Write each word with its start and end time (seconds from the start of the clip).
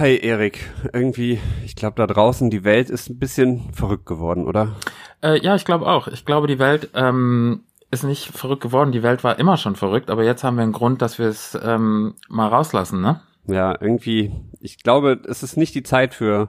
Hi 0.00 0.16
Erik, 0.16 0.60
irgendwie, 0.94 1.38
ich 1.62 1.76
glaube 1.76 1.96
da 1.96 2.06
draußen, 2.06 2.48
die 2.48 2.64
Welt 2.64 2.88
ist 2.88 3.10
ein 3.10 3.18
bisschen 3.18 3.70
verrückt 3.74 4.06
geworden, 4.06 4.46
oder? 4.46 4.74
Äh, 5.22 5.38
ja, 5.42 5.54
ich 5.54 5.66
glaube 5.66 5.86
auch. 5.86 6.08
Ich 6.08 6.24
glaube, 6.24 6.46
die 6.46 6.58
Welt 6.58 6.88
ähm, 6.94 7.64
ist 7.90 8.04
nicht 8.04 8.28
verrückt 8.28 8.62
geworden. 8.62 8.92
Die 8.92 9.02
Welt 9.02 9.24
war 9.24 9.38
immer 9.38 9.58
schon 9.58 9.76
verrückt, 9.76 10.08
aber 10.08 10.24
jetzt 10.24 10.42
haben 10.42 10.56
wir 10.56 10.62
einen 10.62 10.72
Grund, 10.72 11.02
dass 11.02 11.18
wir 11.18 11.26
es 11.26 11.54
ähm, 11.62 12.14
mal 12.30 12.48
rauslassen, 12.48 13.02
ne? 13.02 13.20
Ja, 13.46 13.76
irgendwie, 13.78 14.32
ich 14.58 14.78
glaube, 14.78 15.20
es 15.28 15.42
ist 15.42 15.58
nicht 15.58 15.74
die 15.74 15.82
Zeit 15.82 16.14
für 16.14 16.48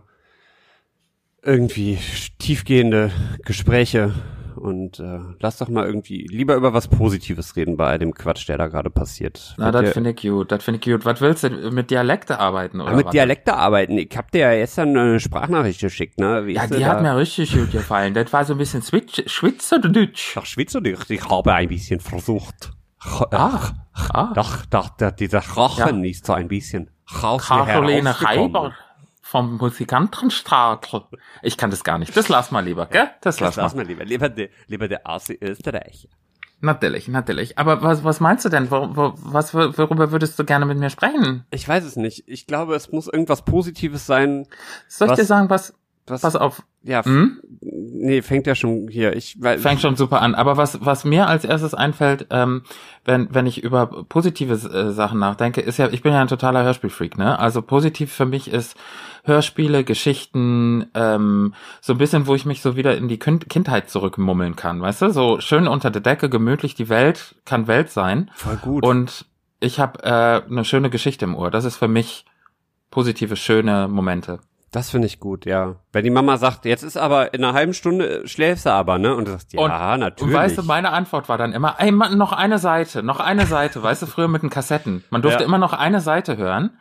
irgendwie 1.43 1.99
tiefgehende 2.39 3.11
Gespräche 3.43 4.13
und 4.55 4.99
äh, 4.99 5.19
lass 5.39 5.57
doch 5.57 5.69
mal 5.69 5.85
irgendwie 5.85 6.27
lieber 6.29 6.55
über 6.55 6.73
was 6.73 6.87
Positives 6.87 7.55
reden 7.55 7.77
bei 7.77 7.87
all 7.87 7.99
dem 7.99 8.13
Quatsch, 8.13 8.47
der 8.47 8.57
da 8.57 8.67
gerade 8.67 8.89
passiert. 8.89 9.55
Na, 9.57 9.71
das 9.71 9.91
finde 9.91 10.11
ich 10.11 10.21
gut, 10.21 10.51
das 10.51 10.63
finde 10.63 10.79
ich 10.79 10.85
gut. 10.91 11.05
Was 11.05 11.21
willst 11.21 11.43
du, 11.43 11.49
mit 11.71 11.91
Dialekte 11.91 12.39
arbeiten 12.39 12.81
oder 12.81 12.91
Ah, 12.91 12.95
mit 12.95 13.05
was? 13.07 13.11
Dialekte 13.11 13.55
arbeiten. 13.55 13.97
Ich 13.97 14.15
hab 14.17 14.31
dir 14.31 14.39
ja 14.51 14.55
gestern 14.55 14.95
eine 14.97 15.19
Sprachnachricht 15.19 15.79
geschickt, 15.81 16.19
ne? 16.19 16.45
Wie 16.45 16.53
Ja, 16.53 16.67
die 16.67 16.79
da? 16.79 16.87
hat 16.87 17.01
mir 17.01 17.15
richtig 17.17 17.53
gut 17.53 17.71
gefallen. 17.71 18.13
Das 18.13 18.31
war 18.33 18.45
so 18.45 18.53
ein 18.53 18.57
bisschen 18.57 18.81
Schwitz 18.81 19.21
Schweizerdeutsch. 19.25 20.35
Doch, 20.35 20.45
Schweizerdeutsch. 20.45 21.09
Ich 21.09 21.29
habe 21.29 21.53
ein 21.53 21.67
bisschen 21.67 21.99
versucht. 21.99 22.71
Ach, 23.31 23.73
ah. 24.13 24.31
Doch, 24.35 24.65
doch, 24.67 24.89
doch 24.89 25.11
dieser 25.11 25.39
Rachen 25.39 26.03
ist 26.03 26.25
so 26.25 26.33
ein 26.33 26.47
bisschen 26.47 26.89
raus 27.23 27.47
Caroline. 27.47 28.13
Reiber 28.21 28.73
vom 29.31 29.55
Musikantenstadel. 29.55 31.03
Ich 31.41 31.55
kann 31.55 31.71
das 31.71 31.85
gar 31.85 31.97
nicht. 31.97 32.15
Das 32.17 32.27
lass 32.27 32.51
mal 32.51 32.65
lieber, 32.65 32.85
gell? 32.85 33.09
Das 33.21 33.37
Das 33.37 33.39
lass 33.39 33.55
mal. 33.55 33.63
lass 33.63 33.75
mal 33.75 33.85
lieber. 33.85 34.03
Lieber 34.03 34.27
der, 34.27 34.49
lieber 34.67 34.89
der 34.89 35.07
Asi 35.07 35.37
Österreich. 35.41 36.09
Natürlich, 36.59 37.07
natürlich. 37.07 37.57
Aber 37.57 37.81
was, 37.81 38.03
was 38.03 38.19
meinst 38.19 38.43
du 38.43 38.49
denn? 38.49 38.69
Wo, 38.69 38.93
wo, 38.93 39.13
was, 39.15 39.53
worüber 39.53 40.11
würdest 40.11 40.37
du 40.37 40.43
gerne 40.43 40.65
mit 40.65 40.77
mir 40.77 40.89
sprechen? 40.89 41.45
Ich 41.49 41.65
weiß 41.65 41.85
es 41.85 41.95
nicht. 41.95 42.25
Ich 42.27 42.45
glaube, 42.45 42.75
es 42.75 42.91
muss 42.91 43.07
irgendwas 43.07 43.45
Positives 43.45 44.05
sein. 44.05 44.47
Soll 44.89 45.09
ich 45.09 45.15
dir 45.15 45.25
sagen, 45.25 45.49
was, 45.49 45.73
Was, 46.07 46.21
pass 46.21 46.35
auf, 46.35 46.63
ja, 46.83 47.05
hm? 47.05 47.39
nee, 47.61 48.21
fängt 48.21 48.47
ja 48.47 48.55
schon 48.55 48.87
hier. 48.89 49.15
Ich, 49.15 49.41
weil, 49.41 49.59
fängt 49.59 49.81
schon 49.81 49.95
super 49.95 50.21
an. 50.21 50.35
Aber 50.35 50.57
was, 50.57 50.83
was 50.83 51.05
mir 51.05 51.27
als 51.27 51.45
erstes 51.45 51.73
einfällt, 51.73 52.27
ähm, 52.31 52.63
wenn, 53.05 53.33
wenn 53.33 53.45
ich 53.45 53.63
über 53.63 53.87
positive 54.05 54.53
äh, 54.53 54.91
Sachen 54.91 55.19
nachdenke, 55.19 55.61
ist 55.61 55.77
ja, 55.77 55.89
ich 55.89 56.01
bin 56.01 56.13
ja 56.13 56.21
ein 56.21 56.27
totaler 56.27 56.63
Hörspielfreak, 56.63 57.17
ne? 57.17 57.37
Also 57.37 57.61
positiv 57.61 58.11
für 58.11 58.25
mich 58.25 58.51
ist 58.51 58.75
Hörspiele, 59.23 59.83
Geschichten, 59.83 60.87
ähm, 60.95 61.53
so 61.79 61.93
ein 61.93 61.99
bisschen, 61.99 62.25
wo 62.25 62.33
ich 62.33 62.45
mich 62.45 62.61
so 62.61 62.75
wieder 62.75 62.97
in 62.97 63.07
die 63.07 63.19
Kind 63.19 63.49
Kindheit 63.49 63.89
zurückmummeln 63.89 64.55
kann, 64.55 64.81
weißt 64.81 65.03
du? 65.03 65.09
So 65.11 65.39
schön 65.39 65.67
unter 65.67 65.91
der 65.91 66.01
Decke, 66.01 66.29
gemütlich, 66.29 66.73
die 66.73 66.89
Welt 66.89 67.35
kann 67.45 67.67
Welt 67.67 67.89
sein. 67.89 68.31
voll 68.33 68.57
gut. 68.57 68.83
Und 68.83 69.25
ich 69.59 69.79
habe 69.79 70.03
äh, 70.03 70.41
eine 70.49 70.65
schöne 70.65 70.89
Geschichte 70.89 71.25
im 71.25 71.35
Ohr. 71.35 71.51
Das 71.51 71.65
ist 71.65 71.77
für 71.77 71.87
mich 71.87 72.25
positive, 72.89 73.35
schöne 73.35 73.87
Momente. 73.87 74.39
Das 74.71 74.89
finde 74.89 75.07
ich 75.07 75.19
gut, 75.19 75.45
ja. 75.45 75.75
Wenn 75.91 76.03
die 76.03 76.09
Mama 76.09 76.37
sagt, 76.37 76.65
jetzt 76.65 76.83
ist 76.83 76.97
aber 76.97 77.33
in 77.33 77.43
einer 77.43 77.53
halben 77.53 77.73
Stunde 77.73 78.23
äh, 78.23 78.27
schläfst 78.27 78.65
du 78.65 78.71
aber, 78.71 78.97
ne? 78.97 79.15
Und 79.15 79.25
du 79.27 79.31
sagst, 79.31 79.53
ja, 79.53 79.61
Und- 79.61 79.99
natürlich. 79.99 80.33
Und 80.33 80.33
weißt 80.39 80.57
du, 80.57 80.63
meine 80.63 80.91
Antwort 80.91 81.27
war 81.29 81.37
dann 81.37 81.53
immer, 81.53 81.75
ey, 81.79 81.91
Mann, 81.91 82.17
noch 82.17 82.31
eine 82.33 82.57
Seite, 82.57 83.03
noch 83.03 83.19
eine 83.19 83.45
Seite, 83.45 83.83
weißt 83.83 84.01
du, 84.03 84.05
früher 84.05 84.27
mit 84.27 84.41
den 84.43 84.49
Kassetten. 84.49 85.03
Man 85.09 85.21
durfte 85.21 85.41
Ja. 85.41 85.45
immer 85.45 85.57
noch 85.57 85.73
eine 85.73 85.99
Seite 86.01 86.37
hören, 86.37 86.77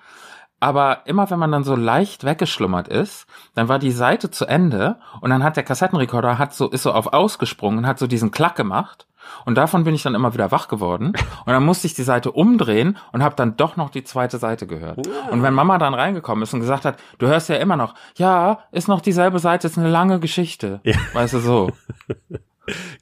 aber 0.60 1.00
immer 1.06 1.30
wenn 1.30 1.38
man 1.38 1.50
dann 1.52 1.64
so 1.64 1.74
leicht 1.74 2.24
weggeschlummert 2.24 2.86
ist, 2.88 3.26
dann 3.54 3.68
war 3.68 3.78
die 3.78 3.92
Seite 3.92 4.30
zu 4.30 4.44
Ende 4.46 4.96
und 5.20 5.30
dann 5.30 5.42
hat 5.42 5.56
der 5.56 5.64
Kassettenrekorder 5.64 6.38
hat 6.38 6.52
so, 6.54 6.68
ist 6.70 6.82
so 6.82 6.92
auf 6.92 7.12
ausgesprungen 7.12 7.78
und 7.78 7.86
hat 7.86 7.98
so 7.98 8.06
diesen 8.06 8.30
Klack 8.30 8.56
gemacht. 8.56 9.06
Und 9.44 9.56
davon 9.56 9.84
bin 9.84 9.94
ich 9.94 10.02
dann 10.02 10.14
immer 10.14 10.34
wieder 10.34 10.50
wach 10.50 10.68
geworden. 10.68 11.08
Und 11.08 11.52
dann 11.52 11.64
musste 11.64 11.86
ich 11.86 11.94
die 11.94 12.02
Seite 12.02 12.32
umdrehen 12.32 12.98
und 13.12 13.22
habe 13.22 13.36
dann 13.36 13.56
doch 13.56 13.76
noch 13.76 13.90
die 13.90 14.04
zweite 14.04 14.38
Seite 14.38 14.66
gehört. 14.66 15.06
Und 15.30 15.42
wenn 15.42 15.54
Mama 15.54 15.78
dann 15.78 15.94
reingekommen 15.94 16.42
ist 16.42 16.54
und 16.54 16.60
gesagt 16.60 16.84
hat, 16.84 16.96
du 17.18 17.26
hörst 17.26 17.48
ja 17.48 17.56
immer 17.56 17.76
noch, 17.76 17.94
ja, 18.16 18.60
ist 18.72 18.88
noch 18.88 19.00
dieselbe 19.00 19.38
Seite, 19.38 19.66
ist 19.66 19.78
eine 19.78 19.90
lange 19.90 20.20
Geschichte. 20.20 20.80
Ja. 20.84 20.96
Weißt 21.12 21.34
du 21.34 21.38
so. 21.38 21.70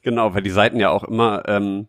Genau, 0.01 0.33
weil 0.33 0.41
die 0.41 0.49
Seiten 0.49 0.79
ja 0.79 0.89
auch 0.89 1.03
immer, 1.03 1.47
ähm, 1.47 1.87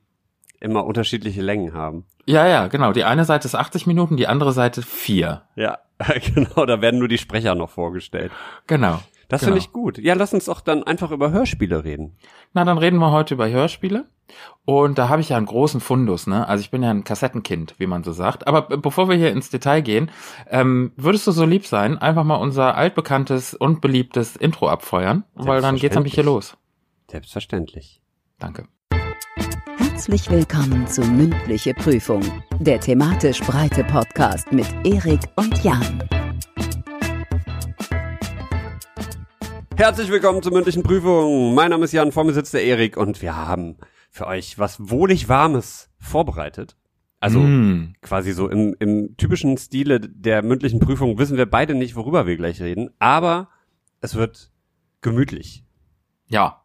immer 0.60 0.84
unterschiedliche 0.84 1.40
Längen 1.40 1.72
haben. 1.72 2.04
Ja, 2.26 2.46
ja, 2.46 2.68
genau. 2.68 2.92
Die 2.92 3.04
eine 3.04 3.24
Seite 3.24 3.46
ist 3.48 3.54
80 3.54 3.86
Minuten, 3.86 4.16
die 4.16 4.26
andere 4.26 4.52
Seite 4.52 4.82
vier. 4.82 5.42
Ja, 5.56 5.78
genau, 6.34 6.66
da 6.66 6.80
werden 6.80 6.98
nur 6.98 7.08
die 7.08 7.18
Sprecher 7.18 7.54
noch 7.54 7.70
vorgestellt. 7.70 8.32
Genau. 8.66 9.00
Das 9.30 9.40
Genau. 9.42 9.52
finde 9.52 9.58
ich 9.60 9.72
gut. 9.72 9.98
Ja, 9.98 10.14
lass 10.14 10.34
uns 10.34 10.46
doch 10.46 10.60
dann 10.60 10.82
einfach 10.82 11.12
über 11.12 11.30
Hörspiele 11.30 11.84
reden. 11.84 12.16
Na, 12.52 12.64
dann 12.64 12.78
reden 12.78 12.98
wir 12.98 13.12
heute 13.12 13.34
über 13.34 13.48
Hörspiele. 13.48 14.06
Und 14.64 14.98
da 14.98 15.08
habe 15.08 15.20
ich 15.22 15.28
ja 15.30 15.36
einen 15.36 15.46
großen 15.46 15.80
Fundus, 15.80 16.26
ne? 16.26 16.46
Also 16.48 16.62
ich 16.62 16.70
bin 16.70 16.82
ja 16.82 16.90
ein 16.90 17.04
Kassettenkind, 17.04 17.76
wie 17.78 17.86
man 17.86 18.02
so 18.04 18.10
sagt. 18.12 18.46
Aber 18.48 18.62
bevor 18.76 19.08
wir 19.08 19.16
hier 19.16 19.30
ins 19.30 19.48
Detail 19.48 19.82
gehen, 19.82 20.10
ähm, 20.48 20.92
würdest 20.96 21.26
du 21.28 21.32
so 21.32 21.44
lieb 21.44 21.64
sein, 21.66 21.96
einfach 21.96 22.24
mal 22.24 22.36
unser 22.36 22.74
altbekanntes 22.76 23.54
und 23.54 23.80
beliebtes 23.80 24.34
Intro 24.36 24.68
abfeuern? 24.68 25.24
Weil 25.34 25.62
dann 25.62 25.76
geht's 25.76 25.94
nämlich 25.94 26.14
hier 26.14 26.24
los. 26.24 26.56
Selbstverständlich. 27.10 28.02
Danke. 28.40 28.66
Herzlich 29.78 30.28
willkommen 30.30 30.86
zu 30.88 31.02
Mündliche 31.02 31.74
Prüfung, 31.74 32.22
der 32.58 32.80
thematisch 32.80 33.40
breite 33.40 33.84
Podcast 33.84 34.50
mit 34.50 34.66
Erik 34.84 35.20
und 35.36 35.62
Jan. 35.62 36.02
Herzlich 39.80 40.10
willkommen 40.10 40.42
zur 40.42 40.52
mündlichen 40.52 40.82
Prüfung. 40.82 41.54
Mein 41.54 41.70
Name 41.70 41.86
ist 41.86 41.92
Jan, 41.92 42.12
vor 42.12 42.24
mir 42.24 42.34
sitzt 42.34 42.52
der 42.52 42.62
Erik 42.62 42.98
und 42.98 43.22
wir 43.22 43.34
haben 43.34 43.78
für 44.10 44.26
euch 44.26 44.58
was 44.58 44.90
wohlig 44.90 45.30
Warmes 45.30 45.88
vorbereitet. 45.98 46.76
Also 47.18 47.38
Mm. 47.38 47.94
quasi 48.02 48.32
so 48.32 48.50
im, 48.50 48.76
im 48.78 49.16
typischen 49.16 49.56
Stile 49.56 49.98
der 49.98 50.42
mündlichen 50.42 50.80
Prüfung 50.80 51.16
wissen 51.16 51.38
wir 51.38 51.46
beide 51.46 51.74
nicht, 51.74 51.96
worüber 51.96 52.26
wir 52.26 52.36
gleich 52.36 52.60
reden, 52.60 52.90
aber 52.98 53.48
es 54.02 54.16
wird 54.16 54.50
gemütlich. 55.00 55.64
Ja. 56.28 56.60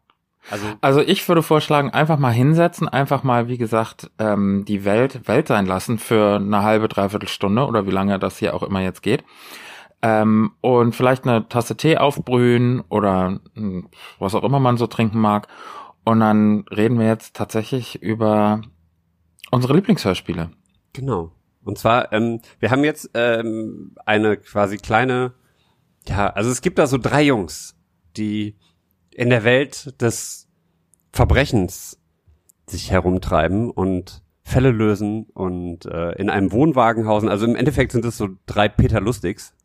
Also 0.50 0.66
Also 0.82 1.00
ich 1.00 1.26
würde 1.26 1.42
vorschlagen, 1.42 1.88
einfach 1.88 2.18
mal 2.18 2.34
hinsetzen, 2.34 2.86
einfach 2.86 3.22
mal, 3.22 3.48
wie 3.48 3.56
gesagt, 3.56 4.10
ähm, 4.18 4.66
die 4.68 4.84
Welt 4.84 5.26
Welt 5.26 5.48
sein 5.48 5.64
lassen 5.64 5.98
für 5.98 6.36
eine 6.36 6.62
halbe, 6.62 6.86
dreiviertel 6.86 7.30
Stunde 7.30 7.64
oder 7.64 7.86
wie 7.86 7.92
lange 7.92 8.18
das 8.18 8.36
hier 8.36 8.52
auch 8.52 8.62
immer 8.62 8.82
jetzt 8.82 9.02
geht. 9.02 9.24
Ähm, 10.06 10.52
und 10.60 10.94
vielleicht 10.94 11.26
eine 11.26 11.48
Tasse 11.48 11.76
Tee 11.76 11.98
aufbrühen 11.98 12.80
oder 12.90 13.40
mh, 13.54 13.88
was 14.20 14.36
auch 14.36 14.44
immer 14.44 14.60
man 14.60 14.76
so 14.76 14.86
trinken 14.86 15.18
mag. 15.18 15.48
Und 16.04 16.20
dann 16.20 16.64
reden 16.70 17.00
wir 17.00 17.08
jetzt 17.08 17.34
tatsächlich 17.34 18.00
über 18.02 18.62
unsere 19.50 19.74
Lieblingshörspiele. 19.74 20.50
Genau. 20.92 21.32
Und 21.64 21.76
zwar, 21.78 22.12
ähm, 22.12 22.40
wir 22.60 22.70
haben 22.70 22.84
jetzt 22.84 23.10
ähm, 23.14 23.96
eine 24.06 24.36
quasi 24.36 24.76
kleine, 24.76 25.32
ja, 26.06 26.28
also 26.28 26.50
es 26.52 26.60
gibt 26.60 26.78
da 26.78 26.86
so 26.86 26.98
drei 26.98 27.22
Jungs, 27.22 27.74
die 28.16 28.54
in 29.10 29.28
der 29.28 29.42
Welt 29.42 30.00
des 30.00 30.48
Verbrechens 31.10 32.00
sich 32.68 32.92
herumtreiben 32.92 33.72
und 33.72 34.22
Fälle 34.44 34.70
lösen 34.70 35.26
und 35.34 35.86
äh, 35.86 36.12
in 36.12 36.30
einem 36.30 36.52
Wohnwagen 36.52 37.08
hausen. 37.08 37.28
Also 37.28 37.44
im 37.44 37.56
Endeffekt 37.56 37.90
sind 37.90 38.04
es 38.04 38.16
so 38.16 38.28
drei 38.46 38.68
Peter 38.68 39.00
Lustigs, 39.00 39.55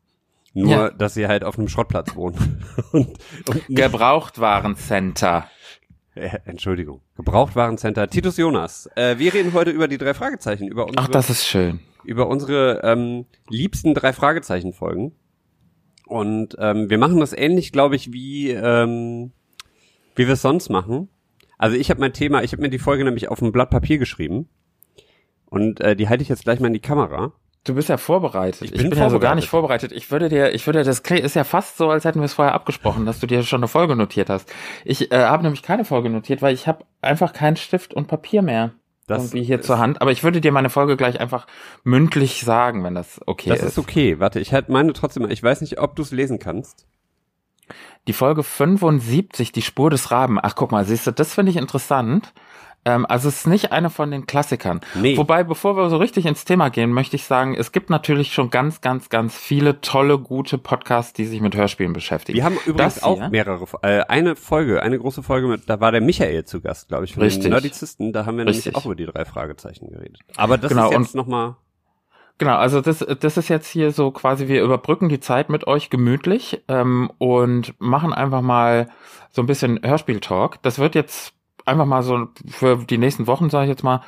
nur 0.53 0.69
Ja. 0.71 0.89
dass 0.91 1.13
sie 1.13 1.27
halt 1.27 1.43
auf 1.43 1.57
einem 1.57 1.67
Schrottplatz 1.67 2.15
wohnen. 2.15 2.63
und, 2.91 3.07
und 3.47 3.63
Gebrauchtwarencenter. 3.69 5.47
äh, 6.15 6.37
Entschuldigung. 6.45 7.01
Gebrauchtwarencenter. 7.15 8.09
Titus 8.09 8.37
Jonas. 8.37 8.89
Äh, 8.95 9.17
wir 9.17 9.33
reden 9.33 9.53
heute 9.53 9.71
über 9.71 9.87
die 9.87 9.97
drei 9.97 10.13
Fragezeichen, 10.13 10.67
über 10.67 10.85
unsere 10.85 11.05
Ach, 11.05 11.07
das 11.09 11.29
ist 11.29 11.45
schön. 11.47 11.79
über 12.03 12.27
unsere 12.27 12.81
ähm, 12.83 13.25
liebsten 13.49 13.93
drei 13.93 14.13
Fragezeichen 14.13 14.73
Folgen. 14.73 15.13
Und 16.05 16.55
ähm, 16.59 16.89
wir 16.89 16.97
machen 16.97 17.19
das 17.21 17.31
ähnlich, 17.31 17.71
glaube 17.71 17.95
ich, 17.95 18.11
wie 18.11 18.49
ähm, 18.51 19.31
wie 20.15 20.27
wir 20.27 20.33
es 20.33 20.41
sonst 20.41 20.67
machen. 20.69 21.07
Also 21.57 21.77
ich 21.77 21.89
habe 21.89 22.01
mein 22.01 22.11
Thema, 22.11 22.43
ich 22.43 22.51
habe 22.51 22.61
mir 22.63 22.69
die 22.69 22.79
Folge 22.79 23.05
nämlich 23.05 23.29
auf 23.29 23.41
ein 23.41 23.53
Blatt 23.53 23.69
Papier 23.69 23.97
geschrieben 23.97 24.49
und 25.45 25.79
äh, 25.79 25.95
die 25.95 26.09
halte 26.09 26.23
ich 26.23 26.27
jetzt 26.29 26.43
gleich 26.43 26.59
mal 26.59 26.67
in 26.67 26.73
die 26.73 26.79
Kamera. 26.81 27.31
Du 27.63 27.75
bist 27.75 27.89
ja 27.89 27.97
vorbereitet. 27.97 28.63
Ich 28.63 28.71
Ich 28.71 28.81
bin 28.81 28.89
bin, 28.89 28.97
ja 28.97 29.09
so 29.09 29.19
gar 29.19 29.35
nicht 29.35 29.47
vorbereitet. 29.47 29.91
Ich 29.91 30.09
würde 30.09 30.29
dir, 30.29 30.51
ich 30.53 30.65
würde, 30.65 30.83
das 30.83 30.99
ist 30.99 31.35
ja 31.35 31.43
fast 31.43 31.77
so, 31.77 31.91
als 31.91 32.05
hätten 32.05 32.19
wir 32.19 32.25
es 32.25 32.33
vorher 32.33 32.55
abgesprochen, 32.55 33.05
dass 33.05 33.19
du 33.19 33.27
dir 33.27 33.43
schon 33.43 33.59
eine 33.59 33.67
Folge 33.67 33.95
notiert 33.95 34.31
hast. 34.31 34.51
Ich 34.83 35.11
äh, 35.11 35.25
habe 35.25 35.43
nämlich 35.43 35.61
keine 35.61 35.85
Folge 35.85 36.09
notiert, 36.09 36.41
weil 36.41 36.55
ich 36.55 36.67
habe 36.67 36.85
einfach 37.01 37.33
keinen 37.33 37.57
Stift 37.57 37.93
und 37.93 38.07
Papier 38.07 38.41
mehr 38.41 38.71
Das 39.05 39.25
irgendwie 39.25 39.43
hier 39.43 39.61
zur 39.61 39.77
Hand. 39.77 40.01
Aber 40.01 40.11
ich 40.11 40.23
würde 40.23 40.41
dir 40.41 40.51
meine 40.51 40.71
Folge 40.71 40.97
gleich 40.97 41.19
einfach 41.19 41.45
mündlich 41.83 42.41
sagen, 42.43 42.83
wenn 42.83 42.95
das 42.95 43.21
okay 43.27 43.49
Das 43.49 43.59
ist. 43.59 43.69
ist 43.69 43.77
okay. 43.77 44.19
Warte, 44.19 44.39
ich 44.39 44.53
halt 44.53 44.69
meine 44.69 44.93
trotzdem. 44.93 45.29
Ich 45.29 45.43
weiß 45.43 45.61
nicht, 45.61 45.79
ob 45.79 45.95
du 45.95 46.01
es 46.01 46.11
lesen 46.11 46.39
kannst. 46.39 46.87
Die 48.07 48.13
Folge 48.13 48.41
75, 48.41 49.51
die 49.51 49.61
Spur 49.61 49.91
des 49.91 50.09
Raben. 50.09 50.39
Ach, 50.41 50.55
guck 50.55 50.71
mal, 50.71 50.83
siehst 50.85 51.05
du, 51.05 51.11
das 51.11 51.35
finde 51.35 51.51
ich 51.51 51.57
interessant. 51.57 52.33
Ähm, 52.83 53.05
also 53.07 53.29
es 53.29 53.37
ist 53.41 53.47
nicht 53.47 53.71
eine 53.71 53.89
von 53.89 54.09
den 54.09 54.25
Klassikern. 54.25 54.81
Nee. 54.95 55.15
Wobei, 55.17 55.43
bevor 55.43 55.77
wir 55.77 55.89
so 55.89 55.97
richtig 55.97 56.25
ins 56.25 56.45
Thema 56.45 56.69
gehen, 56.69 56.91
möchte 56.91 57.15
ich 57.15 57.25
sagen, 57.25 57.55
es 57.55 57.71
gibt 57.71 57.89
natürlich 57.89 58.33
schon 58.33 58.49
ganz, 58.49 58.81
ganz, 58.81 59.09
ganz 59.09 59.35
viele 59.35 59.81
tolle, 59.81 60.17
gute 60.17 60.57
Podcasts, 60.57 61.13
die 61.13 61.25
sich 61.25 61.41
mit 61.41 61.55
Hörspielen 61.55 61.93
beschäftigen. 61.93 62.35
Wir 62.37 62.43
haben 62.43 62.57
übrigens 62.65 62.95
Das 62.95 63.03
auch 63.03 63.17
hier? 63.17 63.29
mehrere, 63.29 63.65
äh, 63.83 64.01
eine 64.07 64.35
Folge, 64.35 64.81
eine 64.81 64.97
große 64.97 65.21
Folge 65.21 65.47
mit, 65.47 65.69
da 65.69 65.79
war 65.79 65.91
der 65.91 66.01
Michael 66.01 66.45
zu 66.45 66.59
Gast, 66.61 66.87
glaube 66.87 67.05
ich, 67.05 67.13
von 67.13 67.23
Richtig. 67.23 67.43
den 67.43 67.51
Nerdizisten. 67.51 68.13
Da 68.13 68.25
haben 68.25 68.37
wir 68.37 68.47
Richtig. 68.47 68.65
nämlich 68.65 68.77
auch 68.77 68.85
über 68.85 68.95
die 68.95 69.05
drei 69.05 69.25
Fragezeichen 69.25 69.89
geredet. 69.89 70.19
Aber 70.35 70.57
das 70.57 70.69
Genau, 70.69 70.89
ist 70.91 70.97
jetzt 70.97 71.15
nochmal 71.15 71.55
Genau, 72.37 72.55
also 72.55 72.81
das, 72.81 73.05
das 73.19 73.37
ist 73.37 73.49
jetzt 73.49 73.67
hier 73.67 73.91
so 73.91 74.09
quasi, 74.09 74.47
wir 74.47 74.63
überbrücken 74.63 75.09
die 75.09 75.19
Zeit 75.19 75.49
mit 75.49 75.67
euch 75.67 75.91
gemütlich 75.91 76.63
ähm, 76.67 77.11
und 77.19 77.75
machen 77.79 78.13
einfach 78.13 78.41
mal 78.41 78.89
so 79.29 79.43
ein 79.43 79.45
bisschen 79.45 79.79
Hörspiel-Talk. 79.83 80.59
Das 80.63 80.79
wird 80.79 80.95
jetzt 80.95 81.33
einfach 81.65 81.85
mal 81.85 82.03
so 82.03 82.27
für 82.47 82.77
die 82.77 82.97
nächsten 82.97 83.27
Wochen, 83.27 83.49
sage 83.49 83.65
ich 83.65 83.69
jetzt 83.69 83.83
mal, 83.83 84.01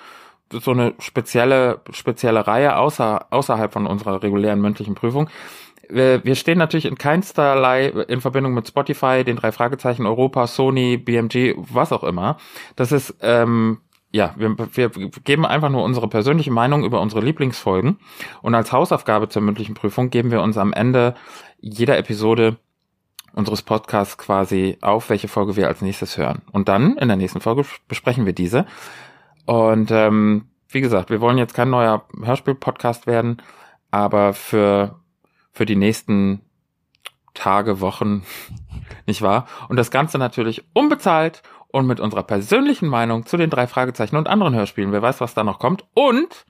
so 0.51 0.71
eine 0.71 0.93
spezielle, 0.99 1.81
spezielle 1.91 2.45
Reihe 2.45 2.77
außer, 2.77 3.27
außerhalb 3.31 3.73
von 3.73 3.87
unserer 3.87 4.21
regulären 4.21 4.61
mündlichen 4.61 4.95
Prüfung. 4.95 5.29
Wir, 5.89 6.23
wir 6.23 6.35
stehen 6.35 6.57
natürlich 6.57 6.85
in 6.85 6.97
keinsterlei 6.97 7.87
in 7.87 8.21
Verbindung 8.21 8.53
mit 8.53 8.67
Spotify, 8.67 9.23
den 9.23 9.35
drei 9.35 9.51
Fragezeichen 9.51 10.05
Europa, 10.05 10.47
Sony, 10.47 10.97
BMG, 10.97 11.55
was 11.57 11.91
auch 11.91 12.03
immer. 12.03 12.37
Das 12.75 12.91
ist, 12.91 13.15
ähm, 13.21 13.79
ja, 14.11 14.33
wir, 14.37 14.55
wir 14.57 14.89
geben 15.23 15.45
einfach 15.45 15.69
nur 15.69 15.83
unsere 15.83 16.07
persönliche 16.07 16.51
Meinung 16.51 16.83
über 16.85 17.01
unsere 17.01 17.21
Lieblingsfolgen. 17.21 17.97
Und 18.41 18.55
als 18.55 18.71
Hausaufgabe 18.71 19.27
zur 19.27 19.41
mündlichen 19.41 19.75
Prüfung 19.75 20.09
geben 20.09 20.31
wir 20.31 20.41
uns 20.41 20.57
am 20.57 20.71
Ende 20.71 21.15
jeder 21.59 21.97
Episode 21.97 22.57
unseres 23.33 23.61
Podcasts 23.61 24.17
quasi 24.17 24.77
auf, 24.81 25.09
welche 25.09 25.27
Folge 25.27 25.55
wir 25.55 25.67
als 25.67 25.81
nächstes 25.81 26.17
hören. 26.17 26.41
Und 26.51 26.69
dann 26.69 26.97
in 26.97 27.07
der 27.07 27.17
nächsten 27.17 27.41
Folge 27.41 27.65
besprechen 27.87 28.25
wir 28.25 28.33
diese. 28.33 28.65
Und 29.45 29.91
ähm, 29.91 30.45
wie 30.69 30.81
gesagt, 30.81 31.09
wir 31.09 31.21
wollen 31.21 31.37
jetzt 31.37 31.53
kein 31.53 31.69
neuer 31.69 32.05
Hörspiel-Podcast 32.21 33.07
werden, 33.07 33.41
aber 33.91 34.33
für, 34.33 34.99
für 35.51 35.65
die 35.65 35.75
nächsten 35.75 36.41
Tage, 37.33 37.81
Wochen, 37.81 38.23
nicht 39.05 39.21
wahr? 39.21 39.47
Und 39.67 39.77
das 39.77 39.91
Ganze 39.91 40.17
natürlich 40.17 40.63
unbezahlt 40.73 41.41
und 41.67 41.87
mit 41.87 41.99
unserer 41.99 42.23
persönlichen 42.23 42.87
Meinung 42.87 43.25
zu 43.25 43.35
den 43.35 43.49
drei 43.49 43.65
Fragezeichen 43.65 44.15
und 44.15 44.27
anderen 44.27 44.53
Hörspielen. 44.53 44.91
Wer 44.91 45.01
weiß, 45.01 45.21
was 45.21 45.33
da 45.33 45.43
noch 45.43 45.57
kommt. 45.57 45.85
Und, 45.95 46.45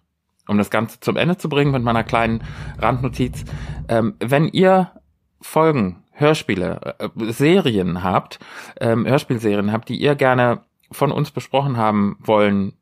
um 0.47 0.57
das 0.57 0.69
Ganze 0.69 0.99
zum 0.99 1.15
Ende 1.15 1.37
zu 1.37 1.47
bringen 1.47 1.71
mit 1.71 1.81
meiner 1.81 2.03
kleinen 2.03 2.43
Randnotiz, 2.77 3.45
ähm, 3.87 4.15
wenn 4.19 4.49
ihr 4.49 4.91
Folgen, 5.39 6.02
Hörspiele, 6.13 6.95
äh, 6.99 7.31
Serien 7.31 8.03
habt, 8.03 8.39
ähm, 8.79 9.05
Hörspielserien 9.05 9.71
habt, 9.71 9.89
die 9.89 9.99
ihr 9.99 10.15
gerne 10.15 10.61
von 10.91 11.11
uns 11.11 11.31
besprochen 11.31 11.77
haben 11.77 12.17
wollen, 12.19 12.73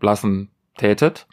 lassen 0.00 0.50
tätet, 0.76 1.26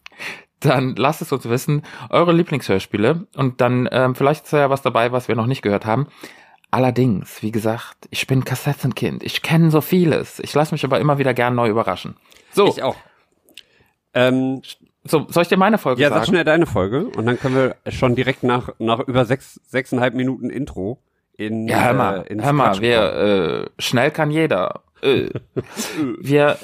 dann 0.60 0.94
lasst 0.96 1.22
es 1.22 1.32
uns 1.32 1.48
wissen, 1.48 1.82
eure 2.10 2.32
Lieblingshörspiele 2.32 3.26
und 3.34 3.60
dann 3.60 3.88
ähm, 3.90 4.14
vielleicht 4.14 4.44
ist 4.44 4.52
ja 4.52 4.70
was 4.70 4.82
dabei, 4.82 5.12
was 5.12 5.28
wir 5.28 5.36
noch 5.36 5.46
nicht 5.46 5.62
gehört 5.62 5.86
haben. 5.86 6.08
Allerdings, 6.70 7.42
wie 7.42 7.52
gesagt, 7.52 8.08
ich 8.10 8.26
bin 8.26 8.44
Kassettenkind, 8.44 9.22
ich 9.22 9.42
kenne 9.42 9.70
so 9.70 9.80
vieles, 9.80 10.38
ich 10.40 10.54
lasse 10.54 10.74
mich 10.74 10.84
aber 10.84 11.00
immer 11.00 11.18
wieder 11.18 11.34
gern 11.34 11.54
neu 11.54 11.68
überraschen. 11.68 12.16
So. 12.52 12.66
Ich 12.66 12.82
auch. 12.82 12.96
Ähm, 14.14 14.62
so, 15.04 15.26
soll 15.28 15.42
ich 15.42 15.48
dir 15.48 15.56
meine 15.56 15.78
Folge 15.78 16.02
ja, 16.02 16.08
sagen? 16.08 16.20
sag 16.20 16.28
schnell 16.28 16.44
deine 16.44 16.66
Folge 16.66 17.06
und 17.06 17.26
dann 17.26 17.38
können 17.38 17.56
wir 17.56 17.92
schon 17.92 18.14
direkt 18.14 18.42
nach, 18.42 18.70
nach 18.78 19.00
über 19.00 19.24
sechs, 19.24 19.60
sechseinhalb 19.66 20.14
Minuten 20.14 20.50
Intro 20.50 21.02
in, 21.36 21.66
Ja, 21.66 21.80
hör 21.84 21.94
mal, 21.94 22.24
äh, 22.28 22.36
hör 22.40 22.52
mal, 22.52 22.80
wir, 22.80 23.00
äh, 23.78 23.82
schnell 23.82 24.10
kann 24.10 24.30
jeder. 24.30 24.82
Äh. 25.02 25.30
wir, 26.20 26.58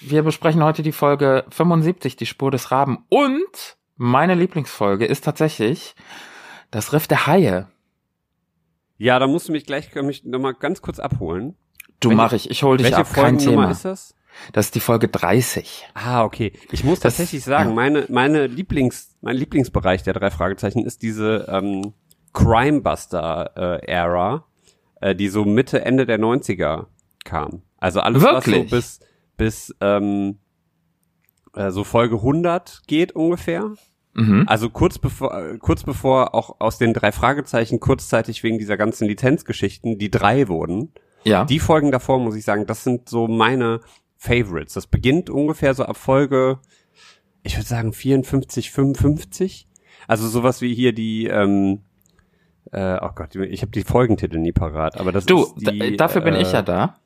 wir 0.00 0.22
besprechen 0.22 0.64
heute 0.64 0.82
die 0.82 0.92
Folge 0.92 1.44
75, 1.50 2.16
die 2.16 2.26
Spur 2.26 2.50
des 2.50 2.70
Raben. 2.70 3.04
Und 3.08 3.76
meine 3.96 4.34
Lieblingsfolge 4.34 5.06
ist 5.06 5.24
tatsächlich 5.24 5.94
das 6.70 6.92
Riff 6.92 7.06
der 7.06 7.26
Haie. 7.26 7.68
Ja, 8.98 9.18
da 9.18 9.26
musst 9.26 9.48
du 9.48 9.52
mich 9.52 9.66
gleich 9.66 9.94
mich 9.94 10.24
noch 10.24 10.38
mal 10.38 10.54
ganz 10.54 10.82
kurz 10.82 10.98
abholen. 10.98 11.54
Du 12.00 12.08
Welche- 12.08 12.16
mach 12.16 12.32
ich, 12.32 12.50
ich 12.50 12.62
hol 12.62 12.76
dich 12.78 12.86
Welche 12.86 12.98
ab, 12.98 13.12
kein 13.12 13.38
Thema. 13.38 13.70
ist 13.70 13.84
das? 13.84 14.14
Das 14.52 14.66
ist 14.66 14.74
die 14.74 14.80
Folge 14.80 15.08
30. 15.08 15.88
Ah, 15.94 16.24
okay. 16.24 16.52
Ich 16.70 16.84
muss 16.84 17.00
Das- 17.00 17.14
tatsächlich 17.16 17.44
sagen, 17.44 17.70
ja. 17.70 17.74
meine, 17.74 18.06
meine 18.08 18.46
Lieblings, 18.46 19.16
mein 19.20 19.36
Lieblingsbereich 19.36 20.02
der 20.02 20.14
drei 20.14 20.30
Fragezeichen 20.30 20.84
ist 20.84 21.02
diese 21.02 21.46
ähm, 21.48 21.92
Crimebuster-Ära, 23.06 24.44
äh, 25.00 25.14
die 25.14 25.28
so 25.28 25.44
Mitte, 25.44 25.84
Ende 25.84 26.06
der 26.06 26.18
90er 26.18 26.86
kam. 27.24 27.62
Also 27.78 28.00
alles, 28.00 28.22
was 28.22 28.44
so 28.44 28.50
Wirklich? 28.52 28.70
bis, 28.70 29.00
bis 29.36 29.74
ähm, 29.80 30.38
äh, 31.54 31.70
so 31.70 31.84
Folge 31.84 32.16
100 32.16 32.82
geht 32.86 33.12
ungefähr. 33.12 33.72
Mhm. 34.14 34.44
Also 34.46 34.70
kurz 34.70 34.98
bevor, 34.98 35.34
äh, 35.38 35.58
kurz 35.58 35.82
bevor 35.84 36.34
auch 36.34 36.56
aus 36.60 36.78
den 36.78 36.94
drei 36.94 37.12
Fragezeichen 37.12 37.80
kurzzeitig 37.80 38.42
wegen 38.42 38.58
dieser 38.58 38.76
ganzen 38.78 39.06
Lizenzgeschichten 39.06 39.98
die 39.98 40.10
drei 40.10 40.48
wurden. 40.48 40.92
Ja. 41.24 41.44
Die 41.44 41.58
Folgen 41.58 41.90
davor, 41.90 42.18
muss 42.20 42.36
ich 42.36 42.44
sagen, 42.44 42.66
das 42.66 42.84
sind 42.84 43.08
so 43.08 43.28
meine 43.28 43.80
Favorites. 44.16 44.74
Das 44.74 44.86
beginnt 44.86 45.30
ungefähr 45.30 45.74
so 45.74 45.84
ab 45.84 45.96
Folge, 45.96 46.58
ich 47.42 47.56
würde 47.56 47.66
sagen 47.68 47.92
54, 47.92 48.70
55. 48.70 49.68
Also 50.08 50.28
sowas 50.28 50.60
wie 50.60 50.74
hier 50.74 50.92
die, 50.92 51.26
ähm, 51.26 51.80
äh, 52.72 52.98
oh 53.00 53.10
Gott, 53.14 53.34
ich 53.36 53.62
habe 53.62 53.72
die 53.72 53.82
Folgentitel 53.82 54.38
nie 54.38 54.52
parat, 54.52 54.98
aber 54.98 55.12
das 55.12 55.26
du, 55.26 55.42
ist 55.42 55.54
die, 55.56 55.96
dafür 55.96 56.22
bin 56.22 56.34
äh, 56.34 56.42
ich 56.42 56.52
ja 56.52 56.62
da. 56.62 56.98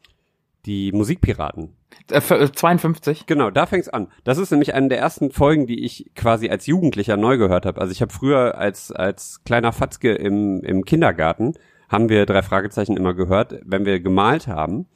Die 0.66 0.92
Musikpiraten. 0.92 1.74
Äh, 2.10 2.16
f- 2.16 2.30
äh, 2.30 2.52
52. 2.52 3.24
Genau, 3.26 3.50
da 3.50 3.64
fängt's 3.66 3.88
an. 3.88 4.08
Das 4.24 4.36
ist 4.38 4.50
nämlich 4.50 4.74
eine 4.74 4.88
der 4.88 4.98
ersten 4.98 5.30
Folgen, 5.30 5.66
die 5.66 5.84
ich 5.84 6.10
quasi 6.14 6.50
als 6.50 6.66
Jugendlicher 6.66 7.16
neu 7.16 7.38
gehört 7.38 7.64
habe. 7.64 7.80
Also 7.80 7.92
ich 7.92 8.02
habe 8.02 8.12
früher 8.12 8.58
als 8.58 8.92
als 8.92 9.42
kleiner 9.44 9.72
Fatzke 9.72 10.12
im 10.14 10.62
im 10.62 10.84
Kindergarten 10.84 11.54
haben 11.88 12.08
wir 12.10 12.26
drei 12.26 12.42
Fragezeichen 12.42 12.96
immer 12.96 13.14
gehört, 13.14 13.58
wenn 13.64 13.84
wir 13.86 14.00
gemalt 14.00 14.46
haben. 14.48 14.86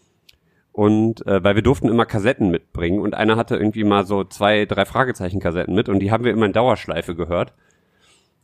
Und 0.74 1.24
äh, 1.28 1.44
weil 1.44 1.54
wir 1.54 1.62
durften 1.62 1.88
immer 1.88 2.04
Kassetten 2.04 2.50
mitbringen 2.50 2.98
und 2.98 3.14
einer 3.14 3.36
hatte 3.36 3.54
irgendwie 3.54 3.84
mal 3.84 4.04
so 4.04 4.24
zwei, 4.24 4.66
drei 4.66 4.84
Fragezeichen 4.84 5.38
Kassetten 5.38 5.72
mit 5.72 5.88
und 5.88 6.00
die 6.00 6.10
haben 6.10 6.24
wir 6.24 6.32
immer 6.32 6.46
in 6.46 6.52
Dauerschleife 6.52 7.14
gehört. 7.14 7.54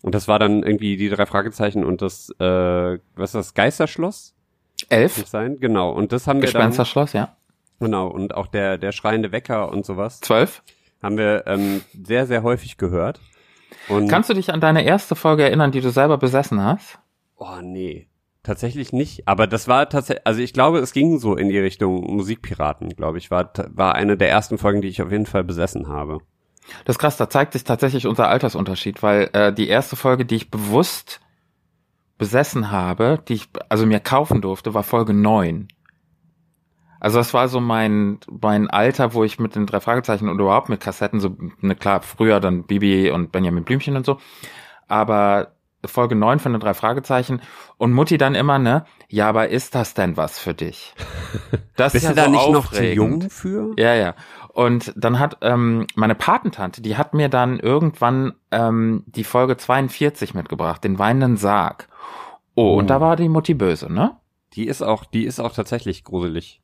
Und 0.00 0.15
das 0.15 0.29
war 0.29 0.38
dann 0.38 0.62
irgendwie 0.62 0.97
die 0.97 1.09
drei 1.09 1.27
Fragezeichen 1.27 1.85
und 1.85 2.03
das, 2.03 2.31
äh, 2.38 2.99
was 3.17 3.31
ist 3.31 3.35
das, 3.35 3.55
Geisterschloss? 3.55 4.37
Elf. 4.91 5.27
sein? 5.27 5.59
Genau. 5.59 5.91
Und 5.91 6.12
das 6.12 6.29
haben 6.29 6.41
wir 6.41 6.47
dann, 6.47 6.53
Gespensterschloss, 6.53 7.15
ja. 7.15 7.37
genau, 7.81 8.06
und 8.06 8.32
auch 8.32 8.47
der, 8.47 8.79
der 8.79 8.93
schreiende 8.93 9.32
Wecker 9.32 9.69
und 9.69 9.85
sowas 9.85 10.21
Zwölf. 10.21 10.62
haben 11.03 11.19
wir 11.19 11.49
ähm, 11.49 11.82
sehr, 12.00 12.27
sehr 12.27 12.44
häufig 12.44 12.77
gehört. 12.77 13.21
Und 13.88 14.06
Kannst 14.06 14.31
du 14.31 14.35
dich 14.35 14.53
an 14.53 14.61
deine 14.61 14.85
erste 14.85 15.17
Folge 15.17 15.43
erinnern, 15.43 15.73
die 15.73 15.81
du 15.81 15.91
selber 15.91 16.17
besessen 16.17 16.62
hast? 16.62 17.00
oh 17.41 17.59
nee, 17.61 18.09
tatsächlich 18.43 18.93
nicht. 18.93 19.27
Aber 19.29 19.47
das 19.47 19.69
war 19.69 19.89
tatsächlich, 19.89 20.27
also 20.27 20.41
ich 20.41 20.53
glaube, 20.53 20.79
es 20.79 20.93
ging 20.93 21.19
so 21.19 21.37
in 21.37 21.49
die 21.49 21.59
Richtung 21.59 22.01
Musikpiraten, 22.15 22.91
glaube 22.91 23.19
ich, 23.19 23.31
war 23.31 23.53
war 23.69 23.95
eine 23.95 24.17
der 24.17 24.31
ersten 24.31 24.59
Folgen, 24.59 24.81
die 24.81 24.89
ich 24.89 25.03
auf 25.03 25.11
jeden 25.11 25.27
Fall 25.27 25.45
besessen 25.45 25.89
habe. 25.89 26.19
Das 26.85 26.97
ist 26.97 27.01
krass, 27.01 27.17
da 27.17 27.29
zeigt 27.29 27.53
sich 27.53 27.65
tatsächlich 27.65 28.07
unser 28.07 28.29
Altersunterschied, 28.29 29.03
weil 29.03 29.31
äh, 29.33 29.53
die 29.53 29.69
erste 29.69 29.97
Folge, 29.97 30.25
die 30.25 30.37
ich 30.37 30.51
bewusst 30.51 31.21
besessen 32.19 32.71
habe, 32.71 33.19
die 33.27 33.35
ich 33.35 33.49
also 33.69 33.87
mir 33.87 34.01
kaufen 34.01 34.43
durfte, 34.43 34.75
war 34.75 34.82
Folge 34.82 35.15
9. 35.15 35.69
Also 37.01 37.17
das 37.17 37.32
war 37.32 37.49
so 37.49 37.61
mein 37.61 38.19
mein 38.29 38.69
Alter, 38.69 39.15
wo 39.15 39.25
ich 39.25 39.39
mit 39.39 39.55
den 39.55 39.67
drei 39.67 39.81
Fragezeichen 39.81 40.29
und 40.29 40.39
überhaupt 40.39 40.69
mit 40.69 40.81
Kassetten 40.81 41.19
so 41.19 41.35
ne 41.61 41.75
klar 41.75 42.03
früher 42.03 42.41
dann 42.41 42.65
Bibi 42.65 43.11
und 43.11 43.32
Benjamin 43.32 43.65
Blümchen 43.65 43.97
und 43.97 44.05
so, 44.05 44.19
aber 44.87 45.55
Folge 45.87 46.15
9 46.15 46.39
von 46.41 46.53
den 46.53 46.60
drei 46.60 46.75
Fragezeichen 46.75 47.41
und 47.79 47.93
Mutti 47.93 48.19
dann 48.19 48.34
immer 48.34 48.58
ne, 48.58 48.84
ja, 49.08 49.29
aber 49.29 49.49
ist 49.49 49.75
das 49.75 49.94
denn 49.94 50.17
was 50.17 50.39
für 50.39 50.55
dich? 50.55 50.94
Das 51.77 51.94
Bist 51.94 52.05
ist 52.05 52.10
du 52.10 52.20
ja 52.20 52.22
da 52.22 52.25
so 52.27 52.31
nicht 52.31 52.51
noch 52.53 52.67
zu 52.70 52.77
aufregend. 52.77 52.96
jung 53.22 53.31
für? 53.31 53.72
Ja, 53.79 53.94
ja. 53.94 54.15
Und 54.53 54.93
dann 54.96 55.19
hat 55.19 55.39
ähm, 55.41 55.87
meine 55.94 56.15
Patentante, 56.15 56.82
die 56.82 56.99
hat 56.99 57.15
mir 57.15 57.31
dann 57.31 57.58
irgendwann 57.58 58.34
ähm, 58.51 59.05
die 59.06 59.25
Folge 59.25 59.56
42 59.56 60.34
mitgebracht, 60.34 60.84
den 60.84 60.99
weinenden 60.99 61.37
Sarg. 61.39 61.89
Oh, 62.55 62.75
Oh. 62.75 62.79
und 62.79 62.91
da 62.91 63.01
war 63.01 63.17
die 63.17 63.31
Mutti 63.31 63.55
böse, 63.55 63.91
ne? 63.91 64.17
Die 64.53 64.67
ist 64.67 64.82
auch, 64.82 65.06
die 65.06 65.25
ist 65.25 65.41
auch 65.41 65.55
tatsächlich 65.55 66.05
gruselig. 66.05 66.60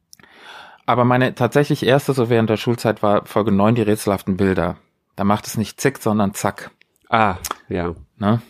Aber 0.84 1.04
meine 1.06 1.34
tatsächlich 1.34 1.86
erste, 1.86 2.12
so 2.12 2.28
während 2.28 2.50
der 2.50 2.58
Schulzeit, 2.58 3.02
war 3.02 3.24
Folge 3.24 3.52
9, 3.52 3.76
die 3.76 3.82
rätselhaften 3.82 4.36
Bilder. 4.36 4.76
Da 5.14 5.24
macht 5.24 5.46
es 5.46 5.56
nicht 5.56 5.80
zick, 5.80 5.98
sondern 5.98 6.34
zack. 6.34 6.70
Ah, 7.08 7.36
ja. 7.68 7.94
Ne? 8.18 8.42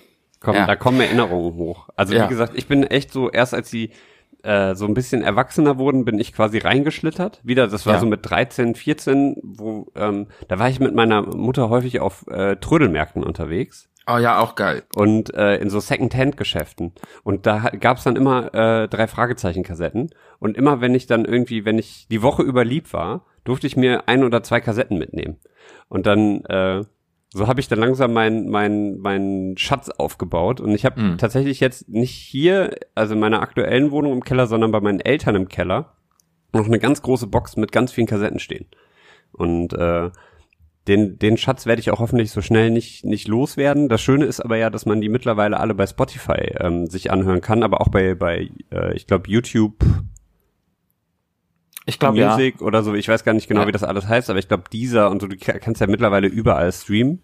Komm, 0.47 0.55
Ja. 0.55 0.65
Da 0.67 0.77
kommen 0.77 1.01
Erinnerungen 1.01 1.55
hoch. 1.57 1.89
Also 1.97 2.15
Ja. 2.15 2.25
wie 2.25 2.29
gesagt, 2.29 2.53
ich 2.55 2.69
bin 2.69 2.85
echt 2.85 3.13
so, 3.13 3.29
erst 3.31 3.53
als 3.53 3.69
sie 3.69 3.91
äh, 4.45 4.77
so 4.77 4.87
ein 4.87 4.95
bisschen 4.95 5.23
erwachsener 5.23 5.77
wurden, 5.77 6.05
bin 6.05 6.21
ich 6.21 6.33
quasi 6.33 6.59
reingeschlittert. 6.59 7.41
Wieder, 7.43 7.67
das 7.67 7.85
war 7.85 7.95
Ja. 7.95 7.99
so 7.99 8.07
mit 8.07 8.21
13, 8.31 8.77
14, 8.77 9.35
wo, 9.43 9.89
ähm, 9.97 10.29
da 10.47 10.61
war 10.61 10.69
ich 10.69 10.79
mit 10.79 10.95
meiner 10.95 11.23
Mutter 11.23 11.69
häufig 11.69 11.99
auf 11.99 12.25
äh, 12.29 12.55
Trödelmärkten 12.55 13.25
unterwegs. 13.25 13.89
Oh 14.09 14.19
ja, 14.19 14.39
auch 14.39 14.55
geil. 14.55 14.85
und 14.95 15.35
äh, 15.35 15.57
in 15.57 15.69
so 15.69 15.81
Second-Hand-Geschäften. 15.81 16.93
Und 17.25 17.45
da 17.47 17.71
gab's 17.81 18.05
dann 18.05 18.15
immer 18.15 18.55
äh, 18.55 18.87
drei 18.87 19.09
Fragezeichen-Kassetten. 19.09 20.11
Und 20.39 20.57
immer 20.57 20.81
wenn 20.81 20.95
ich 20.95 21.09
dann 21.09 21.25
irgendwie, 21.25 21.65
wenn 21.65 21.77
ich 21.79 22.07
die 22.09 22.23
Woche 22.23 22.43
über 22.45 22.65
lieb 22.65 22.93
war, 22.93 23.25
durfte 23.43 23.67
ich 23.67 23.77
mir 23.77 24.07
ein 24.09 24.23
oder 24.23 24.45
zwei 24.45 24.61
Kassetten 24.61 24.97
mitnehmen. 24.97 25.39
Und 25.89 26.07
dann, 26.07 26.45
äh, 26.45 26.83
so 27.33 27.47
habe 27.49 27.61
ich 27.61 27.69
dann 27.69 27.79
langsam 27.81 28.13
meinen 28.13 28.49
mein, 28.49 28.99
mein 28.99 29.55
Schatz 29.59 29.89
aufgebaut. 29.91 30.61
Und 30.61 30.73
ich 30.73 30.85
habe 30.85 31.01
Mhm. 31.01 31.19
tatsächlich 31.19 31.61
jetzt 31.61 31.89
nicht 31.89 32.15
hier, 32.15 32.77
also 32.95 33.15
in 33.15 33.21
meiner 33.21 33.43
aktuellen 33.43 33.91
Wohnung 33.91 34.13
im 34.13 34.25
Keller, 34.25 34.47
sondern 34.47 34.71
bei 34.73 34.81
meinen 34.81 35.01
Eltern 35.01 35.35
im 35.35 35.49
Keller, 35.49 35.93
noch 36.53 36.67
eine 36.67 36.79
ganz 36.79 37.03
große 37.03 37.27
Box 37.27 37.57
mit 37.57 37.73
ganz 37.73 37.93
vielen 37.93 38.07
Kassetten 38.07 38.39
stehen. 38.39 38.67
Und 39.33 39.73
äh, 39.75 40.11
den, 40.89 41.19
den 41.19 41.37
Schatz 41.37 41.67
werde 41.67 41.81
ich 41.81 41.91
auch 41.91 41.99
hoffentlich 41.99 42.31
so 42.31 42.41
schnell 42.41 42.71
nicht, 42.71 43.05
nicht 43.05 43.27
loswerden. 43.29 43.89
Das 43.89 44.01
Schöne 44.01 44.25
ist 44.25 44.41
aber 44.41 44.57
ja, 44.57 44.71
dass 44.71 44.87
man 44.87 45.01
die 45.01 45.09
mittlerweile 45.09 45.59
alle 45.59 45.75
bei 45.75 45.87
Spotify 45.87 46.55
ähm, 46.61 46.87
sich 46.87 47.11
anhören 47.11 47.41
kann, 47.41 47.63
aber 47.65 47.81
auch 47.81 47.89
bei, 47.89 48.15
bei 48.15 48.49
äh, 48.73 48.95
ich 48.95 49.07
glaube, 49.09 49.29
YouTube 49.29 49.75
Ich 51.87 51.99
glaube 51.99 52.19
ja. 52.19 52.31
Music 52.33 52.61
oder 52.63 52.83
so. 52.83 52.95
Ich 52.95 53.09
weiß 53.09 53.25
gar 53.25 53.33
nicht 53.33 53.49
genau, 53.49 53.63
Ja. 53.63 53.67
wie 53.69 53.73
das 53.73 53.85
alles 53.85 54.07
heißt, 54.09 54.29
aber 54.29 54.39
ich 54.39 54.49
glaube, 54.49 54.65
dieser 54.73 55.11
und 55.11 55.21
so, 55.23 55.29
du 55.29 55.37
ka- 55.37 55.59
kannst 55.59 55.81
ja 55.81 55.87
mittlerweile 55.87 56.27
überall 56.27 56.71
streamen. 56.73 57.23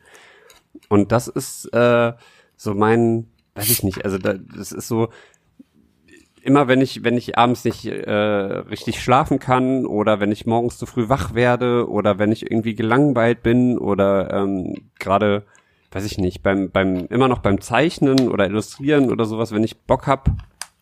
Und 0.88 1.12
das 1.12 1.28
ist 1.28 1.66
äh, 1.75 2.12
so 2.57 2.75
mein, 2.75 3.26
weiß 3.57 3.69
ich 3.71 3.83
nicht, 3.83 4.04
also 4.04 4.19
da, 4.19 4.35
das 4.35 4.73
ist 4.73 4.88
so, 4.88 5.09
immer 6.42 6.66
wenn 6.69 6.81
ich, 6.81 7.04
wenn 7.04 7.16
ich 7.16 7.38
abends 7.38 7.64
nicht 7.64 7.85
äh, 7.87 8.11
richtig 8.11 9.00
schlafen 9.02 9.38
kann 9.38 9.85
oder 9.87 10.19
wenn 10.21 10.33
ich 10.33 10.47
morgens 10.47 10.78
zu 10.78 10.87
früh 10.87 11.09
wach 11.09 11.35
werde 11.35 11.88
oder 11.88 12.19
wenn 12.19 12.33
ich 12.33 12.50
irgendwie 12.50 12.75
gelangweilt 12.75 13.42
bin 13.42 13.78
oder 13.78 14.33
ähm, 14.33 14.75
gerade, 14.99 15.45
weiß 15.92 16.04
ich 16.04 16.19
nicht, 16.19 16.42
beim, 16.42 16.71
beim, 16.71 17.07
immer 17.11 17.28
noch 17.28 17.38
beim 17.40 17.61
Zeichnen 17.61 18.28
oder 18.28 18.47
Illustrieren 18.47 19.11
oder 19.11 19.25
sowas, 19.25 19.52
wenn 19.52 19.64
ich 19.64 19.81
Bock 19.83 20.07
hab, 20.07 20.31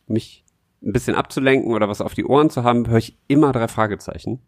mich 0.06 0.44
ein 0.82 0.92
bisschen 0.92 1.14
abzulenken 1.14 1.72
oder 1.72 1.88
was 1.88 2.00
auf 2.00 2.14
die 2.14 2.24
Ohren 2.24 2.50
zu 2.50 2.64
haben, 2.64 2.88
höre 2.88 2.98
ich 2.98 3.18
immer 3.28 3.52
drei 3.52 3.68
Fragezeichen. 3.68 4.40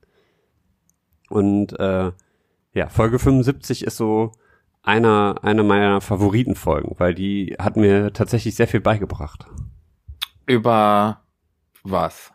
Und 1.28 1.78
äh, 1.78 2.12
ja, 2.74 2.88
Folge 2.88 3.18
75 3.18 3.84
ist 3.84 3.96
so 3.96 4.32
einer, 4.82 5.36
einer 5.42 5.62
meiner 5.62 6.00
Favoritenfolgen, 6.00 6.98
weil 6.98 7.14
die 7.14 7.56
hat 7.58 7.76
mir 7.76 8.12
tatsächlich 8.12 8.54
sehr 8.54 8.68
viel 8.68 8.80
beigebracht. 8.80 9.46
Über 10.46 11.22
was? 11.82 12.32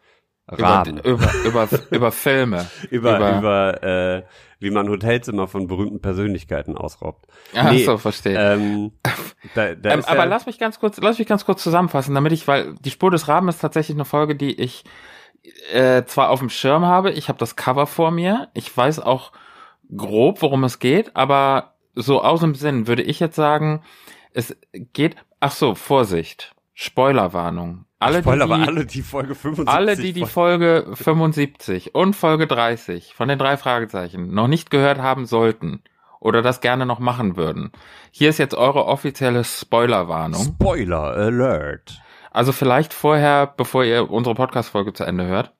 Raben. 0.47 0.99
Über, 0.99 1.29
über, 1.45 1.63
über, 1.63 1.79
über 1.91 2.11
Filme. 2.13 2.67
über, 2.89 3.37
über, 3.37 3.83
äh, 3.83 4.23
wie 4.59 4.71
man 4.71 4.89
Hotelzimmer 4.89 5.47
von 5.47 5.67
berühmten 5.67 6.01
Persönlichkeiten 6.01 6.77
ausraubt. 6.77 7.27
Ach 7.55 7.71
Nee, 7.71 7.83
so, 7.85 7.97
verstehe. 7.97 8.37
Ähm, 8.37 8.91
da, 9.55 9.75
da 9.75 9.91
Ähm, 9.91 10.03
aber 10.05 10.19
ja, 10.19 10.23
lass 10.25 10.45
mich 10.45 10.59
ganz 10.59 10.79
kurz, 10.79 10.97
lass 10.99 11.19
mich 11.19 11.27
ganz 11.27 11.45
kurz 11.45 11.61
zusammenfassen, 11.63 12.15
damit 12.15 12.31
ich, 12.31 12.47
weil 12.47 12.75
die 12.79 12.91
Spur 12.91 13.11
des 13.11 13.27
Raben 13.27 13.47
ist 13.49 13.59
tatsächlich 13.59 13.95
eine 13.95 14.05
Folge, 14.05 14.35
die 14.35 14.59
ich 14.59 14.83
äh, 15.71 16.03
zwar 16.05 16.29
auf 16.29 16.39
dem 16.39 16.49
Schirm 16.49 16.85
habe, 16.85 17.11
ich 17.11 17.29
habe 17.29 17.39
das 17.39 17.55
Cover 17.55 17.87
vor 17.87 18.11
mir, 18.11 18.49
ich 18.53 18.75
weiß 18.75 18.99
auch 18.99 19.31
grob, 19.95 20.41
worum 20.41 20.63
es 20.63 20.79
geht, 20.79 21.15
aber 21.15 21.75
so 21.95 22.21
aus 22.21 22.41
dem 22.41 22.55
Sinn 22.55 22.87
würde 22.87 23.03
ich 23.03 23.19
jetzt 23.19 23.35
sagen, 23.35 23.83
es 24.33 24.55
geht, 24.73 25.15
ach 25.39 25.51
so, 25.51 25.75
Vorsicht, 25.75 26.53
Spoilerwarnung. 26.73 27.86
Alle, 27.99 28.19
Spoiler, 28.19 28.45
die, 28.45 28.53
aber 28.53 28.67
alle 28.67 28.85
die 28.85 29.01
Folge 29.01 29.33
75. 29.33 29.75
alle, 29.75 29.95
die 29.95 30.13
die 30.13 30.25
Folge 30.25 30.87
75 30.93 31.95
und 31.95 32.15
Folge 32.15 32.45
30 32.45 33.15
von 33.15 33.27
den 33.27 33.39
drei 33.39 33.57
Fragezeichen 33.57 34.33
noch 34.33 34.47
nicht 34.47 34.69
gehört 34.69 34.99
haben 34.99 35.25
sollten 35.25 35.81
oder 36.19 36.43
das 36.43 36.61
gerne 36.61 36.85
noch 36.85 36.99
machen 36.99 37.37
würden. 37.37 37.71
Hier 38.11 38.29
ist 38.29 38.37
jetzt 38.37 38.53
eure 38.53 38.85
offizielle 38.85 39.43
Spoilerwarnung. 39.43 40.43
Spoiler 40.43 41.15
Alert. 41.15 41.99
Also 42.31 42.51
vielleicht 42.51 42.93
vorher, 42.93 43.47
bevor 43.47 43.83
ihr 43.83 44.11
unsere 44.11 44.35
Podcast-Folge 44.35 44.93
zu 44.93 45.03
Ende 45.03 45.25
hört, 45.25 45.53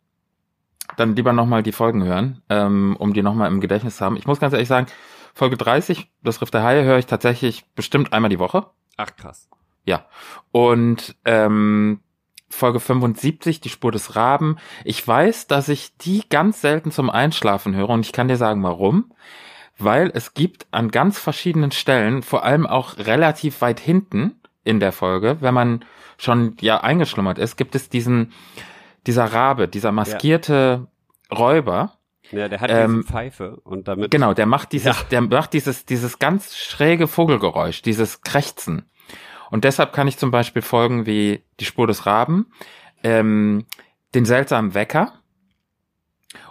dann 0.95 1.15
lieber 1.15 1.33
nochmal 1.33 1.63
die 1.63 1.71
Folgen 1.71 2.03
hören, 2.03 2.43
ähm, 2.49 2.95
um 2.99 3.13
die 3.13 3.23
nochmal 3.23 3.51
im 3.51 3.61
Gedächtnis 3.61 3.97
zu 3.97 4.05
haben. 4.05 4.15
Ich 4.15 4.27
muss 4.27 4.39
ganz 4.39 4.53
ehrlich 4.53 4.67
sagen, 4.67 4.85
Folge 5.33 5.57
30, 5.57 6.09
das 6.21 6.41
Riff 6.41 6.51
der 6.51 6.63
Haie, 6.63 6.83
höre 6.83 6.99
ich 6.99 7.07
tatsächlich 7.07 7.65
bestimmt 7.73 8.13
einmal 8.13 8.29
die 8.29 8.39
Woche. 8.39 8.67
Ach 8.95 9.15
krass. 9.15 9.49
Ja. 9.85 10.05
Und 10.51 11.15
ähm, 11.25 12.01
Folge 12.49 12.79
75, 12.79 13.59
die 13.61 13.69
Spur 13.69 13.91
des 13.91 14.15
Raben. 14.15 14.57
Ich 14.85 15.05
weiß, 15.05 15.47
dass 15.47 15.69
ich 15.69 15.95
die 15.97 16.23
ganz 16.29 16.61
selten 16.61 16.91
zum 16.91 17.09
Einschlafen 17.09 17.75
höre 17.75 17.89
und 17.89 18.05
ich 18.05 18.13
kann 18.13 18.27
dir 18.27 18.37
sagen, 18.37 18.63
warum. 18.63 19.11
Weil 19.77 20.11
es 20.13 20.33
gibt 20.33 20.65
an 20.71 20.89
ganz 20.89 21.19
verschiedenen 21.19 21.71
Stellen, 21.71 22.23
vor 22.23 22.43
allem 22.43 22.65
auch 22.65 22.97
relativ 22.97 23.61
weit 23.61 23.79
hinten 23.79 24.39
in 24.63 24.79
der 24.79 24.91
Folge, 24.91 25.37
wenn 25.41 25.53
man 25.53 25.85
schon 26.17 26.55
ja 26.61 26.81
eingeschlummert 26.81 27.37
ist, 27.37 27.57
gibt 27.57 27.75
es 27.75 27.89
diesen, 27.89 28.33
dieser 29.05 29.25
Rabe, 29.25 29.67
dieser 29.67 29.91
maskierte 29.91 30.87
Räuber, 31.31 31.93
Ja, 32.31 32.49
der 32.49 32.59
hat 32.59 32.69
Ähm, 32.71 32.97
diese 33.01 33.07
Pfeife 33.11 33.57
und 33.63 33.87
damit. 33.87 34.09
Genau, 34.11 34.33
der 34.33 34.47
macht 34.47 34.71
dieses, 34.71 34.97
Ja. 34.97 35.03
der 35.11 35.21
macht 35.21 35.53
dieses, 35.53 35.85
dieses 35.85 36.17
ganz 36.19 36.57
schräge 36.57 37.07
Vogelgeräusch, 37.07 37.81
dieses 37.83 38.21
Krächzen. 38.21 38.89
Und 39.49 39.63
deshalb 39.63 39.93
kann 39.93 40.07
ich 40.07 40.17
zum 40.17 40.31
Beispiel 40.31 40.61
Folgen 40.61 41.05
wie 41.05 41.43
Die 41.59 41.65
Spur 41.65 41.87
des 41.87 42.05
Raben, 42.05 42.51
ähm, 43.03 43.65
den 44.13 44.25
seltsamen 44.25 44.73
Wecker 44.73 45.13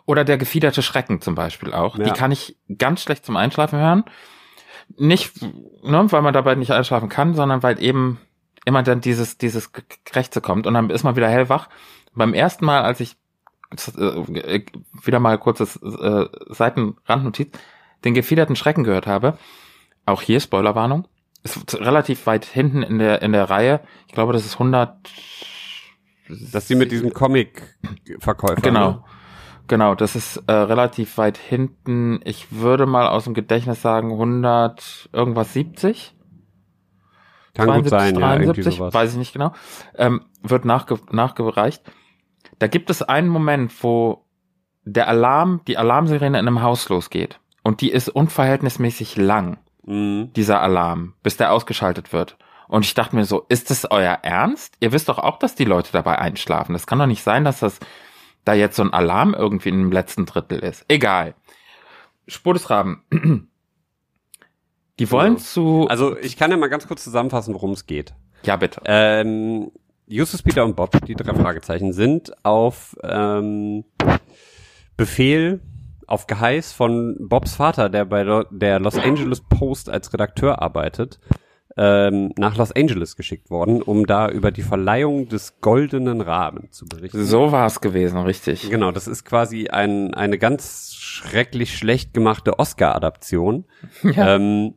oder 0.05 0.25
der 0.25 0.39
gefiederte 0.39 0.83
Schrecken 0.83 1.21
zum 1.21 1.35
Beispiel 1.35 1.73
auch. 1.73 1.99
Ja. 1.99 2.05
Die 2.05 2.11
kann 2.13 2.33
ich 2.33 2.57
ganz 2.79 3.03
schlecht 3.03 3.25
zum 3.25 3.37
Einschlafen 3.37 3.79
hören. 3.79 4.05
Nicht, 4.97 5.43
ne, 5.43 6.07
weil 6.11 6.23
man 6.23 6.33
dabei 6.33 6.55
nicht 6.55 6.71
einschlafen 6.71 7.09
kann, 7.09 7.35
sondern 7.35 7.63
weil 7.63 7.83
eben 7.83 8.21
immer 8.65 8.83
dann 8.83 9.01
dieses, 9.01 9.37
dieses 9.37 9.73
Krächze 10.05 10.41
kommt 10.41 10.67
und 10.67 10.75
dann 10.75 10.91
ist 10.91 11.03
man 11.03 11.17
wieder 11.17 11.29
hellwach. 11.29 11.69
Beim 12.15 12.35
ersten 12.35 12.65
Mal, 12.65 12.83
als 12.83 13.01
ich 13.01 13.17
äh, 13.73 14.63
wieder 15.03 15.21
mal 15.21 15.39
kurzes 15.39 15.77
äh, 15.77 16.27
Seitenrandnotiz, 16.49 17.53
den 18.05 18.15
gefiederten 18.15 18.57
Schrecken 18.57 18.85
gehört 18.85 19.07
habe, 19.07 19.39
auch 20.05 20.23
hier 20.23 20.41
Spoilerwarnung, 20.41 21.09
ist 21.55 21.81
relativ 21.81 22.27
weit 22.27 22.45
hinten 22.45 22.83
in 22.83 22.99
der 22.99 23.23
in 23.23 23.33
der 23.33 23.49
Reihe. 23.51 23.81
Ich 24.07 24.15
glaube, 24.15 24.33
das 24.33 24.45
ist 24.45 24.55
100 24.55 24.97
Dass 26.53 26.69
sie 26.69 26.75
mit 26.75 26.91
diesem 26.93 27.13
Comic-Verkäufer. 27.13 28.61
Genau. 28.61 28.91
Ne? 28.91 29.05
Genau, 29.69 29.95
das 29.95 30.15
ist 30.15 30.37
äh, 30.47 30.53
relativ 30.53 31.19
weit 31.19 31.37
hinten. 31.37 32.21
Ich 32.25 32.53
würde 32.53 32.87
mal 32.87 33.09
aus 33.09 33.25
dem 33.25 33.35
Gedächtnis 33.35 33.83
sagen 33.83 34.13
100 34.13 35.11
irgendwas 35.13 35.53
70. 35.53 36.15
Kann 37.55 37.67
gut 37.69 37.89
72, 37.89 37.91
sein, 37.91 38.15
ja, 38.21 38.33
irgendwie 38.35 38.63
73, 38.63 38.77
sowas. 38.77 38.95
weiß 38.95 39.13
ich 39.13 39.19
nicht 39.19 39.33
genau, 39.33 39.53
ähm, 39.97 40.23
wird 40.43 40.65
nachge 40.67 40.99
nachgereicht. 41.11 41.83
Da 42.59 42.67
gibt 42.67 42.91
es 42.91 43.03
einen 43.03 43.29
Moment, 43.29 43.73
wo 43.83 44.27
der 44.85 45.09
Alarm, 45.09 45.63
die 45.67 45.79
Alarmsirene 45.79 46.39
in 46.39 46.47
einem 46.47 46.63
Haus 46.63 46.89
losgeht. 46.89 47.41
Und 47.63 47.81
die 47.81 47.91
ist 47.91 48.09
unverhältnismäßig 48.09 49.17
lang, 49.17 49.59
Mhm. 49.87 50.33
dieser 50.35 50.61
Alarm, 50.61 51.15
bis 51.23 51.37
der 51.37 51.53
ausgeschaltet 51.53 52.13
wird. 52.13 52.37
Und 52.69 52.85
ich 52.85 52.95
dachte 52.95 53.15
mir 53.15 53.25
so, 53.25 53.47
ist 53.49 53.71
das 53.71 53.89
euer 53.91 54.19
Ernst? 54.23 54.75
Ihr 54.81 54.91
wisst 54.93 55.09
doch 55.09 55.19
auch, 55.19 55.39
dass 55.39 55.55
die 55.55 55.65
Leute 55.65 55.91
dabei 55.93 56.19
einschlafen. 56.19 56.73
Das 56.73 56.87
kann 56.87 56.99
doch 56.99 57.07
nicht 57.07 57.23
sein, 57.23 57.45
dass 57.45 57.61
das 57.61 57.79
da 58.45 58.55
jetzt 58.55 58.77
so 58.77 58.83
ein 58.83 58.93
Alarm 58.93 59.35
irgendwie 59.35 59.69
im 59.69 59.93
letzten 59.93 60.27
Drittel 60.27 60.59
ist. 60.59 60.85
Egal. 60.89 61.35
Spur 62.29 62.55
des 62.55 62.69
Raben. 62.71 63.05
Die 64.99 65.11
wollen 65.13 65.35
Genau. 65.37 65.45
zu. 65.45 65.87
Also 65.89 66.17
ich 66.19 66.37
kann 66.37 66.51
ja 66.51 66.57
mal 66.57 66.69
ganz 66.69 66.89
kurz 66.89 67.05
zusammenfassen, 67.05 67.55
worum 67.55 67.73
es 67.73 67.87
geht. 67.87 68.15
ja, 68.43 68.57
bitte. 68.57 68.81
Ähm, 68.85 69.71
Justus, 70.09 70.43
Peter 70.43 70.65
und 70.65 70.77
Bob, 70.77 70.91
die 71.07 71.15
drei 71.15 71.35
Fragezeichen, 71.35 71.93
sind 71.93 72.33
auf 72.45 72.97
ähm, 73.03 73.85
Befehl, 74.97 75.61
auf 76.07 76.27
Geheiß 76.27 76.73
von 76.73 77.17
Bobs 77.21 77.57
Vater, 77.57 77.89
der 77.89 78.05
bei 78.05 78.23
Lo- 78.23 78.45
der 78.51 78.79
Los 78.81 78.97
Angeles 78.99 79.41
Post 79.41 79.91
als 79.91 80.13
Redakteur 80.13 80.63
arbeitet, 80.63 81.19
ähm, 81.77 82.33
nach 82.39 82.57
Los 82.57 82.73
Angeles 82.73 83.17
geschickt 83.17 83.51
worden, 83.51 83.83
um 83.83 84.07
da 84.07 84.29
über 84.31 84.51
die 84.51 84.63
Verleihung 84.63 85.29
des 85.29 85.61
Goldenen 85.61 86.21
Raben 86.23 86.71
zu 86.71 86.87
berichten. 86.87 87.25
So 87.25 87.53
war 87.53 87.67
es 87.67 87.81
gewesen, 87.81 88.19
richtig. 88.19 88.71
Genau, 88.71 88.93
das 88.93 89.07
ist 89.09 89.25
quasi 89.25 89.69
ein, 89.69 90.15
eine 90.15 90.39
ganz 90.39 90.95
schrecklich 90.95 91.77
schlecht 91.77 92.15
gemachte 92.15 92.59
Oscar-Adaption. 92.59 93.65
Ja. 94.03 94.37
Ähm, 94.37 94.75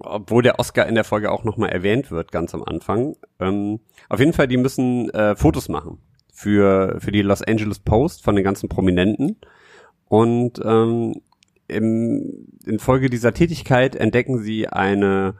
obwohl 0.00 0.42
der 0.42 0.58
Oscar 0.58 0.86
in 0.86 0.96
der 0.96 1.04
Folge 1.04 1.30
auch 1.30 1.44
nochmal 1.44 1.70
erwähnt 1.70 2.10
wird, 2.10 2.32
ganz 2.32 2.52
am 2.54 2.62
Anfang. 2.64 3.16
Ähm, 3.40 3.80
auf 4.10 4.18
jeden 4.20 4.32
Fall, 4.34 4.48
die 4.48 4.56
müssen 4.58 5.08
äh, 5.10 5.36
Fotos 5.36 5.68
machen 5.70 5.98
für, 6.32 6.96
für 7.00 7.12
die 7.12 7.22
Los 7.22 7.40
Angeles 7.42 7.78
Post 7.78 8.22
von 8.24 8.34
den 8.34 8.44
ganzen 8.44 8.68
Prominenten. 8.68 9.36
Und 10.08 10.60
ähm, 10.64 11.20
im, 11.68 12.46
in 12.66 12.78
Folge 12.78 13.10
dieser 13.10 13.32
Tätigkeit 13.32 13.96
entdecken 13.96 14.38
sie 14.38 14.68
eine, 14.68 15.34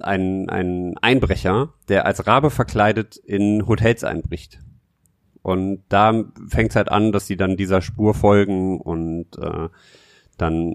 einen, 0.00 0.48
einen 0.48 0.98
Einbrecher, 0.98 1.72
der 1.88 2.06
als 2.06 2.26
Rabe 2.26 2.50
verkleidet 2.50 3.16
in 3.16 3.66
Hotels 3.66 4.04
einbricht. 4.04 4.60
Und 5.42 5.84
da 5.88 6.24
fängt 6.48 6.70
es 6.70 6.76
halt 6.76 6.90
an, 6.90 7.12
dass 7.12 7.26
sie 7.28 7.36
dann 7.36 7.56
dieser 7.56 7.80
Spur 7.80 8.14
folgen 8.14 8.80
und 8.80 9.26
äh, 9.38 9.68
dann 10.36 10.74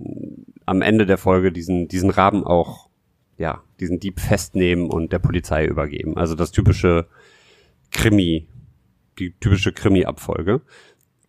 am 0.66 0.82
Ende 0.82 1.06
der 1.06 1.18
Folge 1.18 1.52
diesen, 1.52 1.90
diesen 1.90 2.10
Raben 2.10 2.46
auch, 2.46 2.90
ja, 3.38 3.62
diesen 3.80 4.00
Dieb 4.00 4.20
festnehmen 4.20 4.90
und 4.90 5.12
der 5.12 5.20
Polizei 5.20 5.66
übergeben. 5.66 6.16
Also 6.16 6.36
das 6.36 6.52
typische 6.52 7.08
Krimi, 7.92 8.48
die 9.20 9.34
typische 9.40 9.74
Krimi-Abfolge. 9.74 10.62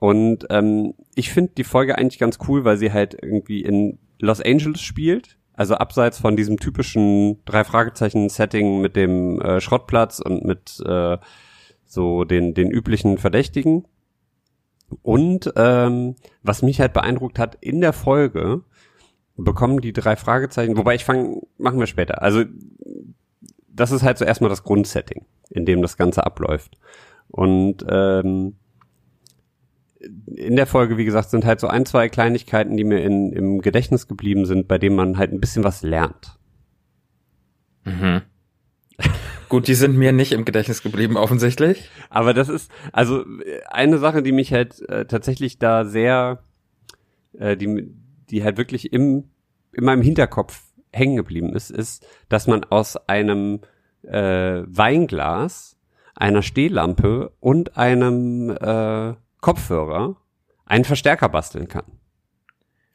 Und 0.03 0.47
ähm, 0.51 0.95
ich 1.15 1.31
finde 1.31 1.53
die 1.57 1.63
Folge 1.63 1.97
eigentlich 1.97 2.19
ganz 2.19 2.41
cool, 2.49 2.65
weil 2.65 2.77
sie 2.77 2.93
halt 2.93 3.17
irgendwie 3.23 3.61
in 3.61 4.01
Los 4.19 4.41
Angeles 4.41 4.81
spielt. 4.81 5.39
Also 5.53 5.77
abseits 5.77 6.19
von 6.19 6.35
diesem 6.35 6.59
typischen 6.59 7.39
drei 7.45 7.63
Fragezeichen 7.63 8.29
Setting 8.29 8.81
mit 8.81 8.97
dem 8.97 9.41
äh, 9.41 9.61
Schrottplatz 9.61 10.19
und 10.19 10.45
mit 10.45 10.83
äh, 10.85 11.19
so 11.87 12.25
den 12.25 12.53
den 12.53 12.73
üblichen 12.73 13.17
Verdächtigen. 13.17 13.87
Und 15.03 15.53
ähm, 15.55 16.17
was 16.43 16.63
mich 16.63 16.81
halt 16.81 16.95
beeindruckt 16.95 17.39
hat 17.39 17.57
in 17.61 17.81
der 17.81 17.93
Folge 17.93 18.65
bekommen 19.37 19.81
die 19.83 19.93
drei 19.93 20.17
Fragezeichen, 20.17 20.77
wobei 20.77 20.97
ich 20.97 21.05
fange, 21.05 21.43
machen 21.59 21.79
wir 21.79 21.87
später. 21.87 22.23
Also 22.23 22.43
das 23.69 23.93
ist 23.93 24.03
halt 24.03 24.19
so 24.19 24.25
erstmal 24.25 24.51
das 24.51 24.65
Grundsetting, 24.65 25.27
in 25.49 25.65
dem 25.65 25.81
das 25.81 25.97
Ganze 25.97 26.27
abläuft. 26.27 26.77
Und 27.29 27.87
ähm, 27.89 28.57
in 30.27 30.57
der 30.57 30.67
Folge, 30.67 30.97
wie 30.97 31.05
gesagt, 31.05 31.31
sind 31.31 31.45
halt 31.45 31.61
so 31.61 31.69
ein, 31.69 31.87
zwei 31.87 32.09
Kleinigkeiten, 32.09 32.77
die 32.77 32.85
mir 32.85 33.03
in, 33.03 33.33
im 33.33 33.61
Gedächtnis 33.61 34.09
geblieben 34.09 34.47
sind, 34.47 34.69
bei 34.69 34.79
denen 34.79 34.97
man 34.97 35.19
halt 35.19 35.33
ein 35.33 35.41
bisschen 35.41 35.65
was 35.65 35.83
lernt. 35.83 36.39
Mhm. 37.85 38.23
Gut, 39.49 39.69
die 39.69 39.75
sind 39.75 39.97
mir 39.97 40.13
nicht 40.13 40.33
im 40.33 40.45
Gedächtnis 40.45 40.83
geblieben, 40.83 41.17
offensichtlich. 41.17 41.91
Aber 42.09 42.33
das 42.33 42.49
ist, 42.49 42.71
also 42.93 43.25
eine 43.69 43.99
Sache, 43.99 44.23
die 44.23 44.33
mich 44.33 44.53
halt 44.53 44.81
äh, 44.89 45.05
tatsächlich 45.05 45.59
da 45.59 45.85
sehr, 45.85 46.43
äh, 47.39 47.57
die, 47.57 47.95
die 48.31 48.45
halt 48.45 48.57
wirklich 48.57 48.93
im, 48.93 49.31
in 49.73 49.85
meinem 49.85 50.03
Hinterkopf 50.03 50.63
hängen 50.91 51.17
geblieben 51.17 51.55
ist, 51.55 51.71
ist, 51.71 52.07
dass 52.29 52.47
man 52.47 52.65
aus 52.65 52.97
einem 53.09 53.61
äh, 54.03 54.63
Weinglas, 54.67 55.77
einer 56.15 56.43
Stehlampe 56.43 57.33
und 57.41 57.77
einem 57.77 58.51
äh, 58.51 59.15
Kopfhörer 59.43 60.17
einen 60.65 60.85
Verstärker 60.85 61.29
basteln 61.29 61.69
kann. 61.69 61.85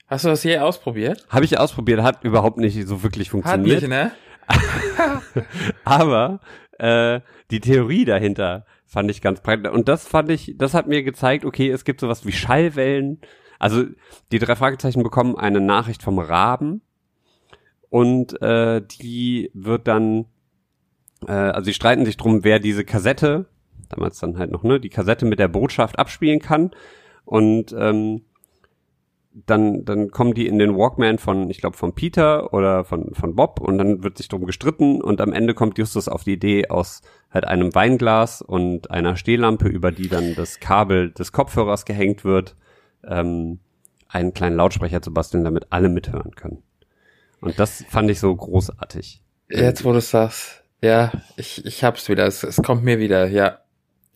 Hast 0.07 0.25
du 0.25 0.29
das 0.29 0.43
je 0.43 0.57
ausprobiert? 0.57 1.27
Habe 1.29 1.45
ich 1.45 1.59
ausprobiert, 1.59 2.01
hat 2.01 2.23
überhaupt 2.23 2.57
nicht 2.57 2.87
so 2.87 3.03
wirklich 3.03 3.29
funktioniert. 3.29 3.83
Hat 3.83 3.89
nicht, 3.89 3.89
ne? 3.89 4.11
Aber 5.83 6.39
äh, 6.79 7.19
die 7.51 7.59
Theorie 7.59 8.05
dahinter 8.05 8.65
fand 8.85 9.11
ich 9.11 9.21
ganz 9.21 9.41
praktisch. 9.41 9.71
Und 9.71 9.89
das 9.89 10.07
fand 10.07 10.31
ich, 10.31 10.55
das 10.57 10.73
hat 10.73 10.87
mir 10.87 11.03
gezeigt, 11.03 11.43
okay, 11.43 11.69
es 11.69 11.83
gibt 11.83 11.99
sowas 11.99 12.25
wie 12.25 12.31
Schallwellen. 12.31 13.19
Also 13.59 13.83
die 14.31 14.39
drei 14.39 14.55
Fragezeichen 14.55 15.03
bekommen 15.03 15.37
eine 15.37 15.59
Nachricht 15.59 16.01
vom 16.01 16.17
Raben 16.17 16.81
und 17.89 18.41
äh, 18.41 18.81
die 19.01 19.51
wird 19.53 19.87
dann, 19.87 20.25
äh, 21.27 21.31
also 21.31 21.65
sie 21.65 21.73
streiten 21.73 22.05
sich 22.05 22.15
drum, 22.15 22.45
wer 22.45 22.59
diese 22.59 22.85
Kassette, 22.85 23.47
damals 23.89 24.19
dann 24.19 24.37
halt 24.37 24.51
noch, 24.51 24.63
ne, 24.63 24.79
die 24.79 24.89
Kassette 24.89 25.25
mit 25.25 25.39
der 25.39 25.47
Botschaft 25.47 25.99
abspielen 25.99 26.39
kann. 26.39 26.71
Und 27.25 27.75
ähm, 27.77 28.21
dann, 29.45 29.85
dann 29.85 30.09
kommen 30.09 30.33
die 30.33 30.47
in 30.47 30.57
den 30.57 30.75
Walkman 30.75 31.19
von, 31.19 31.49
ich 31.49 31.59
glaube, 31.59 31.77
von 31.77 31.93
Peter 31.93 32.53
oder 32.53 32.83
von, 32.83 33.13
von 33.13 33.35
Bob 33.35 33.59
und 33.59 33.77
dann 33.77 34.03
wird 34.03 34.17
sich 34.17 34.27
drum 34.29 34.45
gestritten 34.45 35.01
und 35.01 35.21
am 35.21 35.33
Ende 35.33 35.53
kommt 35.53 35.77
Justus 35.77 36.07
auf 36.07 36.23
die 36.23 36.33
Idee, 36.33 36.69
aus 36.69 37.01
halt 37.29 37.45
einem 37.45 37.75
Weinglas 37.75 38.41
und 38.41 38.89
einer 38.89 39.15
Stehlampe, 39.15 39.67
über 39.67 39.91
die 39.91 40.07
dann 40.07 40.33
das 40.35 40.59
Kabel 40.59 41.11
des 41.11 41.31
Kopfhörers 41.31 41.85
gehängt 41.85 42.25
wird, 42.25 42.55
ähm, 43.05 43.59
einen 44.07 44.33
kleinen 44.33 44.55
Lautsprecher 44.55 45.01
zu 45.01 45.13
basteln, 45.13 45.43
damit 45.43 45.67
alle 45.69 45.89
mithören 45.89 46.33
können. 46.35 46.63
Und 47.41 47.59
das 47.59 47.83
fand 47.89 48.09
ich 48.09 48.19
so 48.19 48.35
großartig. 48.35 49.21
Jetzt, 49.49 49.85
wo 49.85 49.93
du 49.93 50.01
sagst, 50.01 50.63
ja, 50.81 51.11
ich, 51.35 51.65
ich 51.65 51.83
hab's 51.83 52.09
wieder, 52.09 52.25
es, 52.25 52.43
es 52.43 52.57
kommt 52.57 52.83
mir 52.83 52.99
wieder, 52.99 53.27
ja. 53.27 53.59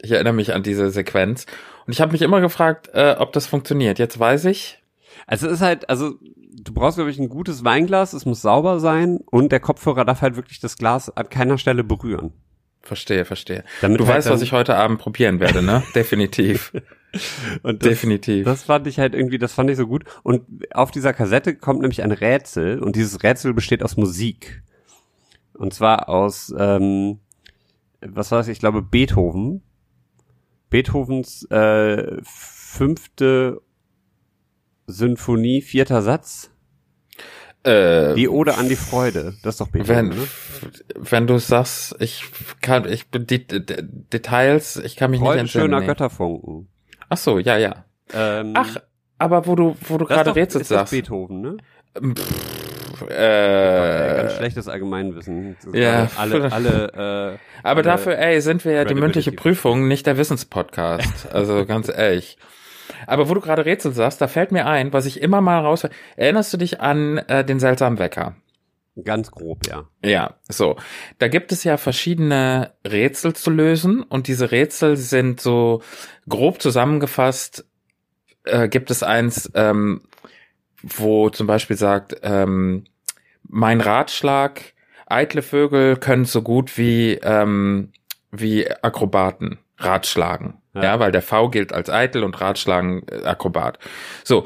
Ich 0.01 0.11
erinnere 0.11 0.33
mich 0.33 0.53
an 0.53 0.63
diese 0.63 0.89
Sequenz. 0.89 1.45
Und 1.85 1.93
ich 1.93 2.01
habe 2.01 2.11
mich 2.11 2.21
immer 2.21 2.41
gefragt, 2.41 2.89
äh, 2.93 3.15
ob 3.17 3.33
das 3.33 3.47
funktioniert. 3.47 3.99
Jetzt 3.99 4.19
weiß 4.19 4.45
ich, 4.45 4.81
also 5.27 5.47
es 5.47 5.53
ist 5.53 5.61
halt, 5.61 5.89
also 5.89 6.15
du 6.21 6.73
brauchst, 6.73 6.97
glaube 6.97 7.11
ich, 7.11 7.19
ein 7.19 7.29
gutes 7.29 7.63
Weinglas, 7.63 8.13
es 8.13 8.25
muss 8.25 8.41
sauber 8.41 8.79
sein 8.79 9.19
und 9.25 9.51
der 9.51 9.59
Kopfhörer 9.59 10.05
darf 10.05 10.21
halt 10.21 10.35
wirklich 10.35 10.59
das 10.59 10.77
Glas 10.77 11.09
an 11.15 11.29
keiner 11.29 11.57
Stelle 11.57 11.83
berühren. 11.83 12.33
Verstehe, 12.81 13.25
verstehe. 13.25 13.63
Damit 13.81 13.99
du 13.99 14.07
halt 14.07 14.17
weißt, 14.17 14.29
was 14.29 14.41
ich 14.41 14.53
heute 14.53 14.75
Abend 14.75 14.99
probieren 14.99 15.39
werde, 15.39 15.61
ne? 15.61 15.83
Definitiv. 15.95 16.73
Und 17.61 17.83
das, 17.83 17.89
Definitiv. 17.89 18.45
Das 18.45 18.63
fand 18.63 18.87
ich 18.87 18.97
halt 18.97 19.13
irgendwie, 19.13 19.37
das 19.37 19.53
fand 19.53 19.69
ich 19.69 19.75
so 19.75 19.85
gut. 19.85 20.05
Und 20.23 20.45
auf 20.73 20.91
dieser 20.91 21.11
Kassette 21.11 21.55
kommt 21.55 21.81
nämlich 21.81 22.03
ein 22.03 22.13
Rätsel 22.13 22.79
und 22.79 22.95
dieses 22.95 23.21
Rätsel 23.21 23.53
besteht 23.53 23.83
aus 23.83 23.97
Musik. 23.97 24.63
Und 25.53 25.73
zwar 25.73 26.07
aus, 26.07 26.53
ähm, 26.57 27.19
was 27.99 28.31
war 28.31 28.37
das? 28.37 28.47
Ich 28.47 28.59
glaube 28.59 28.81
Beethoven. 28.81 29.61
Beethovens 30.71 31.43
äh, 31.51 32.17
fünfte 32.23 33.61
Symphonie, 34.87 35.61
vierter 35.61 36.01
Satz. 36.01 36.49
Äh, 37.63 38.15
Die 38.15 38.27
Ode 38.27 38.55
an 38.57 38.67
die 38.69 38.75
Freude. 38.75 39.35
Das 39.43 39.53
ist 39.55 39.61
doch 39.61 39.67
Beethoven, 39.67 40.09
wenn, 40.11 40.17
ne? 40.17 40.27
wenn 40.95 41.27
du 41.27 41.37
sagst, 41.37 41.95
ich 41.99 42.23
kann, 42.61 42.89
ich, 42.91 43.07
die, 43.11 43.45
die 43.45 43.55
Details, 44.11 44.77
ich 44.77 44.95
kann 44.95 45.11
mich 45.11 45.19
Freude 45.19 45.43
nicht 45.43 45.51
schöner 45.51 45.65
entsinnen. 45.65 45.79
nee. 45.81 45.85
Götterfunken. 45.87 46.67
Ach 47.09 47.17
so, 47.17 47.37
ja, 47.37 47.57
ja. 47.57 47.85
Ähm, 48.13 48.53
Ach, 48.55 48.77
aber 49.19 49.45
wo 49.45 49.55
du, 49.55 49.75
wo 49.87 49.97
du 49.99 50.05
ist 50.05 50.09
gerade 50.09 50.31
doch- 50.31 50.35
Rätsel 50.35 50.61
ist 50.61 50.71
das 50.71 50.77
sagst. 50.79 50.91
Beethoven, 50.91 51.41
ne? 51.41 51.57
Pff, 52.15 52.60
Äh, 53.09 54.15
ganz 54.17 54.35
schlechtes 54.35 54.67
Allgemeinwissen. 54.67 55.57
Ja, 55.73 56.09
alle, 56.17 56.51
alle, 56.51 56.87
äh, 57.33 57.37
aber 57.63 57.77
alle 57.77 57.81
dafür, 57.83 58.17
ey, 58.17 58.41
sind 58.41 58.65
wir 58.65 58.73
ja 58.73 58.85
die 58.85 58.95
mündliche 58.95 59.31
Prüfung, 59.31 59.87
nicht 59.87 60.05
der 60.05 60.17
Wissenspodcast. 60.17 61.27
Also 61.31 61.65
ganz 61.65 61.89
ehrlich. 61.89 62.37
Aber 63.07 63.29
wo 63.29 63.33
du 63.33 63.41
gerade 63.41 63.65
Rätsel 63.65 63.93
sagst, 63.93 64.21
da 64.21 64.27
fällt 64.27 64.51
mir 64.51 64.65
ein, 64.67 64.91
was 64.93 65.05
ich 65.05 65.21
immer 65.21 65.41
mal 65.41 65.59
raus. 65.59 65.87
Erinnerst 66.17 66.53
du 66.53 66.57
dich 66.57 66.81
an 66.81 67.17
äh, 67.17 67.45
den 67.45 67.59
seltsamen 67.59 67.99
Wecker? 67.99 68.35
ganz 69.03 69.31
grob, 69.31 69.67
ja. 69.67 69.87
Ja, 70.03 70.35
so. 70.47 70.75
Da 71.17 71.27
gibt 71.27 71.51
es 71.51 71.63
ja 71.63 71.77
verschiedene 71.77 72.73
Rätsel 72.85 73.33
zu 73.33 73.49
lösen 73.49 74.03
und 74.03 74.27
diese 74.27 74.51
Rätsel 74.51 74.97
sind 74.97 75.39
so 75.39 75.81
grob 76.27 76.61
zusammengefasst. 76.61 77.65
Äh, 78.43 78.67
gibt 78.67 78.91
es 78.91 79.03
eins, 79.03 79.51
ähm, 79.55 80.01
wo 80.83 81.29
zum 81.29 81.47
Beispiel 81.47 81.77
sagt, 81.77 82.15
ähm, 82.23 82.85
mein 83.43 83.81
Ratschlag, 83.81 84.73
eitle 85.07 85.41
Vögel 85.41 85.97
können 85.97 86.25
so 86.25 86.41
gut 86.41 86.77
wie, 86.77 87.13
ähm, 87.23 87.91
wie 88.31 88.69
Akrobaten 88.69 89.59
ratschlagen. 89.77 90.61
Ja. 90.73 90.83
Ja. 90.83 90.99
weil 90.99 91.11
der 91.11 91.21
V 91.21 91.49
gilt 91.49 91.73
als 91.73 91.89
eitel 91.89 92.23
und 92.23 92.39
ratschlagen 92.39 93.03
äh, 93.09 93.25
Akrobat. 93.25 93.77
So. 94.23 94.45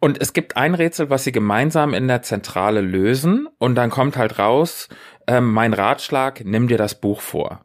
Und 0.00 0.20
es 0.20 0.32
gibt 0.32 0.56
ein 0.56 0.74
Rätsel, 0.74 1.10
was 1.10 1.24
sie 1.24 1.32
gemeinsam 1.32 1.94
in 1.94 2.08
der 2.08 2.22
Zentrale 2.22 2.80
lösen 2.80 3.48
und 3.58 3.76
dann 3.76 3.90
kommt 3.90 4.16
halt 4.16 4.38
raus, 4.38 4.88
ähm, 5.26 5.52
mein 5.52 5.72
Ratschlag, 5.72 6.44
nimm 6.44 6.68
dir 6.68 6.78
das 6.78 7.00
Buch 7.00 7.20
vor. 7.20 7.64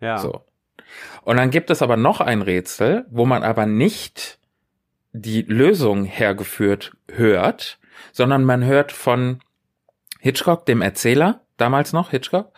Ja. 0.00 0.18
So. 0.18 0.44
Und 1.22 1.36
dann 1.36 1.50
gibt 1.50 1.70
es 1.70 1.82
aber 1.82 1.96
noch 1.96 2.20
ein 2.20 2.42
Rätsel, 2.42 3.06
wo 3.10 3.26
man 3.26 3.42
aber 3.44 3.66
nicht 3.66 4.38
die 5.12 5.42
Lösung 5.42 6.04
hergeführt 6.04 6.96
hört, 7.10 7.78
sondern 8.12 8.44
man 8.44 8.64
hört 8.64 8.92
von 8.92 9.40
Hitchcock, 10.20 10.66
dem 10.66 10.82
Erzähler, 10.82 11.42
damals 11.56 11.92
noch 11.92 12.10
Hitchcock, 12.10 12.52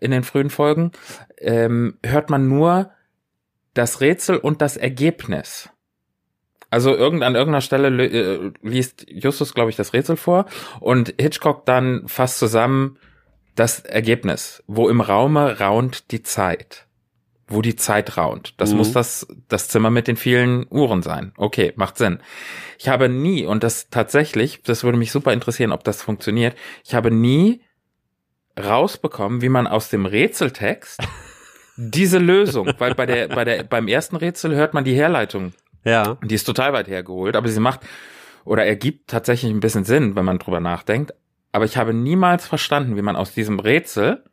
in 0.00 0.10
den 0.10 0.24
frühen 0.24 0.50
Folgen, 0.50 0.92
ähm, 1.38 1.98
hört 2.04 2.30
man 2.30 2.48
nur 2.48 2.90
das 3.74 4.00
Rätsel 4.00 4.36
und 4.36 4.62
das 4.62 4.76
Ergebnis. 4.76 5.70
Also 6.70 6.94
irgend, 6.94 7.24
an 7.24 7.34
irgendeiner 7.34 7.60
Stelle 7.60 8.04
äh, 8.06 8.52
liest 8.62 9.06
Justus, 9.08 9.54
glaube 9.54 9.70
ich, 9.70 9.76
das 9.76 9.92
Rätsel 9.92 10.16
vor 10.16 10.46
und 10.78 11.14
Hitchcock 11.20 11.66
dann 11.66 12.06
fasst 12.06 12.38
zusammen 12.38 12.98
das 13.56 13.80
Ergebnis, 13.80 14.62
wo 14.66 14.88
im 14.88 15.00
Raume 15.00 15.58
raunt 15.58 16.12
die 16.12 16.22
Zeit. 16.22 16.86
Wo 17.52 17.62
die 17.62 17.74
Zeit 17.76 18.16
raunt. 18.16 18.54
Das 18.58 18.70
Mhm. 18.70 18.76
muss 18.78 18.92
das, 18.92 19.26
das 19.48 19.68
Zimmer 19.68 19.90
mit 19.90 20.06
den 20.08 20.16
vielen 20.16 20.66
Uhren 20.70 21.02
sein. 21.02 21.32
Okay, 21.36 21.72
macht 21.76 21.98
Sinn. 21.98 22.20
Ich 22.78 22.88
habe 22.88 23.08
nie, 23.08 23.44
und 23.44 23.62
das 23.64 23.90
tatsächlich, 23.90 24.62
das 24.62 24.84
würde 24.84 24.96
mich 24.98 25.10
super 25.12 25.32
interessieren, 25.32 25.72
ob 25.72 25.82
das 25.84 26.00
funktioniert, 26.00 26.54
ich 26.84 26.94
habe 26.94 27.10
nie 27.10 27.60
rausbekommen, 28.58 29.42
wie 29.42 29.48
man 29.48 29.66
aus 29.66 29.88
dem 29.90 30.06
Rätseltext 30.06 31.00
diese 31.76 32.18
Lösung, 32.18 32.72
weil 32.78 32.94
bei 32.94 33.06
der, 33.06 33.28
bei 33.28 33.44
der, 33.44 33.62
beim 33.64 33.88
ersten 33.88 34.16
Rätsel 34.16 34.54
hört 34.54 34.74
man 34.74 34.84
die 34.84 34.94
Herleitung 34.94 35.52
Ja. 35.84 36.18
die 36.24 36.34
ist 36.34 36.44
total 36.44 36.72
weit 36.72 36.88
hergeholt, 36.88 37.36
aber 37.36 37.48
sie 37.48 37.60
macht 37.60 37.80
oder 38.44 38.64
ergibt 38.66 39.08
tatsächlich 39.10 39.50
ein 39.52 39.60
bisschen 39.60 39.84
Sinn, 39.84 40.16
wenn 40.16 40.24
man 40.24 40.38
drüber 40.38 40.60
nachdenkt. 40.60 41.12
Aber 41.52 41.64
ich 41.64 41.76
habe 41.76 41.92
niemals 41.94 42.46
verstanden, 42.46 42.96
wie 42.96 43.02
man 43.02 43.16
aus 43.16 43.32
diesem 43.34 43.58
Rätsel 43.60 44.24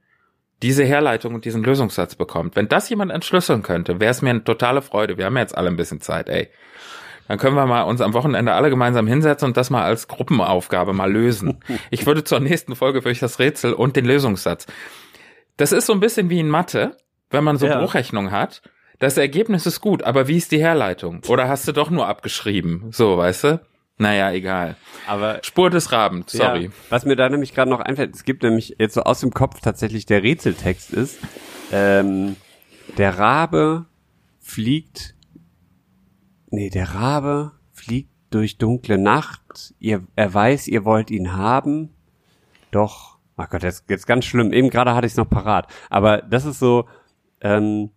diese 0.63 0.83
Herleitung 0.83 1.35
und 1.35 1.45
diesen 1.45 1.63
Lösungssatz 1.63 2.15
bekommt. 2.15 2.55
Wenn 2.55 2.67
das 2.67 2.89
jemand 2.89 3.11
entschlüsseln 3.11 3.61
könnte, 3.63 3.99
wäre 3.99 4.11
es 4.11 4.21
mir 4.21 4.31
eine 4.31 4.43
totale 4.43 4.81
Freude. 4.81 5.17
Wir 5.17 5.25
haben 5.25 5.35
ja 5.35 5.41
jetzt 5.41 5.57
alle 5.57 5.69
ein 5.69 5.75
bisschen 5.77 6.01
Zeit, 6.01 6.29
ey. 6.29 6.49
Dann 7.27 7.37
können 7.37 7.55
wir 7.55 7.65
mal 7.65 7.81
uns 7.83 7.99
am 8.01 8.13
Wochenende 8.13 8.53
alle 8.53 8.69
gemeinsam 8.69 9.05
hinsetzen 9.05 9.49
und 9.49 9.57
das 9.57 9.69
mal 9.69 9.83
als 9.83 10.07
Gruppenaufgabe 10.07 10.93
mal 10.93 11.11
lösen. 11.11 11.59
Ich 11.91 12.05
würde 12.05 12.23
zur 12.23 12.39
nächsten 12.39 12.75
Folge 12.75 13.01
für 13.01 13.09
euch 13.09 13.19
das 13.19 13.39
Rätsel 13.39 13.73
und 13.73 13.95
den 13.95 14.05
Lösungssatz. 14.05 14.65
Das 15.57 15.71
ist 15.71 15.85
so 15.87 15.93
ein 15.93 15.99
bisschen 15.99 16.29
wie 16.29 16.39
in 16.39 16.49
Mathe, 16.49 16.95
wenn 17.29 17.43
man 17.43 17.57
so 17.57 17.67
Ja. 17.67 17.79
Bruchrechnung 17.79 18.31
hat. 18.31 18.61
Das 18.99 19.17
Ergebnis 19.17 19.65
ist 19.67 19.81
gut, 19.81 20.03
aber 20.03 20.27
wie 20.27 20.37
ist 20.37 20.51
die 20.51 20.59
Herleitung? 20.59 21.21
Oder 21.27 21.47
hast 21.49 21.67
du 21.67 21.71
doch 21.71 21.89
nur 21.91 22.07
abgeschrieben? 22.07 22.87
So, 22.91 23.17
weißt 23.17 23.43
du? 23.43 23.61
Naja, 23.97 24.31
egal. 24.31 24.75
Aber 25.07 25.39
Spur 25.43 25.69
des 25.69 25.91
Raben, 25.91 26.23
sorry. 26.27 26.65
Ja, 26.65 26.71
was 26.89 27.05
mir 27.05 27.15
da 27.15 27.29
nämlich 27.29 27.53
gerade 27.55 27.69
noch 27.69 27.79
einfällt, 27.79 28.15
es 28.15 28.23
gibt 28.23 28.43
nämlich 28.43 28.75
jetzt 28.77 28.93
so 28.93 29.01
aus 29.01 29.21
dem 29.21 29.31
Kopf 29.31 29.59
tatsächlich 29.61 30.05
der 30.05 30.21
Rätseltext 30.21 30.91
ist, 30.93 31.19
ähm, 31.71 32.35
der 32.97 33.17
Rabe 33.17 33.85
fliegt, 34.39 35.15
nee, 36.51 36.69
der 36.69 36.93
Rabe 36.93 37.53
fliegt 37.71 38.11
durch 38.29 38.57
dunkle 38.57 38.97
Nacht. 38.97 39.73
Ihr, 39.79 40.05
er 40.15 40.33
weiß, 40.33 40.67
ihr 40.67 40.85
wollt 40.85 41.09
ihn 41.09 41.33
haben. 41.33 41.89
Doch, 42.71 43.17
ach 43.35 43.49
Gott, 43.49 43.63
jetzt, 43.63 43.89
jetzt 43.89 44.05
ganz 44.05 44.25
schlimm. 44.25 44.53
Eben 44.53 44.69
gerade 44.69 44.93
hatte 44.93 45.07
ich 45.07 45.13
es 45.13 45.17
noch 45.17 45.29
parat. 45.29 45.67
Aber 45.89 46.21
das 46.21 46.45
ist 46.45 46.59
so, 46.59 46.87
ähm, 47.41 47.91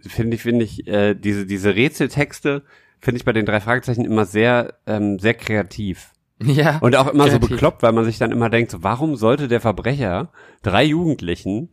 finde 0.00 0.36
ich, 0.36 0.42
finde 0.42 0.64
ich, 0.64 0.86
äh, 0.86 1.14
diese, 1.14 1.46
diese 1.46 1.74
Rätseltexte 1.74 2.64
finde 3.00 3.18
ich 3.18 3.24
bei 3.24 3.32
den 3.32 3.46
drei 3.46 3.60
Fragezeichen 3.60 4.04
immer 4.04 4.24
sehr, 4.24 4.74
ähm, 4.86 5.18
sehr 5.18 5.34
kreativ. 5.34 6.12
Ja. 6.42 6.78
Und 6.78 6.94
auch 6.96 7.08
immer 7.08 7.24
kreativ. 7.24 7.48
so 7.48 7.54
bekloppt, 7.54 7.82
weil 7.82 7.92
man 7.92 8.04
sich 8.04 8.18
dann 8.18 8.30
immer 8.30 8.50
denkt, 8.50 8.70
so, 8.70 8.82
warum 8.82 9.16
sollte 9.16 9.48
der 9.48 9.60
Verbrecher 9.60 10.30
drei 10.62 10.84
Jugendlichen 10.84 11.70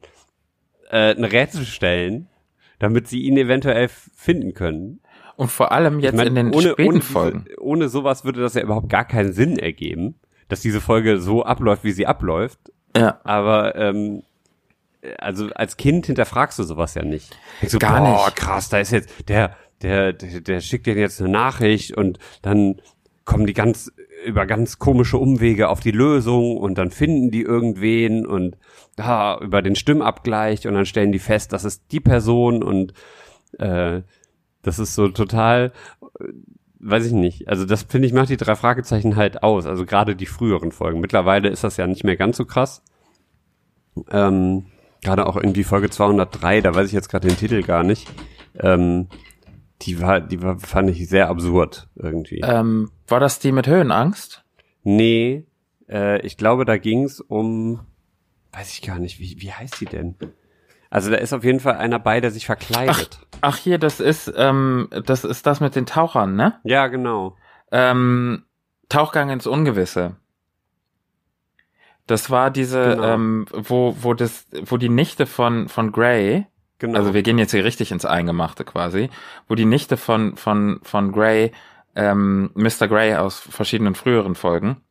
äh, 0.90 1.16
ein 1.16 1.24
Rätsel 1.24 1.66
stellen, 1.66 2.28
damit 2.80 3.08
sie 3.08 3.22
ihn 3.22 3.38
eventuell 3.38 3.90
finden 4.16 4.54
können? 4.54 5.02
Und 5.36 5.52
vor 5.52 5.72
allem 5.72 6.00
jetzt 6.00 6.14
Ich 6.14 6.18
mein, 6.18 6.28
in 6.28 6.36
den 6.36 6.54
ohne, 6.54 6.72
späten 6.72 6.90
ohne, 6.90 7.02
Folgen. 7.02 7.46
Ohne 7.60 7.90
sowas 7.90 8.24
würde 8.24 8.42
das 8.42 8.54
ja 8.54 8.62
überhaupt 8.62 8.90
gar 8.90 9.06
keinen 9.06 9.34
Sinn 9.34 9.60
ergeben, 9.60 10.16
dass 10.48 10.62
diese 10.62 10.82
Folge 10.82 11.20
so 11.20 11.44
abläuft, 11.44 11.84
wie 11.84 11.92
sie 11.92 12.08
abläuft. 12.08 12.60
Ja. 12.96 13.20
Aber 13.24 13.76
ähm, 13.76 14.24
also 15.18 15.50
als 15.56 15.78
Kind 15.78 16.06
hinterfragst 16.06 16.58
du 16.58 16.64
sowas 16.64 16.96
ja 16.96 17.04
nicht. 17.04 17.38
Denkst 17.62 17.74
du, 17.74 17.80
Gar 17.80 18.00
boah, 18.00 18.26
nicht. 18.26 18.36
krass, 18.38 18.70
da 18.70 18.80
ist 18.80 18.92
jetzt 18.92 19.10
der, 19.28 19.56
der, 19.82 20.14
der, 20.14 20.42
der 20.42 20.60
schickt 20.62 20.86
dir 20.86 20.96
jetzt 20.96 21.22
eine 21.22 21.30
Nachricht 21.30 21.96
und 21.96 22.20
dann 22.42 22.82
kommen 23.24 23.46
die 23.46 23.54
ganz 23.54 23.92
über 24.26 24.46
ganz 24.46 24.80
komische 24.80 25.18
Umwege 25.18 25.70
auf 25.70 25.80
die 25.80 25.92
Lösung 25.92 26.58
und 26.58 26.78
dann 26.78 26.92
finden 26.92 27.32
die 27.32 27.42
irgendwen 27.42 28.26
und 28.26 28.58
da 28.96 29.38
über 29.40 29.62
den 29.62 29.76
Stimmabgleich 29.76 30.68
und 30.68 30.74
dann 30.74 30.86
stellen 30.86 31.12
die 31.12 31.20
fest, 31.20 31.54
das 31.54 31.64
ist 31.64 31.84
die 31.92 32.00
Person 32.00 32.64
und 32.64 32.94
äh, 33.60 34.02
das 34.62 34.80
ist 34.80 34.96
so 34.96 35.10
total, 35.10 35.74
äh, 36.20 36.24
weiß 36.80 37.06
ich 37.06 37.12
nicht. 37.12 37.48
Also 37.48 37.66
das 37.66 37.84
finde 37.84 38.08
ich 38.08 38.14
macht 38.14 38.30
die 38.30 38.38
drei 38.38 38.56
Fragezeichen 38.56 39.16
halt 39.16 39.44
aus. 39.44 39.66
Also 39.66 39.86
gerade 39.86 40.16
die 40.16 40.26
früheren 40.26 40.72
Folgen. 40.72 41.00
Mittlerweile 41.00 41.50
ist 41.50 41.64
das 41.64 41.78
ja 41.78 41.88
nicht 41.88 42.04
mehr 42.04 42.18
ganz 42.18 42.38
so 42.38 42.46
krass. 42.46 42.82
Ähm, 44.12 44.66
gerade 45.04 45.28
auch 45.28 45.36
irgendwie 45.36 45.64
Folge 45.64 45.90
203, 45.90 46.62
da 46.62 46.74
weiß 46.74 46.88
ich 46.88 46.94
jetzt 46.94 47.10
gerade 47.10 47.28
den 47.28 47.38
Titel 47.38 47.62
gar 47.62 47.84
nicht. 47.84 48.12
Ähm, 48.60 49.08
die 49.86 50.02
war, 50.02 50.20
die 50.22 50.42
war, 50.42 50.60
fand 50.60 50.90
ich 50.90 51.08
sehr 51.08 51.30
absurd 51.30 51.88
irgendwie. 51.96 52.42
Ähm, 52.44 52.90
war 53.08 53.20
das 53.20 53.40
die 53.40 53.52
mit 53.52 53.68
Höhenangst? 53.68 54.44
Nee, 54.84 55.46
äh, 55.90 56.20
ich 56.26 56.38
glaube, 56.38 56.66
da 56.66 56.78
ging's 56.78 57.22
um, 57.22 57.82
weiß 58.52 58.72
ich 58.74 58.82
gar 58.82 59.00
nicht, 59.00 59.20
wie, 59.20 59.36
wie 59.42 59.52
heißt 59.52 59.80
die 59.82 59.86
denn? 59.86 60.16
Also 60.90 61.10
da 61.12 61.18
ist 61.18 61.34
auf 61.34 61.44
jeden 61.44 61.60
Fall 61.60 61.76
einer 61.76 62.00
bei, 62.00 62.22
der 62.22 62.32
sich 62.32 62.46
verkleidet. 62.46 63.20
Ach 63.42 63.58
hier, 63.58 63.78
das 63.78 64.00
ist, 64.00 64.32
ähm, 64.38 64.88
das 65.06 65.24
ist 65.26 65.46
das 65.46 65.60
mit 65.60 65.76
den 65.76 65.86
Tauchern, 65.86 66.36
ne? 66.36 66.60
Ja, 66.64 66.88
genau. 66.88 67.36
Ähm, 67.72 68.46
Tauchgang 68.88 69.30
ins 69.30 69.48
Ungewisse. 69.48 70.16
Das 72.08 72.30
war 72.30 72.52
diese, 72.52 72.82
Genau. 72.96 73.04
ähm, 73.04 73.46
wo, 73.52 73.96
wo 74.00 74.14
das, 74.14 74.48
wo 74.66 74.78
die 74.78 74.90
Nichte 74.90 75.26
von, 75.26 75.68
von 75.68 75.92
Gray, 75.92 76.46
Genau. 76.80 77.00
also 77.00 77.14
wir 77.14 77.24
gehen 77.24 77.38
jetzt 77.38 77.52
hier 77.52 77.64
richtig 77.64 77.92
ins 77.92 78.06
Eingemachte 78.06 78.66
quasi, 78.66 79.10
wo 79.48 79.56
die 79.56 79.66
Nichte 79.66 79.98
von, 79.98 80.36
von, 80.36 80.80
von 80.84 81.12
Gray, 81.12 81.52
ähm, 81.96 82.52
Mr. 82.54 82.88
Gray 82.88 83.16
aus 83.16 83.40
verschiedenen 83.40 83.96
früheren 83.96 84.36
Folgen, 84.36 84.82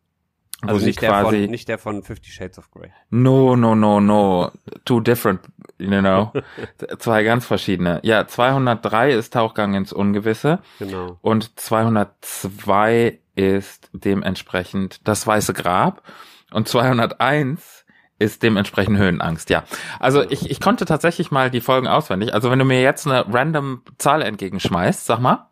wo 0.62 0.68
also 0.68 0.80
sie 0.80 0.86
nicht 0.86 1.02
der, 1.02 1.10
quasi, 1.10 1.42
von, 1.42 1.50
nicht 1.50 1.68
der 1.68 1.78
von 1.78 2.02
Fifty 2.02 2.30
Shades 2.30 2.58
of 2.58 2.70
Grey. 2.70 2.90
no, 3.10 3.54
no, 3.54 3.74
no, 3.74 4.00
no, 4.00 4.50
two 4.86 5.00
different, 5.00 5.40
you 5.78 5.88
know, 5.88 6.32
zwei 6.98 7.22
ganz 7.22 7.44
verschiedene. 7.44 8.00
Ja, 8.02 8.26
203 8.26 9.12
ist 9.12 9.34
Tauchgang 9.34 9.74
ins 9.74 9.92
Ungewisse. 9.92 10.60
Genau. 10.78 11.18
Und 11.20 11.58
202 11.60 13.18
ist 13.34 13.90
dementsprechend 13.92 15.06
das 15.06 15.26
Weiße 15.26 15.52
Grab. 15.52 16.02
Und 16.50 16.68
201 16.68 17.73
ist 18.18 18.42
dementsprechend 18.42 18.98
Höhenangst, 18.98 19.50
ja. 19.50 19.64
Also 19.98 20.22
ich, 20.22 20.50
ich 20.50 20.60
konnte 20.60 20.84
tatsächlich 20.84 21.30
mal 21.30 21.50
die 21.50 21.60
Folgen 21.60 21.88
auswendig. 21.88 22.32
Also 22.34 22.50
wenn 22.50 22.58
du 22.58 22.64
mir 22.64 22.80
jetzt 22.80 23.06
eine 23.06 23.26
random 23.32 23.82
Zahl 23.98 24.22
entgegenschmeißt, 24.22 25.04
sag 25.06 25.20
mal. 25.20 25.50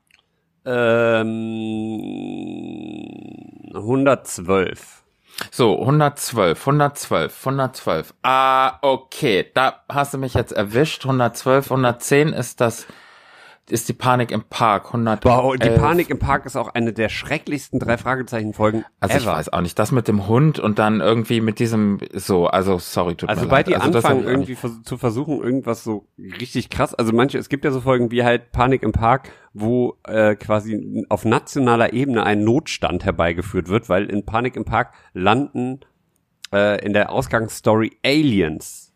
Ähm, 0.64 1.30
112. 3.74 5.02
So, 5.50 5.80
112, 5.80 6.60
112, 6.60 7.46
112. 7.46 8.14
Ah, 8.22 8.78
okay, 8.82 9.50
da 9.54 9.82
hast 9.88 10.14
du 10.14 10.18
mich 10.18 10.34
jetzt 10.34 10.52
erwischt. 10.52 11.04
112, 11.04 11.70
110 11.70 12.28
ist 12.28 12.60
das, 12.60 12.86
ist 13.72 13.88
die 13.88 13.94
Panik 13.94 14.30
im 14.30 14.42
Park. 14.42 14.86
100. 14.86 15.24
Wow, 15.24 15.56
die 15.56 15.70
Panik 15.70 16.10
im 16.10 16.18
Park 16.18 16.44
ist 16.44 16.56
auch 16.56 16.68
eine 16.74 16.92
der 16.92 17.08
schrecklichsten 17.08 17.78
drei 17.80 17.96
Fragezeichen 17.96 18.52
Folgen 18.52 18.84
Also 19.00 19.16
ich 19.16 19.24
ever. 19.24 19.32
weiß 19.32 19.48
auch 19.52 19.62
nicht, 19.62 19.78
das 19.78 19.92
mit 19.92 20.08
dem 20.08 20.28
Hund 20.28 20.58
und 20.58 20.78
dann 20.78 21.00
irgendwie 21.00 21.40
mit 21.40 21.58
diesem, 21.58 21.98
so, 22.12 22.46
also 22.46 22.78
sorry, 22.78 23.14
tut 23.14 23.30
Also 23.30 23.46
mir 23.46 23.50
leid. 23.50 23.66
die 23.68 23.76
also 23.76 23.90
das 23.90 24.04
hab 24.04 24.10
anfangen, 24.12 24.26
ich 24.26 24.30
irgendwie 24.30 24.54
vers 24.56 24.82
zu 24.84 24.98
versuchen, 24.98 25.42
irgendwas 25.42 25.82
so 25.82 26.06
richtig 26.18 26.68
krass, 26.68 26.94
also 26.94 27.12
manche, 27.12 27.38
es 27.38 27.48
gibt 27.48 27.64
ja 27.64 27.70
so 27.70 27.80
Folgen 27.80 28.10
wie 28.10 28.22
halt 28.22 28.52
Panik 28.52 28.82
im 28.82 28.92
Park, 28.92 29.30
wo 29.54 29.96
äh, 30.04 30.36
quasi 30.36 31.06
auf 31.08 31.24
nationaler 31.24 31.92
Ebene 31.94 32.24
ein 32.24 32.44
Notstand 32.44 33.04
herbeigeführt 33.04 33.68
wird, 33.68 33.88
weil 33.88 34.10
in 34.10 34.26
Panik 34.26 34.54
im 34.56 34.66
Park 34.66 34.92
landen 35.14 35.80
äh, 36.52 36.84
in 36.84 36.92
der 36.92 37.10
Ausgangsstory 37.10 37.92
Aliens 38.04 38.92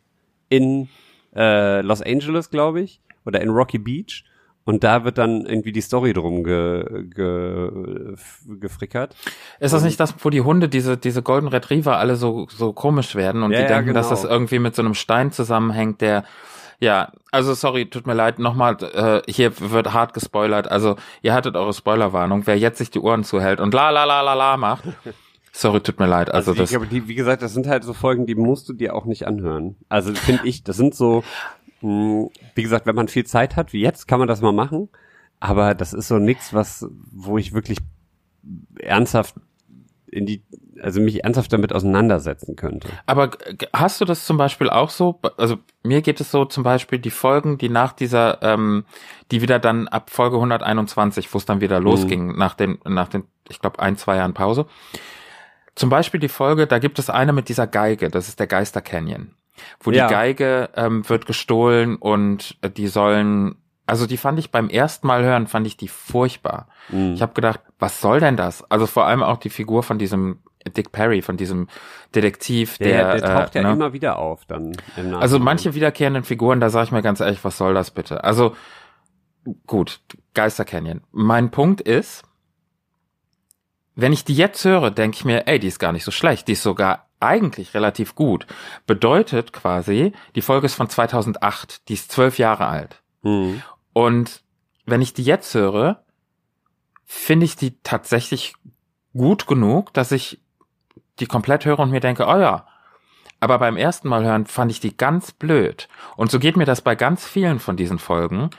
in 0.50 0.88
äh, 1.34 1.80
Los 1.80 2.02
Angeles, 2.02 2.50
glaube 2.50 2.82
ich, 2.82 3.00
oder 3.24 3.40
in 3.40 3.48
Rocky 3.48 3.78
Beach. 3.78 4.24
Und 4.66 4.82
da 4.82 5.04
wird 5.04 5.16
dann 5.16 5.46
irgendwie 5.46 5.70
die 5.70 5.80
Story 5.80 6.12
drum 6.12 6.42
ge, 6.42 7.04
ge, 7.14 8.16
gefrickert. 8.60 9.14
Ist 9.60 9.72
das 9.72 9.84
nicht 9.84 10.00
das, 10.00 10.12
wo 10.18 10.28
die 10.28 10.40
Hunde, 10.40 10.68
diese, 10.68 10.96
diese 10.96 11.22
Golden 11.22 11.46
Retriever 11.46 11.98
alle 11.98 12.16
so, 12.16 12.48
so 12.50 12.72
komisch 12.72 13.14
werden 13.14 13.44
und 13.44 13.52
Ja, 13.52 13.58
die 13.58 13.62
ja, 13.62 13.68
denken, 13.68 13.94
dass 13.94 14.08
genau. 14.08 14.20
das 14.20 14.28
irgendwie 14.28 14.58
mit 14.58 14.74
so 14.74 14.82
einem 14.82 14.94
Stein 14.94 15.30
zusammenhängt, 15.30 16.00
der, 16.00 16.24
ja, 16.80 17.12
also 17.30 17.54
sorry, 17.54 17.88
tut 17.88 18.08
mir 18.08 18.14
leid, 18.14 18.40
nochmal, 18.40 18.76
äh, 18.92 19.22
hier 19.30 19.52
wird 19.60 19.92
hart 19.92 20.14
gespoilert, 20.14 20.68
also 20.68 20.96
ihr 21.22 21.32
hattet 21.32 21.54
eure 21.54 21.72
Spoilerwarnung, 21.72 22.42
wer 22.48 22.58
jetzt 22.58 22.78
sich 22.78 22.90
die 22.90 22.98
Ohren 22.98 23.22
zuhält 23.22 23.60
und 23.60 23.72
la 23.72 23.90
la 23.90 24.04
la 24.04 24.20
la 24.20 24.34
la 24.34 24.56
macht, 24.56 24.82
sorry, 25.52 25.80
tut 25.80 26.00
mir 26.00 26.06
leid, 26.06 26.28
also, 26.28 26.50
Also, 26.50 26.60
das, 26.60 26.70
die, 26.70 26.76
aber 26.76 26.86
die, 26.86 27.06
wie 27.06 27.14
gesagt, 27.14 27.40
das 27.40 27.54
sind 27.54 27.68
halt 27.68 27.84
so 27.84 27.94
Folgen, 27.94 28.26
die 28.26 28.34
musst 28.34 28.68
du 28.68 28.72
dir 28.72 28.94
auch 28.94 29.04
nicht 29.04 29.26
anhören. 29.26 29.76
Also 29.88 30.12
finde 30.12 30.44
ich, 30.44 30.64
das 30.64 30.76
sind 30.76 30.94
so, 30.94 31.22
wie 31.80 32.62
gesagt, 32.62 32.86
wenn 32.86 32.94
man 32.94 33.08
viel 33.08 33.26
Zeit 33.26 33.56
hat, 33.56 33.72
wie 33.72 33.80
jetzt, 33.80 34.08
kann 34.08 34.18
man 34.18 34.28
das 34.28 34.40
mal 34.40 34.52
machen. 34.52 34.88
Aber 35.40 35.74
das 35.74 35.92
ist 35.92 36.08
so 36.08 36.18
nix, 36.18 36.54
was, 36.54 36.86
wo 37.12 37.38
ich 37.38 37.52
wirklich 37.52 37.78
ernsthaft 38.78 39.34
in 40.10 40.24
die, 40.24 40.42
also 40.80 41.00
mich 41.00 41.24
ernsthaft 41.24 41.52
damit 41.52 41.72
auseinandersetzen 41.72 42.56
könnte. 42.56 42.88
Aber 43.06 43.30
hast 43.72 44.00
du 44.00 44.04
das 44.04 44.24
zum 44.24 44.36
Beispiel 44.36 44.70
auch 44.70 44.90
so? 44.90 45.20
Also 45.36 45.56
mir 45.82 46.00
geht 46.00 46.20
es 46.20 46.30
so 46.30 46.44
zum 46.44 46.62
Beispiel 46.62 46.98
die 46.98 47.10
Folgen, 47.10 47.58
die 47.58 47.68
nach 47.68 47.92
dieser, 47.92 48.42
ähm, 48.42 48.84
die 49.30 49.42
wieder 49.42 49.58
dann 49.58 49.88
ab 49.88 50.10
Folge 50.10 50.36
121, 50.36 51.32
wo 51.32 51.38
es 51.38 51.44
dann 51.44 51.60
wieder 51.60 51.80
losging, 51.80 52.36
nach 52.36 52.54
den, 52.54 52.78
nach 52.84 53.08
den, 53.08 53.24
ich 53.48 53.60
glaube, 53.60 53.80
ein, 53.80 53.96
zwei 53.96 54.16
Jahren 54.16 54.34
Pause. 54.34 54.66
Zum 55.74 55.90
Beispiel 55.90 56.20
die 56.20 56.28
Folge, 56.28 56.66
da 56.66 56.78
gibt 56.78 56.98
es 56.98 57.10
eine 57.10 57.32
mit 57.32 57.48
dieser 57.48 57.66
Geige, 57.66 58.08
das 58.08 58.28
ist 58.28 58.40
der 58.40 58.46
Geister 58.46 58.80
Canyon, 58.80 59.32
wo 59.80 59.90
Ja. 59.90 60.06
die 60.06 60.12
Geige 60.14 60.70
ähm, 60.74 61.08
wird 61.08 61.26
gestohlen 61.26 61.96
und 61.96 62.56
äh, 62.62 62.70
die 62.70 62.88
sollen, 62.88 63.56
also 63.86 64.06
die 64.06 64.16
fand 64.16 64.38
ich 64.38 64.50
beim 64.50 64.68
ersten 64.68 65.06
Mal 65.06 65.22
hören, 65.24 65.46
fand 65.46 65.66
ich 65.66 65.76
die 65.76 65.88
furchtbar. 65.88 66.68
Mhm. 66.88 67.14
Ich 67.14 67.22
habe 67.22 67.34
gedacht, 67.34 67.60
was 67.78 68.00
soll 68.00 68.20
denn 68.20 68.36
das? 68.36 68.68
Also 68.70 68.86
vor 68.86 69.06
allem 69.06 69.22
auch 69.22 69.38
die 69.38 69.50
Figur 69.50 69.82
von 69.82 69.98
diesem 69.98 70.38
Dick 70.76 70.90
Perry, 70.90 71.22
von 71.22 71.36
diesem 71.36 71.68
Detektiv, 72.14 72.78
der, 72.78 73.12
der, 73.12 73.18
der 73.20 73.34
taucht 73.34 73.54
äh, 73.54 73.60
ja 73.62 73.68
ne? 73.68 73.74
immer 73.74 73.92
wieder 73.92 74.18
auf 74.18 74.44
dann. 74.46 74.72
Im 74.96 75.14
Also 75.14 75.38
manche 75.38 75.74
wiederkehrenden 75.74 76.24
Figuren, 76.24 76.58
da 76.60 76.70
sage 76.70 76.86
ich 76.86 76.92
mir 76.92 77.02
ganz 77.02 77.20
ehrlich, 77.20 77.44
was 77.44 77.56
soll 77.56 77.74
das 77.74 77.92
bitte? 77.92 78.24
Also 78.24 78.56
gut, 79.66 80.00
Geister 80.34 80.64
Canyon. 80.64 81.02
Mein 81.12 81.52
Punkt 81.52 81.80
ist, 81.80 82.24
wenn 83.94 84.12
ich 84.12 84.24
die 84.24 84.34
jetzt 84.34 84.64
höre, 84.64 84.90
denke 84.90 85.16
ich 85.16 85.24
mir, 85.24 85.46
ey, 85.46 85.58
die 85.58 85.68
ist 85.68 85.78
gar 85.78 85.92
nicht 85.92 86.04
so 86.04 86.10
schlecht, 86.10 86.48
die 86.48 86.52
ist 86.52 86.62
sogar 86.62 87.05
eigentlich 87.20 87.74
relativ 87.74 88.14
gut. 88.14 88.46
Bedeutet 88.86 89.52
quasi, 89.52 90.12
die 90.34 90.42
Folge 90.42 90.66
ist 90.66 90.74
von 90.74 90.88
2008, 90.88 91.88
die 91.88 91.94
ist 91.94 92.12
zwölf 92.12 92.38
Jahre 92.38 92.66
alt. 92.66 93.02
Mhm. 93.22 93.62
Und 93.92 94.42
wenn 94.84 95.02
ich 95.02 95.14
die 95.14 95.24
jetzt 95.24 95.54
höre, 95.54 96.04
finde 97.04 97.46
ich 97.46 97.56
die 97.56 97.80
tatsächlich 97.82 98.54
gut 99.16 99.46
genug, 99.46 99.92
dass 99.94 100.12
ich 100.12 100.40
die 101.18 101.26
komplett 101.26 101.64
höre 101.64 101.78
und 101.78 101.90
mir 101.90 102.00
denke, 102.00 102.26
oh 102.26 102.38
ja. 102.38 102.66
Aber 103.40 103.58
beim 103.58 103.76
ersten 103.76 104.08
Mal 104.08 104.24
hören 104.24 104.46
fand 104.46 104.70
ich 104.70 104.80
die 104.80 104.96
ganz 104.96 105.32
blöd. 105.32 105.88
Und 106.16 106.30
so 106.30 106.38
geht 106.38 106.56
mir 106.56 106.64
das 106.64 106.80
bei 106.80 106.94
ganz 106.94 107.26
vielen 107.26 107.58
von 107.58 107.76
diesen 107.76 107.98
Folgen. 107.98 108.50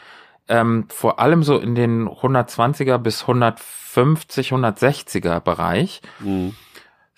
Ähm, 0.49 0.85
vor 0.89 1.19
allem 1.19 1.43
so 1.43 1.57
in 1.57 1.75
den 1.75 2.07
120er 2.07 2.97
bis 2.97 3.21
150, 3.23 4.51
160er 4.51 5.39
Bereich. 5.39 6.01
Mhm. 6.19 6.55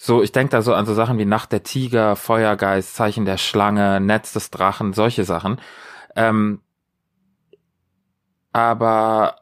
So, 0.02 0.24
ich 0.24 0.32
denke 0.32 0.52
da 0.52 0.62
so 0.62 0.74
an 0.74 0.86
so 0.86 0.94
Sachen 0.94 1.18
wie 1.18 1.26
Nacht 1.26 1.52
der 1.52 1.62
Tiger, 1.62 2.16
Feuergeist, 2.16 2.96
Zeichen 2.96 3.26
der 3.26 3.36
Schlange, 3.36 4.00
Netz 4.00 4.32
des 4.32 4.50
Drachen, 4.50 4.94
solche 4.94 5.26
Sachen. 5.26 5.60
Ähm, 6.16 6.62
aber 8.54 9.36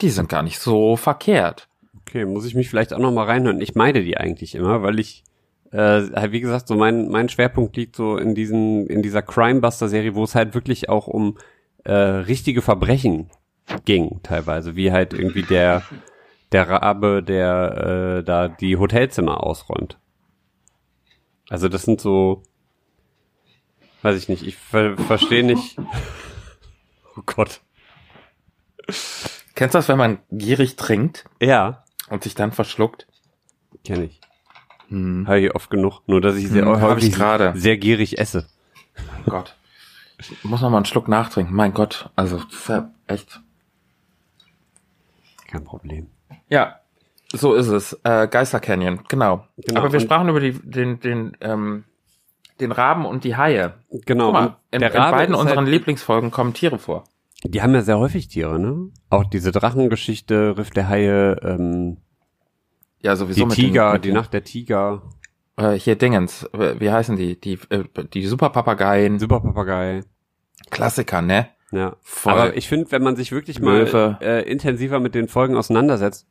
die 0.00 0.10
sind 0.10 0.28
gar 0.28 0.42
nicht 0.42 0.58
so 0.58 0.96
verkehrt. 0.96 1.68
Okay, 2.00 2.24
muss 2.24 2.44
ich 2.44 2.56
mich 2.56 2.68
vielleicht 2.68 2.92
auch 2.92 2.98
noch 2.98 3.12
mal 3.12 3.26
reinhören. 3.26 3.60
Ich 3.60 3.76
meide 3.76 4.02
die 4.02 4.16
eigentlich 4.16 4.56
immer, 4.56 4.82
weil 4.82 4.98
ich 4.98 5.22
äh, 5.70 6.32
wie 6.32 6.40
gesagt, 6.40 6.66
so 6.66 6.74
mein 6.74 7.08
mein 7.08 7.28
Schwerpunkt 7.28 7.76
liegt 7.76 7.94
so 7.94 8.16
in 8.16 8.34
diesen 8.34 8.88
in 8.88 9.00
dieser 9.00 9.22
Crimebuster 9.22 9.88
Serie, 9.88 10.16
wo 10.16 10.24
es 10.24 10.34
halt 10.34 10.54
wirklich 10.54 10.88
auch 10.88 11.06
um 11.06 11.38
äh, 11.84 11.92
richtige 11.92 12.62
Verbrechen 12.62 13.30
ging 13.84 14.18
teilweise, 14.24 14.74
wie 14.74 14.90
halt 14.90 15.14
irgendwie 15.14 15.42
der 15.42 15.82
der 16.54 16.70
Rabe, 16.70 17.22
der 17.22 18.18
äh, 18.20 18.24
da 18.24 18.48
die 18.48 18.76
Hotelzimmer 18.78 19.42
ausräumt. 19.44 19.98
Also 21.50 21.68
das 21.68 21.82
sind 21.82 22.00
so 22.00 22.42
weiß 24.02 24.16
ich 24.16 24.28
nicht, 24.28 24.46
ich 24.46 24.56
ver 24.56 24.96
verstehe 24.96 25.44
nicht. 25.44 25.76
Oh 27.16 27.22
Gott. 27.26 27.60
Kennst 29.54 29.74
du 29.74 29.78
das, 29.78 29.88
wenn 29.88 29.98
man 29.98 30.18
gierig 30.32 30.74
trinkt 30.74 31.26
Ja, 31.40 31.84
und 32.10 32.24
sich 32.24 32.34
dann 32.34 32.50
verschluckt? 32.50 33.06
kenne 33.84 34.06
ich. 34.06 34.20
Hm. 34.88 35.24
Habe 35.28 35.38
ich 35.40 35.54
oft 35.54 35.70
genug, 35.70 36.02
nur 36.08 36.20
dass 36.20 36.34
ich 36.34 36.48
sehr 36.48 36.64
Hm, 36.66 36.80
häufig 36.80 37.10
ich 37.10 37.14
gerade. 37.14 37.52
sehr 37.54 37.76
gierig 37.76 38.18
esse. 38.18 38.48
Mein 39.12 39.24
Gott. 39.26 39.54
Ich 40.18 40.42
muss 40.42 40.60
noch 40.60 40.70
mal 40.70 40.78
einen 40.78 40.86
Schluck 40.86 41.06
nachtrinken. 41.06 41.54
Mein 41.54 41.72
Gott. 41.72 42.10
Also, 42.16 42.38
das 42.38 42.52
ist 42.52 42.68
ja 42.68 42.90
echt. 43.06 43.40
Kein 45.46 45.62
Problem. 45.62 46.08
Ja, 46.54 46.76
so 47.32 47.54
ist 47.54 47.66
es. 47.66 47.98
Äh, 48.04 48.28
Geister 48.28 48.60
Canyon, 48.60 49.00
genau. 49.08 49.44
Genau, 49.56 49.80
Aber 49.80 49.92
wir 49.92 49.98
sprachen 49.98 50.28
über 50.28 50.38
die, 50.38 50.52
den, 50.52 51.00
den, 51.00 51.36
ähm, 51.40 51.82
den 52.60 52.70
Raben 52.70 53.06
und 53.06 53.24
die 53.24 53.36
Haie. 53.36 53.74
Genau. 54.06 54.26
Guck 54.26 54.32
mal, 54.34 54.56
in, 54.70 54.78
der 54.78 54.94
in 54.94 55.00
beiden 55.00 55.34
ist 55.34 55.40
unseren 55.40 55.58
halt, 55.58 55.68
Lieblingsfolgen 55.68 56.30
kommen 56.30 56.54
Tiere 56.54 56.78
vor. 56.78 57.02
Die 57.42 57.60
haben 57.60 57.74
ja 57.74 57.82
sehr 57.82 57.98
häufig 57.98 58.28
Tiere, 58.28 58.60
ne? 58.60 58.90
Auch 59.10 59.24
diese 59.24 59.50
Drachengeschichte, 59.50 60.56
Riff 60.56 60.70
der 60.70 60.88
Haie, 60.88 61.40
ähm, 61.42 61.96
Ja, 63.02 63.16
sowieso 63.16 63.40
die 63.40 63.46
mit 63.46 63.54
Tiger, 63.56 63.94
den, 63.94 64.02
die 64.02 64.12
Nacht 64.12 64.32
der 64.32 64.44
Tiger, 64.44 65.02
Äh, 65.56 65.72
hier 65.72 65.96
Dingens, 65.96 66.44
äh, 66.52 66.78
wie 66.78 66.92
heißen 66.92 67.16
die? 67.16 67.40
Die, 67.40 67.58
äh, 67.70 67.82
die 68.12 68.26
Superpapageien. 68.26 69.18
Superpapagei. 69.18 70.02
Klassiker, 70.70 71.20
ne? 71.20 71.48
Ja. 71.74 71.96
Voll. 72.02 72.32
Aber 72.32 72.56
ich 72.56 72.68
finde, 72.68 72.92
wenn 72.92 73.02
man 73.02 73.16
sich 73.16 73.32
wirklich 73.32 73.60
mal 73.60 74.18
äh, 74.20 74.48
intensiver 74.48 75.00
mit 75.00 75.14
den 75.14 75.28
Folgen 75.28 75.56
auseinandersetzt, 75.56 76.26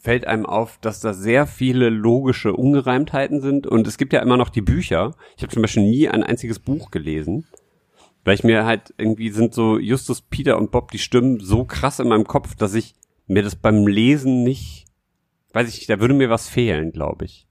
fällt 0.00 0.26
einem 0.26 0.46
auf, 0.46 0.78
dass 0.80 1.00
da 1.00 1.14
sehr 1.14 1.46
viele 1.46 1.88
logische 1.88 2.52
Ungereimtheiten 2.52 3.40
sind. 3.40 3.66
Und 3.66 3.86
es 3.86 3.98
gibt 3.98 4.12
ja 4.12 4.20
immer 4.20 4.36
noch 4.36 4.48
die 4.48 4.60
Bücher. 4.60 5.14
Ich 5.36 5.42
habe 5.42 5.52
zum 5.52 5.62
Beispiel 5.62 5.84
nie 5.84 6.08
ein 6.08 6.22
einziges 6.24 6.58
Buch 6.58 6.90
gelesen. 6.90 7.46
Weil 8.24 8.34
ich 8.34 8.44
mir 8.44 8.64
halt 8.64 8.94
irgendwie 8.98 9.30
sind 9.30 9.52
so 9.52 9.78
Justus, 9.78 10.22
Peter 10.22 10.56
und 10.56 10.70
Bob 10.70 10.92
die 10.92 10.98
Stimmen 10.98 11.40
so 11.40 11.64
krass 11.64 11.98
in 11.98 12.08
meinem 12.08 12.26
Kopf, 12.26 12.54
dass 12.54 12.74
ich 12.74 12.94
mir 13.26 13.42
das 13.42 13.56
beim 13.56 13.86
Lesen 13.86 14.44
nicht, 14.44 14.86
weiß 15.52 15.68
ich 15.68 15.76
nicht, 15.76 15.90
da 15.90 16.00
würde 16.00 16.14
mir 16.14 16.30
was 16.30 16.48
fehlen, 16.48 16.92
glaube 16.92 17.24
ich. 17.24 17.48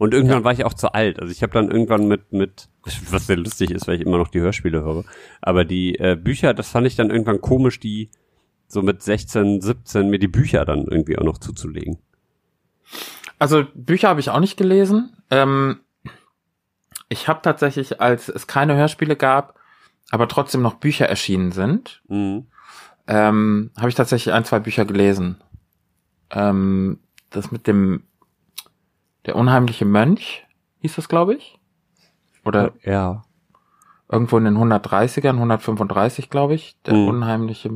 Und 0.00 0.14
irgendwann 0.14 0.44
war 0.44 0.52
ich 0.52 0.64
auch 0.64 0.72
zu 0.72 0.94
alt. 0.94 1.20
Also 1.20 1.30
ich 1.30 1.42
habe 1.42 1.52
dann 1.52 1.70
irgendwann 1.70 2.08
mit, 2.08 2.32
mit, 2.32 2.70
was 3.10 3.26
sehr 3.26 3.36
lustig 3.36 3.70
ist, 3.70 3.86
weil 3.86 3.96
ich 3.96 4.00
immer 4.00 4.16
noch 4.16 4.28
die 4.28 4.40
Hörspiele 4.40 4.80
höre. 4.80 5.04
Aber 5.42 5.66
die 5.66 5.98
äh, 5.98 6.16
Bücher, 6.16 6.54
das 6.54 6.70
fand 6.70 6.86
ich 6.86 6.96
dann 6.96 7.10
irgendwann 7.10 7.42
komisch, 7.42 7.78
die 7.80 8.08
so 8.66 8.80
mit 8.80 9.02
16, 9.02 9.60
17 9.60 10.08
mir 10.08 10.18
die 10.18 10.26
Bücher 10.26 10.64
dann 10.64 10.86
irgendwie 10.86 11.18
auch 11.18 11.22
noch 11.24 11.36
zuzulegen. 11.36 11.98
Also 13.38 13.66
Bücher 13.74 14.08
habe 14.08 14.20
ich 14.20 14.30
auch 14.30 14.40
nicht 14.40 14.56
gelesen. 14.56 15.14
Ähm, 15.30 15.80
ich 17.10 17.28
habe 17.28 17.40
tatsächlich, 17.42 18.00
als 18.00 18.30
es 18.30 18.46
keine 18.46 18.76
Hörspiele 18.76 19.16
gab, 19.16 19.58
aber 20.10 20.28
trotzdem 20.28 20.62
noch 20.62 20.76
Bücher 20.76 21.10
erschienen 21.10 21.52
sind, 21.52 22.00
Mhm. 22.08 22.46
ähm, 23.06 23.70
habe 23.76 23.90
ich 23.90 23.96
tatsächlich 23.96 24.32
ein, 24.32 24.46
zwei 24.46 24.60
Bücher 24.60 24.86
gelesen. 24.86 25.36
Ähm, 26.30 27.00
das 27.28 27.52
mit 27.52 27.66
dem 27.66 28.04
der 29.26 29.36
unheimliche 29.36 29.84
Mönch 29.84 30.46
hieß 30.80 30.96
das, 30.96 31.08
glaube 31.08 31.34
ich. 31.34 31.58
Oder 32.44 32.72
Ja. 32.82 33.22
irgendwo 34.10 34.38
in 34.38 34.44
den 34.44 34.56
130ern, 34.56 35.38
135, 35.38 36.30
glaube 36.30 36.54
ich. 36.54 36.76
Der 36.86 36.94
Mhm. 36.94 37.08
unheimliche, 37.08 37.68
äh, 37.68 37.72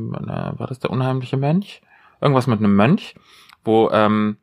war 0.59 0.67
das 0.67 0.79
der 0.79 0.89
unheimliche 0.89 1.37
Mönch? 1.37 1.81
Irgendwas 2.21 2.47
mit 2.47 2.59
einem 2.59 2.75
Mönch, 2.75 3.15
wo, 3.63 3.89
ähm, 3.91 4.37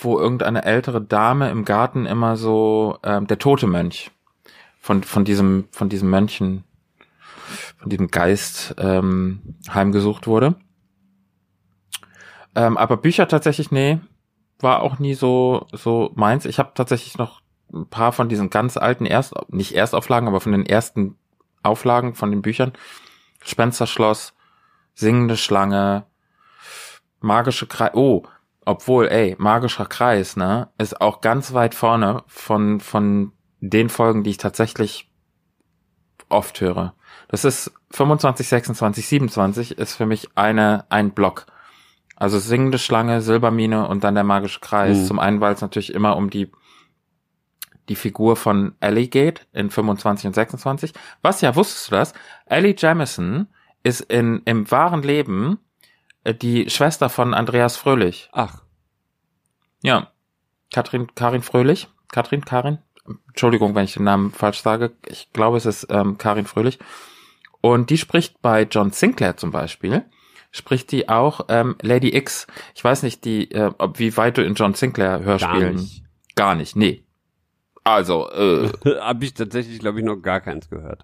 wo 0.00 0.18
irgendeine 0.18 0.64
ältere 0.64 1.00
Dame 1.02 1.50
im 1.50 1.64
Garten 1.64 2.06
immer 2.06 2.36
so, 2.36 2.98
ähm, 3.02 3.26
der 3.26 3.38
tote 3.38 3.66
Mönch 3.66 4.10
von, 4.80 5.02
von 5.02 5.24
diesem, 5.24 5.68
von 5.70 5.88
diesem 5.88 6.08
Mönchen, 6.10 6.64
von 7.78 7.90
diesem 7.90 8.08
Geist, 8.08 8.74
ähm, 8.78 9.56
heimgesucht 9.72 10.26
wurde. 10.26 10.56
Ähm, 12.54 12.76
aber 12.76 12.96
Bücher 12.96 13.28
tatsächlich, 13.28 13.70
nee, 13.70 14.00
war 14.62 14.82
auch 14.82 14.98
nie 14.98 15.14
so, 15.14 15.66
so 15.72 16.10
meins. 16.14 16.44
Ich 16.44 16.58
habe 16.58 16.72
tatsächlich 16.74 17.18
noch 17.18 17.40
ein 17.72 17.86
paar 17.88 18.12
von 18.12 18.28
diesen 18.28 18.50
ganz 18.50 18.76
alten 18.76 19.06
Erst, 19.06 19.34
nicht 19.48 19.74
Erstauflagen, 19.74 20.28
aber 20.28 20.40
von 20.40 20.52
den 20.52 20.66
ersten 20.66 21.16
Auflagen 21.62 22.14
von 22.14 22.30
den 22.30 22.42
Büchern. 22.42 22.72
Spencerschloss, 23.44 24.34
Singende 24.94 25.36
Schlange, 25.36 26.04
Magische 27.20 27.66
Kreis, 27.66 27.92
oh, 27.94 28.24
obwohl, 28.64 29.08
ey, 29.08 29.36
Magischer 29.38 29.86
Kreis, 29.86 30.36
ne, 30.36 30.68
ist 30.78 31.00
auch 31.00 31.20
ganz 31.20 31.54
weit 31.54 31.74
vorne 31.74 32.24
von, 32.26 32.80
von 32.80 33.32
den 33.60 33.88
Folgen, 33.88 34.22
die 34.22 34.30
ich 34.30 34.36
tatsächlich 34.36 35.10
oft 36.28 36.60
höre. 36.60 36.94
Das 37.28 37.44
ist 37.44 37.72
25, 37.90 38.48
26, 38.48 39.06
27 39.06 39.78
ist 39.78 39.94
für 39.94 40.06
mich 40.06 40.30
eine, 40.34 40.84
ein 40.90 41.12
Block. 41.12 41.46
Also 42.22 42.38
Singende 42.38 42.78
Schlange, 42.78 43.20
Silbermine 43.20 43.88
und 43.88 44.04
dann 44.04 44.14
der 44.14 44.22
Magische 44.22 44.60
Kreis. 44.60 44.96
Mhm. 44.96 45.06
Zum 45.06 45.18
einen, 45.18 45.40
weil 45.40 45.54
es 45.54 45.60
natürlich 45.60 45.92
immer 45.92 46.16
um 46.16 46.30
die 46.30 46.52
die 47.88 47.96
Figur 47.96 48.36
von 48.36 48.76
Ellie 48.78 49.08
geht 49.08 49.48
in 49.52 49.70
25 49.70 50.28
und 50.28 50.32
26. 50.32 50.92
Was 51.22 51.40
ja, 51.40 51.56
wusstest 51.56 51.90
du 51.90 51.96
das? 51.96 52.14
Ellie 52.46 52.76
Jamison 52.78 53.48
ist 53.82 54.02
in, 54.02 54.40
im 54.44 54.70
wahren 54.70 55.02
Leben 55.02 55.58
äh, 56.22 56.32
die 56.32 56.70
Schwester 56.70 57.08
von 57.08 57.34
Andreas 57.34 57.76
Fröhlich. 57.76 58.30
Ach, 58.30 58.62
Ja. 59.82 60.12
Katrin, 60.72 61.08
Karin 61.16 61.42
Fröhlich. 61.42 61.88
Katrin, 62.12 62.44
Karin? 62.44 62.78
Entschuldigung, 63.26 63.74
wenn 63.74 63.84
ich 63.84 63.94
den 63.94 64.04
Namen 64.04 64.30
falsch 64.30 64.62
sage. 64.62 64.92
Ich 65.08 65.32
glaube, 65.32 65.56
es 65.56 65.66
ist 65.66 65.88
ähm, 65.90 66.18
Karin 66.18 66.46
Fröhlich. 66.46 66.78
Und 67.60 67.90
die 67.90 67.98
spricht 67.98 68.40
bei 68.40 68.62
John 68.62 68.92
Sinclair 68.92 69.36
zum 69.36 69.50
Beispiel, 69.50 70.04
spricht 70.52 70.92
die 70.92 71.08
auch 71.08 71.46
ähm, 71.48 71.76
Lady 71.82 72.14
X. 72.14 72.46
Ich 72.74 72.84
weiß 72.84 73.02
nicht, 73.02 73.24
die, 73.24 73.50
äh, 73.50 73.72
ob 73.78 73.98
wie 73.98 74.16
weit 74.16 74.38
du 74.38 74.44
in 74.44 74.54
John 74.54 74.74
Sinclair 74.74 75.18
gar 75.18 75.24
Hörspielen. 75.24 75.74
nicht. 75.74 76.04
Gar 76.36 76.54
nicht, 76.54 76.76
nee. 76.76 77.04
Also, 77.82 78.30
äh, 78.30 78.70
Hab 79.00 79.22
ich 79.22 79.34
tatsächlich, 79.34 79.80
glaube 79.80 79.98
ich, 79.98 80.04
noch 80.04 80.16
gar 80.16 80.40
keins 80.40 80.70
gehört. 80.70 81.02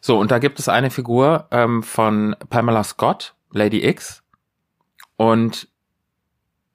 So, 0.00 0.18
und 0.18 0.30
da 0.30 0.38
gibt 0.38 0.58
es 0.60 0.68
eine 0.68 0.90
Figur 0.90 1.48
ähm, 1.50 1.82
von 1.82 2.36
Pamela 2.50 2.84
Scott, 2.84 3.34
Lady 3.50 3.84
X. 3.84 4.22
Und 5.16 5.68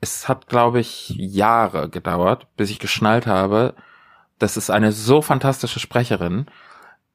es 0.02 0.28
hat, 0.28 0.48
glaube 0.48 0.80
ich, 0.80 1.10
Jahre 1.18 1.90
gedauert, 1.90 2.48
bis 2.58 2.70
ich 2.70 2.80
geschnallt 2.80 3.28
habe, 3.28 3.76
das 4.40 4.58
ist 4.58 4.70
eine 4.70 4.92
so 4.92 5.22
fantastische 5.22 5.80
Sprecherin, 5.80 6.48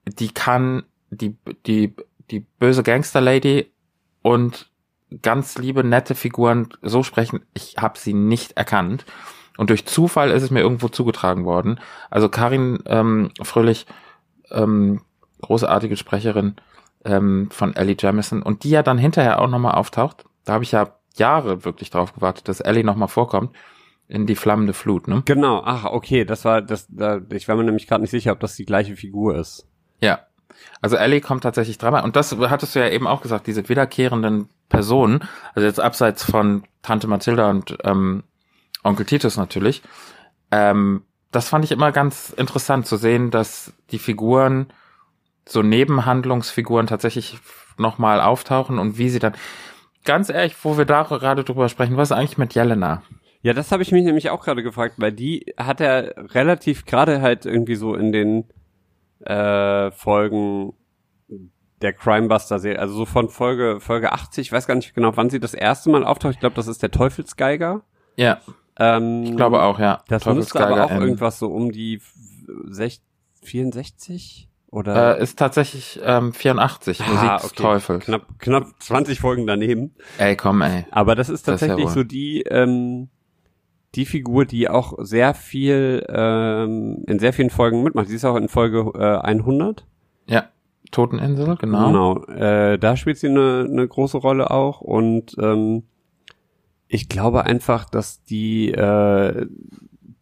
die 0.06 0.32
kann 0.32 0.84
die, 1.10 1.36
die, 1.66 1.94
die 2.30 2.40
böse 2.40 2.82
Gangster-Lady 2.82 3.70
und 4.22 4.69
ganz 5.22 5.58
liebe, 5.58 5.84
nette 5.84 6.14
Figuren 6.14 6.68
so 6.82 7.02
sprechen, 7.02 7.40
ich 7.54 7.76
habe 7.78 7.98
sie 7.98 8.14
nicht 8.14 8.52
erkannt. 8.52 9.04
Und 9.56 9.70
durch 9.70 9.86
Zufall 9.86 10.30
ist 10.30 10.42
es 10.42 10.50
mir 10.50 10.60
irgendwo 10.60 10.88
zugetragen 10.88 11.44
worden. 11.44 11.80
Also 12.08 12.28
Karin 12.28 12.78
ähm, 12.86 13.30
Fröhlich, 13.42 13.86
ähm, 14.50 15.02
großartige 15.42 15.96
Sprecherin 15.96 16.56
ähm, 17.04 17.48
von 17.50 17.74
Ellie 17.74 17.96
Jamison 17.98 18.42
und 18.42 18.64
die 18.64 18.70
ja 18.70 18.82
dann 18.82 18.98
hinterher 18.98 19.40
auch 19.40 19.48
nochmal 19.48 19.74
auftaucht. 19.74 20.24
Da 20.44 20.54
habe 20.54 20.64
ich 20.64 20.72
ja 20.72 20.94
Jahre 21.16 21.64
wirklich 21.64 21.90
drauf 21.90 22.14
gewartet, 22.14 22.48
dass 22.48 22.60
Ellie 22.60 22.84
nochmal 22.84 23.08
vorkommt 23.08 23.54
in 24.08 24.26
die 24.26 24.34
flammende 24.34 24.72
Flut, 24.72 25.06
ne? 25.06 25.22
Genau, 25.24 25.62
ach, 25.64 25.84
okay, 25.84 26.24
das 26.24 26.44
war, 26.44 26.62
das, 26.62 26.88
da, 26.88 27.20
ich 27.30 27.46
war 27.46 27.56
mir 27.56 27.64
nämlich 27.64 27.86
gerade 27.86 28.00
nicht 28.00 28.10
sicher, 28.10 28.32
ob 28.32 28.40
das 28.40 28.56
die 28.56 28.64
gleiche 28.64 28.96
Figur 28.96 29.36
ist. 29.36 29.68
Ja. 30.00 30.20
Also 30.80 30.96
Ellie 30.96 31.20
kommt 31.20 31.42
tatsächlich 31.42 31.78
dreimal. 31.78 32.04
Und 32.04 32.16
das 32.16 32.36
hattest 32.36 32.74
du 32.74 32.80
ja 32.80 32.88
eben 32.88 33.06
auch 33.06 33.22
gesagt, 33.22 33.46
diese 33.46 33.68
wiederkehrenden 33.68 34.48
Personen, 34.68 35.24
also 35.54 35.66
jetzt 35.66 35.80
abseits 35.80 36.24
von 36.24 36.64
Tante 36.82 37.06
Mathilda 37.06 37.50
und 37.50 37.76
ähm, 37.84 38.24
Onkel 38.82 39.06
Titus 39.06 39.36
natürlich, 39.36 39.82
ähm, 40.50 41.02
das 41.32 41.48
fand 41.48 41.64
ich 41.64 41.72
immer 41.72 41.92
ganz 41.92 42.30
interessant 42.30 42.86
zu 42.86 42.96
sehen, 42.96 43.30
dass 43.30 43.72
die 43.90 43.98
Figuren, 43.98 44.72
so 45.46 45.62
Nebenhandlungsfiguren 45.62 46.86
tatsächlich 46.86 47.38
nochmal 47.76 48.20
auftauchen 48.20 48.78
und 48.78 48.98
wie 48.98 49.08
sie 49.08 49.18
dann, 49.18 49.34
ganz 50.04 50.28
ehrlich, 50.28 50.54
wo 50.62 50.78
wir 50.78 50.84
da 50.84 51.02
gerade 51.02 51.44
drüber 51.44 51.68
sprechen, 51.68 51.96
was 51.96 52.10
ist 52.10 52.16
eigentlich 52.16 52.38
mit 52.38 52.54
Jelena? 52.54 53.02
Ja, 53.42 53.54
das 53.54 53.72
habe 53.72 53.82
ich 53.82 53.90
mich 53.90 54.04
nämlich 54.04 54.30
auch 54.30 54.44
gerade 54.44 54.62
gefragt, 54.62 54.94
weil 54.98 55.12
die 55.12 55.54
hat 55.56 55.80
er 55.80 56.14
relativ 56.34 56.84
gerade 56.84 57.22
halt 57.22 57.46
irgendwie 57.46 57.74
so 57.74 57.94
in 57.94 58.12
den 58.12 58.44
äh, 59.24 59.90
Folgen 59.92 60.72
der 61.83 61.92
Crimebuster-Serie, 61.94 62.78
also 62.78 62.94
so 62.94 63.06
von 63.06 63.28
Folge, 63.30 63.80
Folge 63.80 64.12
80, 64.12 64.48
ich 64.48 64.52
weiß 64.52 64.66
gar 64.66 64.74
nicht 64.74 64.94
genau, 64.94 65.16
wann 65.16 65.30
sie 65.30 65.40
das 65.40 65.54
erste 65.54 65.88
Mal 65.90 66.04
auftaucht. 66.04 66.35
Ich 66.35 66.40
glaube, 66.40 66.54
das 66.56 66.66
ist 66.66 66.83
der 66.83 66.90
Teufelsgeiger. 66.90 67.83
Ja, 68.16 68.40
Ähm, 68.78 69.22
ich 69.24 69.37
glaube 69.37 69.62
auch, 69.62 69.78
ja. 69.78 70.02
Das 70.09 70.24
müsste 70.26 70.66
aber 70.66 70.85
auch 70.85 70.90
in- 70.90 71.00
irgendwas 71.02 71.38
so 71.38 71.48
um 71.48 71.70
die 71.72 72.00
6, 72.68 73.00
64 73.42 74.48
oder 74.70 75.18
Äh, 75.18 75.22
ist 75.22 75.38
tatsächlich 75.38 75.98
ähm, 76.04 76.33
84, 76.33 77.00
Musik 77.00 77.28
Ah, 77.28 77.37
des 77.38 77.44
okay. 77.52 77.62
Teufels. 77.62 78.04
knapp, 78.04 78.26
knapp 78.38 78.66
20 78.78 79.18
Folgen 79.20 79.46
daneben. 79.46 79.94
Ey, 80.18 80.37
komm, 80.37 80.62
ey. 80.62 80.87
Aber 80.90 81.14
das 81.14 81.28
ist 81.28 81.48
Das 81.48 81.56
ist 81.56 81.62
ja 81.62 81.68
tatsächlich 81.68 81.92
so 81.94 82.04
die, 82.04 82.42
ähm, 82.42 83.09
die 83.94 84.07
Figur, 84.07 84.44
die 84.44 84.68
auch 84.68 84.94
sehr 84.98 85.35
viel, 85.35 86.07
ähm, 86.09 87.05
in 87.07 87.18
sehr 87.18 87.33
vielen 87.33 87.50
Folgen 87.50 87.83
mitmacht. 87.83 88.09
Sie 88.09 88.16
ist 88.16 88.24
auch 88.24 88.37
in 88.37 88.48
Folge 88.48 88.92
äh, 88.94 89.18
100. 89.26 89.87
Ja, 90.26 90.48
Toteninsel, 90.90 91.57
genau. 91.57 91.87
Genau. 91.87 92.24
Äh, 92.26 92.79
da 92.79 92.96
spielt 92.96 93.18
sie 93.18 93.29
eine, 93.29 93.66
eine 93.68 93.87
große 93.87 94.18
Rolle 94.18 94.50
auch 94.50 94.81
und 94.81 95.37
ähm, 95.40 95.85
ich 96.88 97.09
glaube 97.09 97.44
einfach, 97.44 97.85
dass 97.85 98.22
die 98.24 98.72
äh, 98.72 99.46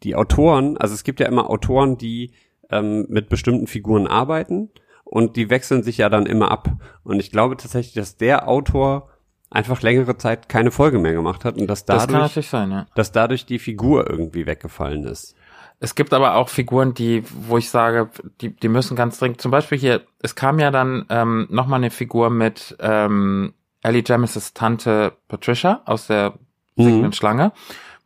die 0.02 0.14
Autoren, 0.14 0.76
also 0.76 0.94
es 0.94 1.04
gibt 1.04 1.20
ja 1.20 1.26
immer 1.26 1.50
Autoren, 1.50 1.98
die 1.98 2.32
ähm, 2.70 3.06
mit 3.08 3.28
bestimmten 3.28 3.66
Figuren 3.66 4.06
arbeiten 4.06 4.70
und 5.04 5.36
die 5.36 5.50
wechseln 5.50 5.82
sich 5.82 5.98
ja 5.98 6.08
dann 6.08 6.26
immer 6.26 6.50
ab. 6.50 6.70
Und 7.02 7.20
ich 7.20 7.30
glaube 7.30 7.56
tatsächlich, 7.56 7.94
dass 7.94 8.16
der 8.16 8.48
Autor 8.48 9.08
einfach 9.50 9.82
längere 9.82 10.16
Zeit 10.18 10.48
keine 10.48 10.70
Folge 10.70 10.98
mehr 10.98 11.14
gemacht 11.14 11.44
hat 11.44 11.56
und 11.56 11.66
dass 11.66 11.84
Das 11.84 12.04
kann 12.04 12.12
dadurch, 12.14 12.28
natürlich 12.30 12.50
sein, 12.50 12.70
ja. 12.70 12.86
dass 12.94 13.12
dadurch 13.12 13.46
die 13.46 13.58
Figur 13.58 14.08
irgendwie 14.08 14.46
weggefallen 14.46 15.04
ist. 15.04 15.34
Es 15.80 15.94
gibt 15.94 16.12
aber 16.12 16.34
auch 16.34 16.48
Figuren, 16.48 16.92
die, 16.92 17.22
wo 17.46 17.56
ich 17.56 17.70
sage, 17.70 18.10
die, 18.40 18.54
die 18.54 18.68
müssen 18.68 18.96
ganz 18.96 19.18
dringend, 19.18 19.40
zum 19.40 19.50
Beispiel 19.52 19.78
hier, 19.78 20.02
es 20.20 20.34
kam 20.34 20.58
ja 20.58 20.70
dann 20.70 21.06
ähm, 21.08 21.46
nochmal 21.50 21.78
eine 21.78 21.90
Figur 21.90 22.30
mit 22.30 22.76
ähm, 22.80 23.54
Ellie 23.82 24.02
Jamis' 24.04 24.54
Tante 24.54 25.12
Patricia 25.28 25.82
aus 25.86 26.08
der 26.08 26.34
singenden 26.76 27.06
Mhm. 27.06 27.12
Schlange 27.12 27.52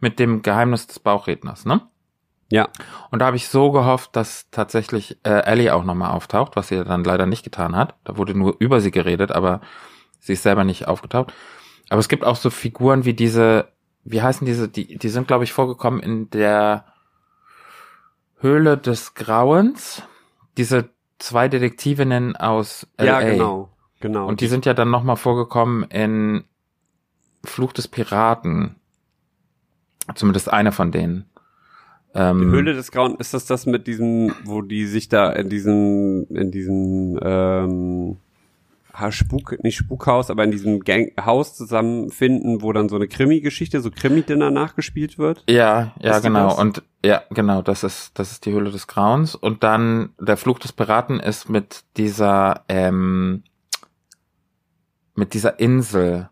mit 0.00 0.18
dem 0.18 0.42
Geheimnis 0.42 0.86
des 0.86 0.98
Bauchredners, 0.98 1.64
ne? 1.64 1.80
Ja, 2.50 2.68
Und 3.10 3.20
da 3.20 3.26
habe 3.26 3.36
ich 3.36 3.48
so 3.48 3.70
gehofft, 3.72 4.14
dass 4.14 4.50
tatsächlich 4.50 5.16
äh, 5.22 5.42
Ellie 5.44 5.74
auch 5.74 5.84
nochmal 5.84 6.10
auftaucht, 6.10 6.54
was 6.54 6.68
sie 6.68 6.84
dann 6.84 7.02
leider 7.02 7.24
nicht 7.24 7.42
getan 7.44 7.74
hat. 7.74 7.94
Da 8.04 8.18
wurde 8.18 8.34
nur 8.36 8.56
über 8.58 8.82
sie 8.82 8.90
geredet, 8.90 9.32
aber 9.32 9.62
sie 10.22 10.32
ist 10.32 10.42
selber 10.42 10.64
nicht 10.64 10.88
aufgetaucht. 10.88 11.34
Aber 11.90 11.98
es 11.98 12.08
gibt 12.08 12.24
auch 12.24 12.36
so 12.36 12.48
Figuren 12.48 13.04
wie 13.04 13.12
diese, 13.12 13.68
wie 14.04 14.22
heißen 14.22 14.46
diese, 14.46 14.68
die, 14.68 14.96
die 14.96 15.08
sind, 15.10 15.26
glaube 15.28 15.44
ich, 15.44 15.52
vorgekommen 15.52 16.00
in 16.00 16.30
der 16.30 16.86
Höhle 18.38 18.78
des 18.78 19.14
Grauens. 19.14 20.02
Diese 20.56 20.88
zwei 21.18 21.48
Detektivinnen 21.48 22.36
aus 22.36 22.86
LA. 22.98 23.04
ja, 23.04 23.20
genau, 23.20 23.68
genau. 24.00 24.26
Und 24.26 24.40
die 24.40 24.46
sind 24.46 24.64
ja 24.64 24.74
dann 24.74 24.90
nochmal 24.90 25.16
vorgekommen 25.16 25.84
in 25.84 26.44
Fluch 27.44 27.72
des 27.72 27.88
Piraten. 27.88 28.76
Zumindest 30.14 30.52
eine 30.52 30.72
von 30.72 30.92
denen. 30.92 31.26
Ähm, 32.14 32.40
Die 32.40 32.46
Höhle 32.46 32.74
des 32.74 32.90
Grauen, 32.92 33.16
ist 33.16 33.34
das 33.34 33.46
das 33.46 33.66
mit 33.66 33.86
diesem, 33.86 34.34
wo 34.44 34.62
die 34.62 34.86
sich 34.86 35.08
da 35.08 35.30
in 35.30 35.48
diesem, 35.48 36.26
in 36.30 36.50
diesem, 36.50 37.18
ähm, 37.22 38.16
Spuk, 39.10 39.62
nicht 39.62 39.76
Spukhaus, 39.76 40.30
aber 40.30 40.44
in 40.44 40.50
diesem 40.50 40.80
Gang 40.80 41.12
Haus 41.24 41.54
zusammenfinden, 41.56 42.62
wo 42.62 42.72
dann 42.72 42.88
so 42.88 42.96
eine 42.96 43.08
Krimi-Geschichte, 43.08 43.80
so 43.80 43.90
Krimi-Dinner 43.90 44.50
nachgespielt 44.50 45.18
wird? 45.18 45.44
Ja, 45.48 45.92
ja, 46.00 46.18
genau. 46.18 46.48
das? 46.48 46.58
Und 46.58 46.82
ja, 47.04 47.22
genau, 47.30 47.62
das 47.62 47.84
ist, 47.84 48.18
das 48.18 48.32
ist 48.32 48.46
die 48.46 48.52
Höhle 48.52 48.70
des 48.70 48.86
Grauens. 48.86 49.34
Und 49.34 49.62
dann 49.62 50.10
der 50.20 50.36
Fluch 50.36 50.58
des 50.58 50.72
Piraten 50.72 51.20
ist 51.20 51.48
mit 51.48 51.84
dieser, 51.96 52.64
ähm, 52.68 53.42
mit 55.14 55.34
dieser 55.34 55.58
Insel, 55.58 56.28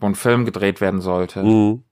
wo 0.00 0.06
ein 0.06 0.14
Film 0.14 0.44
gedreht 0.44 0.80
werden 0.80 1.00
sollte. 1.00 1.42
Mhm. 1.42 1.84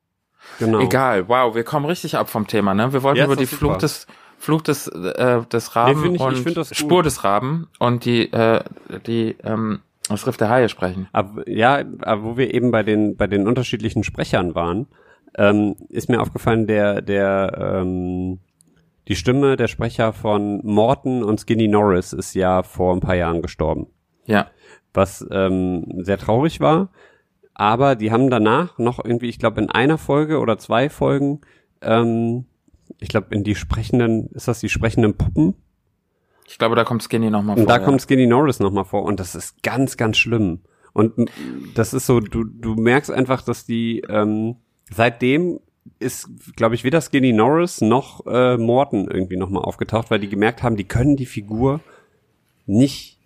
Genau. 0.58 0.80
Egal, 0.80 1.28
wow, 1.28 1.54
wir 1.54 1.64
kommen 1.64 1.86
richtig 1.86 2.16
ab 2.16 2.30
vom 2.30 2.46
Thema, 2.46 2.74
ne? 2.74 2.92
Wir 2.92 3.02
wollten 3.02 3.18
Ja, 3.18 3.26
über 3.26 3.36
die 3.36 3.44
super. 3.44 3.58
Fluch 3.58 3.76
des 3.76 4.06
Fluch 4.42 4.62
des 4.62 4.88
äh, 4.88 5.42
des 5.52 5.76
Raben 5.76 6.00
Nee, 6.00 6.08
ich- 6.08 6.14
ich 6.14 6.20
und 6.20 6.54
gut. 6.54 6.66
Spur 6.74 7.02
des 7.02 7.22
Raben 7.24 7.68
und 7.78 8.04
die 8.06 8.32
äh, 8.32 8.64
die 9.06 9.36
ähm, 9.44 9.80
das 10.08 10.26
Riff 10.26 10.36
der 10.38 10.48
Haie 10.48 10.68
sprechen. 10.68 11.06
Aber, 11.12 11.48
ja, 11.48 11.84
aber 12.00 12.22
wo 12.24 12.36
wir 12.36 12.52
eben 12.52 12.70
bei 12.72 12.82
den, 12.82 13.16
bei 13.16 13.26
den 13.28 13.46
unterschiedlichen 13.46 14.02
Sprechern 14.02 14.54
waren, 14.56 14.86
ähm, 15.36 15.76
ist 15.88 16.08
mir 16.08 16.20
aufgefallen, 16.20 16.66
der, 16.66 17.00
der, 17.00 17.76
ähm, 17.82 18.40
die 19.06 19.14
Stimme 19.14 19.56
der 19.56 19.68
Sprecher 19.68 20.12
von 20.12 20.60
Morton 20.64 21.22
und 21.22 21.38
Skinny 21.38 21.68
Norris 21.68 22.12
ist 22.12 22.34
ja 22.34 22.64
vor 22.64 22.92
ein 22.94 23.00
paar 23.00 23.14
Jahren 23.14 23.40
gestorben. 23.40 23.86
Ja, 24.26 24.46
was 24.92 25.24
ähm, 25.30 25.84
sehr 26.02 26.18
traurig 26.18 26.58
war. 26.60 26.88
Aber 27.54 27.94
die 27.94 28.10
haben 28.10 28.30
danach 28.30 28.78
noch 28.78 29.04
irgendwie, 29.04 29.28
ich 29.28 29.38
glaube, 29.38 29.60
in 29.60 29.70
einer 29.70 29.98
Folge 29.98 30.40
oder 30.40 30.58
zwei 30.58 30.88
Folgen, 30.88 31.40
ähm, 31.82 32.46
ich 32.98 33.08
glaube, 33.08 33.34
in 33.34 33.44
die 33.44 33.54
sprechenden, 33.54 34.28
ist 34.28 34.48
das 34.48 34.60
die 34.60 34.68
sprechenden 34.68 35.16
Puppen? 35.16 35.54
ich 36.50 36.58
glaube, 36.58 36.74
da 36.74 36.84
kommt 36.84 37.02
Skinny 37.02 37.30
noch 37.30 37.42
mal 37.42 37.54
vor. 37.54 37.62
Und 37.62 37.70
da 37.70 37.78
ja. 37.78 37.84
kommt 37.84 38.02
Skinny 38.02 38.26
Norris 38.26 38.58
nochmal 38.58 38.84
vor 38.84 39.04
und 39.04 39.20
das 39.20 39.34
ist 39.34 39.62
ganz, 39.62 39.96
ganz 39.96 40.18
schlimm. 40.18 40.60
Und 40.92 41.30
das 41.76 41.94
ist 41.94 42.06
so, 42.06 42.18
du, 42.18 42.42
du 42.42 42.74
merkst 42.74 43.10
einfach, 43.10 43.42
dass 43.42 43.64
die, 43.64 44.02
ähm, 44.08 44.56
seitdem 44.92 45.60
ist, 46.00 46.28
glaube 46.56 46.74
ich, 46.74 46.82
weder 46.82 47.00
Skinny 47.00 47.32
Norris 47.32 47.80
noch 47.80 48.26
äh, 48.26 48.56
Morton 48.56 49.08
irgendwie 49.08 49.36
nochmal 49.36 49.62
aufgetaucht, 49.62 50.10
weil 50.10 50.18
die 50.18 50.28
gemerkt 50.28 50.64
haben, 50.64 50.74
die 50.74 50.84
können 50.84 51.16
die 51.16 51.26
Figur 51.26 51.80
nicht 52.66 53.20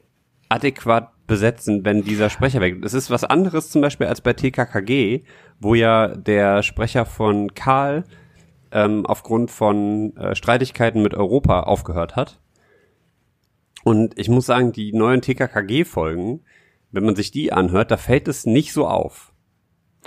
adäquat 0.50 1.10
besetzen, 1.26 1.86
wenn 1.86 2.04
dieser 2.04 2.28
Sprecher 2.28 2.60
weg 2.60 2.76
ist. 2.76 2.92
Es 2.92 3.04
ist 3.04 3.10
was 3.10 3.24
anderes 3.24 3.70
zum 3.70 3.80
Beispiel 3.80 4.06
als 4.06 4.20
bei 4.20 4.34
TKKG, 4.34 5.22
wo 5.58 5.74
ja 5.74 6.08
der 6.08 6.62
Sprecher 6.62 7.06
von 7.06 7.54
Karl 7.54 8.04
ähm, 8.74 9.06
aufgrund 9.06 9.50
von 9.50 10.14
äh, 10.16 10.34
Streitigkeiten 10.34 11.02
mit 11.02 11.14
Europa 11.14 11.60
aufgehört 11.60 12.16
hat. 12.16 12.40
Und 13.84 14.18
ich 14.18 14.28
muss 14.28 14.46
sagen, 14.46 14.72
die 14.72 14.92
neuen 14.92 15.22
TKKG-Folgen, 15.22 16.44
wenn 16.90 17.04
man 17.04 17.16
sich 17.16 17.30
die 17.30 17.52
anhört, 17.52 17.90
da 17.90 17.96
fällt 17.96 18.28
es 18.28 18.44
nicht 18.44 18.72
so 18.72 18.86
auf. 18.86 19.32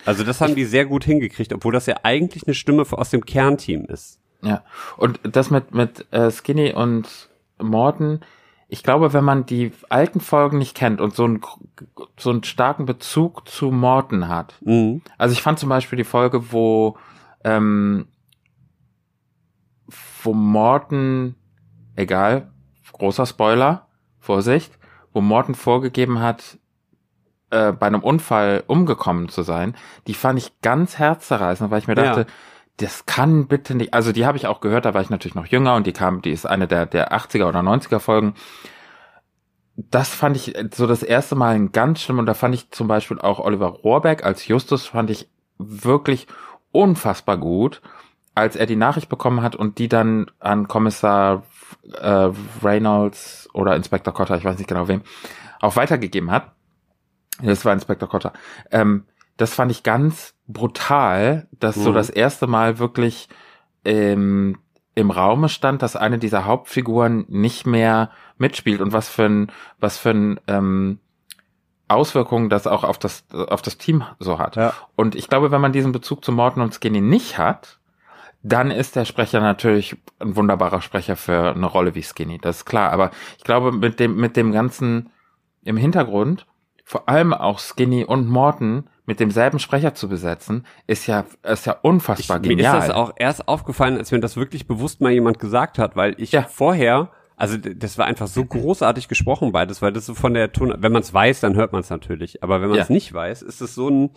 Also 0.06 0.24
das 0.24 0.42
haben 0.42 0.56
die 0.56 0.66
sehr 0.66 0.86
gut 0.86 1.06
hingekriegt, 1.06 1.54
obwohl 1.54 1.74
das 1.74 1.86
ja 1.86 1.96
eigentlich 2.04 2.46
eine 2.46 2.54
Stimme 2.54 2.86
aus 2.92 3.10
dem 3.10 3.26
Kernteam 3.26 3.86
ist. 3.86 4.20
Ja. 4.42 4.64
Und 4.98 5.20
das 5.24 5.50
mit 5.50 5.74
mit 5.74 6.06
äh, 6.12 6.30
Skinny 6.30 6.74
und 6.74 7.30
Morton, 7.60 8.20
ich 8.68 8.84
glaube, 8.84 9.14
wenn 9.14 9.24
man 9.24 9.46
die 9.46 9.72
alten 9.90 10.20
Folgen 10.20 10.60
nicht 10.60 10.76
kennt 10.76 11.02
und 11.02 11.16
so 11.16 11.24
einen 11.24 11.42
so 12.18 12.30
einen 12.30 12.44
starken 12.44 12.86
Bezug 12.86 13.48
zu 13.48 13.72
Morton 13.72 14.28
hat. 14.28 14.56
Mhm. 14.64 15.02
Also 15.18 15.34
ich 15.34 15.42
fand 15.42 15.58
zum 15.58 15.70
Beispiel 15.70 15.98
die 15.98 16.04
Folge, 16.04 16.52
wo 16.52 16.98
ähm, 17.44 18.08
wo 20.24 20.34
Morton, 20.34 21.36
egal, 21.96 22.52
großer 22.94 23.26
Spoiler, 23.26 23.88
Vorsicht, 24.20 24.78
wo 25.14 25.22
Morton 25.22 25.56
vorgegeben 25.56 26.20
hat, 26.20 26.58
äh, 27.50 27.72
bei 27.72 27.88
einem 27.88 28.02
Unfall 28.02 28.64
umgekommen 28.68 29.30
zu 29.30 29.42
sein, 29.42 29.76
die 30.08 30.14
fand 30.14 30.38
ich 30.40 30.60
ganz 30.62 31.00
herzzerreißend, 31.00 31.72
weil 31.72 31.80
ich 31.80 31.88
mir 31.88 31.96
Ja. 31.96 32.04
dachte, 32.04 32.26
das 32.78 33.06
kann 33.06 33.48
bitte 33.48 33.74
nicht, 33.74 33.94
also 33.94 34.12
die 34.12 34.26
habe 34.26 34.38
ich 34.38 34.48
auch 34.48 34.62
gehört, 34.62 34.86
da 34.86 34.94
war 34.94 35.02
ich 35.02 35.10
natürlich 35.10 35.36
noch 35.36 35.48
jünger 35.48 35.76
und 35.76 35.88
die 35.88 35.94
kam, 35.94 36.22
die 36.22 36.32
ist 36.32 36.46
eine 36.46 36.68
der, 36.68 36.86
der 36.86 37.12
80er 37.14 37.48
oder 37.48 37.62
90er 37.62 38.00
Folgen. 38.00 38.36
Das 39.76 40.10
fand 40.10 40.36
ich 40.36 40.56
so 40.74 40.88
das 40.88 41.04
erste 41.04 41.36
Mal 41.36 41.70
ganz 41.70 42.02
schlimm 42.02 42.20
und 42.20 42.26
da 42.26 42.34
fand 42.34 42.56
ich 42.56 42.72
zum 42.72 42.88
Beispiel 42.88 43.20
auch 43.20 43.40
Oliver 43.40 43.68
Rohrbeck 43.68 44.24
als 44.26 44.48
Justus 44.48 44.88
fand 44.88 45.10
ich 45.12 45.30
wirklich 45.60 46.28
unfassbar 46.72 47.38
gut, 47.38 47.82
als 48.38 48.56
er 48.56 48.66
die 48.68 48.76
Nachricht 48.76 49.10
bekommen 49.10 49.42
hat 49.42 49.56
und 49.56 49.80
die 49.80 49.90
dann 49.90 50.30
an 50.40 50.68
Kommissar 50.68 51.44
äh, 52.00 52.30
Reynolds 52.64 53.50
oder 53.54 53.76
Inspektor 53.76 54.14
Cotter, 54.14 54.38
ich 54.38 54.46
weiß 54.46 54.58
nicht 54.58 54.68
genau 54.68 54.88
wem, 54.88 55.02
auch 55.60 55.76
weitergegeben 55.76 56.32
hat. 56.32 56.52
Das 57.42 57.66
war 57.66 57.74
Inspektor 57.74 58.08
Cotter. 58.08 58.34
Ähm, 58.72 59.06
das 59.38 59.54
fand 59.54 59.72
ich 59.72 59.84
ganz 59.84 60.34
brutal, 60.48 61.48
dass 61.52 61.76
so 61.76 61.92
Mhm. 61.92 61.96
das 61.96 62.10
erste 62.10 62.48
Mal 62.48 62.80
wirklich 62.80 63.28
ähm, 63.86 64.58
im 64.96 65.12
Raume 65.12 65.50
stand, 65.50 65.82
dass 65.82 65.96
eine 65.96 66.18
dieser 66.18 66.46
Hauptfiguren 66.46 67.26
nicht 67.30 67.68
mehr 67.68 68.10
mitspielt 68.38 68.82
und 68.82 68.94
was 68.94 69.10
für 69.10 69.26
ein, 69.26 69.52
was 69.80 69.98
für 69.98 70.10
ein 70.12 70.40
ähm, 70.48 71.00
Auswirkungen 71.88 72.50
das 72.50 72.68
auch 72.68 72.84
auf 72.84 72.98
das, 72.98 73.26
auf 73.32 73.62
das 73.62 73.78
Team 73.78 74.04
so 74.20 74.40
hat. 74.40 74.56
Ja. 74.56 74.74
Und 74.96 75.16
ich 75.16 75.30
glaube, 75.30 75.52
wenn 75.52 75.62
man 75.62 75.72
diesen 75.72 75.92
Bezug 75.92 76.26
zu 76.26 76.32
Morton 76.32 76.62
und 76.64 76.74
Skinny 76.74 77.00
nicht 77.02 77.38
hat, 77.38 77.77
dann 78.48 78.72
ist 78.72 78.96
der 78.96 79.06
Sprecher 79.06 79.40
natürlich 79.42 79.96
ein 80.20 80.36
wunderbarer 80.36 80.82
Sprecher 80.82 81.16
für 81.16 81.52
eine 81.54 81.66
Rolle 81.66 81.96
wie 81.96 82.04
Skinny, 82.04 82.38
das 82.40 82.58
ist 82.58 82.66
klar. 82.66 82.92
Aber 82.92 83.12
ich 83.38 83.44
glaube, 83.44 83.72
mit 83.72 84.00
dem, 84.00 84.16
mit 84.16 84.38
dem 84.38 84.52
ganzen 84.52 85.10
im 85.64 85.78
Hintergrund, 85.78 86.46
vor 86.86 87.10
allem 87.10 87.34
auch 87.34 87.60
Skinny 87.60 88.06
und 88.06 88.28
Morton 88.28 88.90
mit 89.06 89.20
demselben 89.20 89.60
Sprecher 89.60 89.94
zu 89.94 90.08
besetzen, 90.10 90.66
ist 90.86 91.08
ja, 91.08 91.26
ist 91.44 91.66
ja 91.66 91.76
unfassbar 91.82 92.38
Ich, 92.38 92.44
mir 92.44 92.54
ist 92.54 92.58
genial. 92.58 92.80
das 92.80 92.90
auch 92.92 93.12
erst 93.18 93.48
aufgefallen, 93.48 93.98
als 93.98 94.12
mir 94.12 94.20
das 94.20 94.38
wirklich 94.38 94.68
bewusst 94.68 95.02
mal 95.02 95.12
jemand 95.12 95.40
gesagt 95.40 95.78
hat, 95.80 95.96
weil 95.96 96.16
ich 96.18 96.32
Ja. 96.32 96.44
vorher 96.44 97.12
also 97.40 97.56
das 97.56 98.00
war 98.00 98.08
einfach 98.08 98.26
so 98.26 98.44
großartig 98.44 99.08
gesprochen 99.10 99.52
beides, 99.52 99.80
weil 99.84 99.94
das 99.94 100.08
so 100.08 100.16
von 100.16 100.34
der 100.34 100.52
Ton, 100.52 100.74
wenn 100.80 100.92
man 100.92 101.04
es 101.04 101.14
weiß, 101.14 101.40
dann 101.42 101.54
hört 101.54 101.72
man 101.72 101.82
es 101.82 101.90
natürlich, 101.92 102.42
aber 102.42 102.62
wenn 102.62 102.70
man 102.70 102.80
es 102.80 102.88
Ja. 102.90 102.94
nicht 102.94 103.14
weiß, 103.14 103.44
ist 103.44 103.62
es 103.62 103.76
so 103.76 103.90
ein 103.90 104.10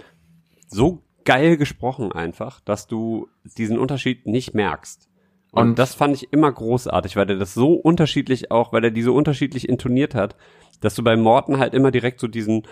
so 0.69 1.03
geil 1.25 1.57
gesprochen 1.57 2.13
einfach, 2.13 2.61
dass 2.61 2.87
du 2.87 3.29
diesen 3.57 3.79
Unterschied 3.79 4.27
nicht 4.27 4.55
merkst. 4.55 5.09
Und, 5.53 5.63
Und- 5.71 5.79
das 5.79 5.95
fand 5.95 6.15
ich 6.15 6.33
immer 6.33 6.51
großartig, 6.51 7.17
weil 7.17 7.27
der 7.27 7.37
das 7.37 7.55
so 7.55 7.75
unterschiedlich 7.75 8.51
auch, 8.51 8.73
weil 8.73 8.85
er 8.85 8.91
die 8.91 9.03
so 9.03 9.15
unterschiedlich 9.15 9.69
intoniert 9.69 10.15
hat, 10.15 10.37
dass 10.81 10.95
du 10.95 11.03
bei 11.03 11.17
Morten 11.17 11.59
halt 11.59 11.75
immer 11.75 11.91
direkt 11.91 12.21
so 12.21 12.29
diesen 12.29 12.63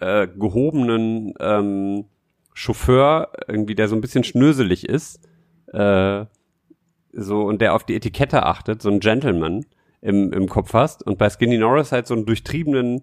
äh, 0.00 0.26
gehobenen 0.26 1.34
ähm, 1.40 2.06
Chauffeur 2.54 3.32
irgendwie, 3.46 3.74
der 3.74 3.88
so 3.88 3.94
ein 3.94 4.00
bisschen 4.00 4.24
schnöselig 4.24 4.88
ist, 4.88 5.20
äh, 5.72 6.24
so 7.12 7.42
und 7.42 7.60
der 7.60 7.74
auf 7.74 7.84
die 7.84 7.94
Etikette 7.94 8.44
achtet, 8.46 8.80
so 8.82 8.90
ein 8.90 9.00
Gentleman 9.00 9.66
im, 10.00 10.32
im 10.32 10.48
Kopf 10.48 10.72
hast 10.72 11.06
und 11.06 11.18
bei 11.18 11.28
Skinny 11.30 11.58
Norris 11.58 11.92
halt 11.92 12.06
so 12.06 12.14
einen 12.14 12.24
durchtriebenen 12.26 13.02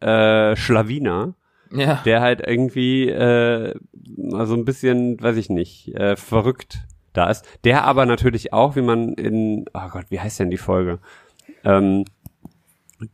äh, 0.00 0.54
Schlawiner, 0.56 1.34
Ja. 1.70 2.00
der 2.04 2.20
halt 2.20 2.46
irgendwie 2.46 3.08
äh, 3.08 3.74
so 4.16 4.54
ein 4.54 4.64
bisschen, 4.64 5.20
weiß 5.20 5.36
ich 5.36 5.50
nicht, 5.50 5.94
äh, 5.94 6.16
verrückt 6.16 6.80
da 7.12 7.30
ist. 7.30 7.44
Der 7.64 7.84
aber 7.84 8.06
natürlich 8.06 8.52
auch, 8.52 8.76
wie 8.76 8.82
man 8.82 9.14
in, 9.14 9.64
oh 9.74 9.88
Gott, 9.90 10.06
wie 10.10 10.20
heißt 10.20 10.38
denn 10.40 10.50
die 10.50 10.56
Folge? 10.56 10.98
Ähm, 11.64 12.04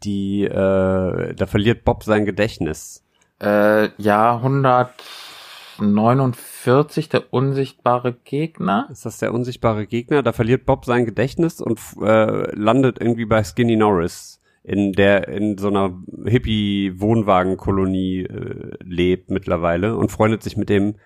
die, 0.03 0.45
äh, 0.45 1.35
da 1.35 1.47
verliert 1.47 1.85
Bob 1.85 2.03
sein 2.05 2.25
Gedächtnis. 2.25 3.05
Äh, 3.41 3.89
ja, 4.01 4.37
149, 4.37 7.09
der 7.09 7.33
unsichtbare 7.33 8.13
Gegner. 8.25 8.89
Ist 8.91 9.05
das 9.05 9.19
der 9.19 9.35
unsichtbare 9.35 9.87
Gegner? 9.87 10.23
Da 10.23 10.33
verliert 10.33 10.67
Bob 10.67 10.85
sein 10.85 11.05
Gedächtnis 11.05 11.61
und 11.61 11.81
äh, 12.01 12.55
landet 12.55 13.01
irgendwie 13.01 13.27
bei 13.27 13.43
Skinny 13.45 13.77
Norris 13.77 14.41
in 14.65 14.93
der 14.93 15.29
in 15.29 15.59
so 15.59 15.69
einer 15.69 16.03
Hippie-Wohnwagenkolonie 16.25 18.23
äh, 18.23 18.71
lebt 18.83 19.31
mittlerweile 19.31 19.97
und 19.97 20.11
freundet 20.11 20.43
sich 20.43 20.57
mit 20.57 20.71
dem 20.71 20.97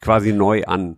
quasi 0.00 0.32
neu 0.32 0.64
an. 0.64 0.96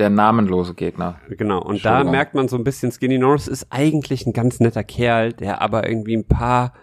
Der 0.00 0.10
namenlose 0.10 0.74
Gegner. 0.74 1.20
Genau. 1.30 1.62
Und 1.62 1.84
da 1.84 2.04
merkt 2.04 2.34
man 2.34 2.48
so 2.48 2.56
ein 2.56 2.64
bisschen, 2.64 2.92
Skinny 2.92 3.16
Norris 3.16 3.46
ist 3.48 3.68
eigentlich 3.70 4.26
ein 4.26 4.34
ganz 4.34 4.60
netter 4.60 4.84
Kerl, 4.84 5.32
der 5.32 5.62
aber 5.62 5.88
irgendwie 5.88 6.16
ein 6.16 6.26
paar, 6.26 6.74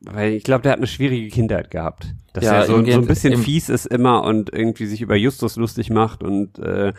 weil 0.00 0.32
ich 0.32 0.42
glaube, 0.42 0.62
der 0.62 0.72
hat 0.72 0.78
eine 0.78 0.88
schwierige 0.88 1.28
Kindheit 1.28 1.70
gehabt. 1.70 2.14
Dass 2.32 2.44
Ja, 2.44 2.54
er 2.54 2.66
so, 2.66 2.84
so 2.84 2.98
ein 2.98 3.06
bisschen 3.06 3.36
fies 3.36 3.68
ist 3.68 3.86
immer 3.86 4.24
und 4.24 4.52
irgendwie 4.52 4.86
sich 4.86 5.02
über 5.02 5.14
Justus 5.14 5.54
lustig 5.56 5.90
macht 5.90 6.22
und 6.24 6.58
äh, 6.58 6.94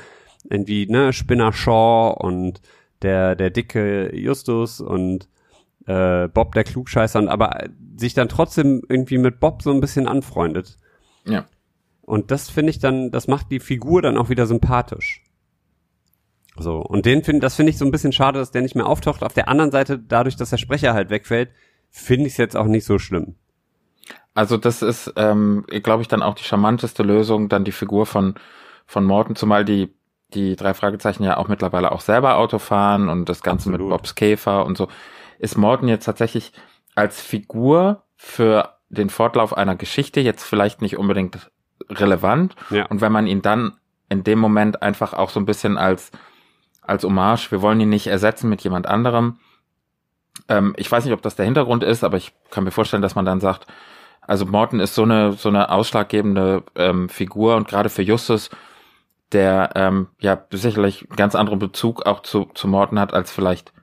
irgendwie, 0.50 0.86
ne, 0.88 1.12
Spinner 1.12 1.52
Shaw 1.52 2.16
und 2.18 2.62
der, 3.02 3.36
der 3.36 3.50
dicke 3.50 4.16
Justus 4.16 4.80
und 4.80 5.28
äh, 5.86 6.28
Bob 6.28 6.54
der 6.54 6.64
Klugscheißer 6.64 7.30
aber 7.30 7.66
sich 7.98 8.14
dann 8.14 8.30
trotzdem 8.30 8.82
irgendwie 8.88 9.18
mit 9.18 9.40
Bob 9.40 9.62
so 9.62 9.72
ein 9.72 9.82
bisschen 9.82 10.08
anfreundet. 10.08 10.78
Ja. 11.26 11.46
Und 12.02 12.32
das 12.32 12.50
finde 12.50 12.72
ich 12.72 12.80
dann, 12.80 13.12
das 13.12 13.28
macht 13.28 13.52
die 13.52 13.60
Figur 13.60 14.02
dann 14.02 14.18
auch 14.18 14.30
wieder 14.30 14.46
sympathisch. 14.46 15.24
So, 16.58 16.78
und 16.78 17.06
den 17.06 17.24
finde, 17.24 17.42
das 17.42 17.56
finde 17.56 17.70
ich 17.70 17.78
so 17.78 17.86
ein 17.86 17.92
bisschen 17.92 18.12
schade, 18.12 18.40
dass 18.40 18.52
der 18.52 18.62
nicht 18.62 18.76
mehr 18.76 18.86
auftaucht. 18.86 19.24
Auf 19.24 19.34
der 19.34 19.48
anderen 19.48 19.72
Seite, 19.72 19.98
dadurch, 19.98 20.36
dass 20.36 20.50
der 20.50 20.58
Sprecher 20.58 20.94
halt 20.94 21.10
wegfällt, 21.10 21.50
finde 21.90 22.28
ich 22.28 22.34
es 22.34 22.38
jetzt 22.38 22.58
auch 22.58 22.66
nicht 22.66 22.86
so 22.86 23.00
schlimm. 23.00 23.36
Also 24.34 24.58
das 24.58 24.82
ist, 24.82 25.14
ähm, 25.18 25.66
glaube 25.84 26.02
ich, 26.02 26.08
dann 26.08 26.22
auch 26.22 26.36
die 26.36 26.44
charmanteste 26.44 27.04
Lösung, 27.04 27.50
dann 27.50 27.66
die 27.66 27.72
Figur 27.72 28.06
von, 28.06 28.36
von 28.86 29.06
Morton, 29.06 29.36
zumal 29.36 29.66
die, 29.66 29.94
die 30.34 30.56
drei 30.56 30.74
Fragezeichen 30.74 31.24
ja 31.24 31.38
auch 31.38 31.48
mittlerweile 31.48 31.92
auch 31.92 32.02
selber 32.02 32.38
Auto 32.38 32.60
fahren 32.60 33.10
und 33.10 33.28
das 33.28 33.42
Ganze 33.42 33.70
Absolut. 33.70 33.82
mit 33.82 33.90
Bobs 33.90 34.16
Käfer 34.16 34.66
und 34.66 34.78
so. 34.78 34.88
Ist 35.42 35.58
Morton 35.58 35.88
jetzt 35.88 36.06
tatsächlich 36.06 36.54
als 36.94 37.20
Figur 37.20 38.04
für 38.16 38.76
den 38.90 39.10
Fortlauf 39.10 39.58
einer 39.58 39.76
Geschichte 39.76 40.20
jetzt 40.20 40.44
vielleicht 40.44 40.82
nicht 40.82 40.98
unbedingt 40.98 41.50
relevant. 41.90 42.56
Ja. 42.70 42.86
Und 42.86 43.02
wenn 43.02 43.12
man 43.12 43.26
ihn 43.26 43.42
dann 43.42 43.78
in 44.10 44.24
dem 44.24 44.38
Moment 44.38 44.84
einfach 44.84 45.14
auch 45.14 45.32
so 45.32 45.40
ein 45.40 45.46
bisschen 45.46 45.78
als, 45.78 46.12
als 46.82 47.04
Hommage, 47.04 47.52
wir 47.52 47.62
wollen 47.62 47.80
ihn 47.80 47.90
nicht 47.90 48.08
ersetzen 48.08 48.50
mit 48.50 48.62
jemand 48.62 48.86
anderem. 48.86 49.40
Ähm, 50.48 50.76
ich 50.78 50.92
weiß 50.92 51.06
nicht, 51.06 51.14
ob 51.14 51.24
das 51.24 51.36
der 51.36 51.46
Hintergrund 51.46 51.84
ist, 51.84 52.04
aber 52.04 52.18
ich 52.18 52.34
kann 52.52 52.64
mir 52.64 52.72
vorstellen, 52.72 53.02
dass 53.02 53.16
man 53.16 53.26
dann 53.26 53.40
sagt, 53.40 53.66
also 54.22 54.46
Morton 54.46 54.80
ist 54.80 54.94
so 54.94 55.04
eine, 55.04 55.34
so 55.34 55.50
eine 55.50 55.72
ausschlaggebende 55.72 56.64
ähm, 56.76 57.10
Figur 57.10 57.56
und 57.56 57.68
gerade 57.68 57.90
für 57.90 58.04
Justus, 58.04 58.52
der 59.32 59.72
ähm, 59.76 60.08
ja 60.20 60.46
sicherlich 60.52 61.08
einen 61.10 61.16
ganz 61.16 61.34
anderen 61.34 61.58
Bezug 61.58 62.06
auch 62.06 62.22
zu, 62.22 62.46
zu 62.54 62.68
Morton 62.68 63.00
hat 63.00 63.14
als 63.14 63.32
vielleicht 63.32 63.74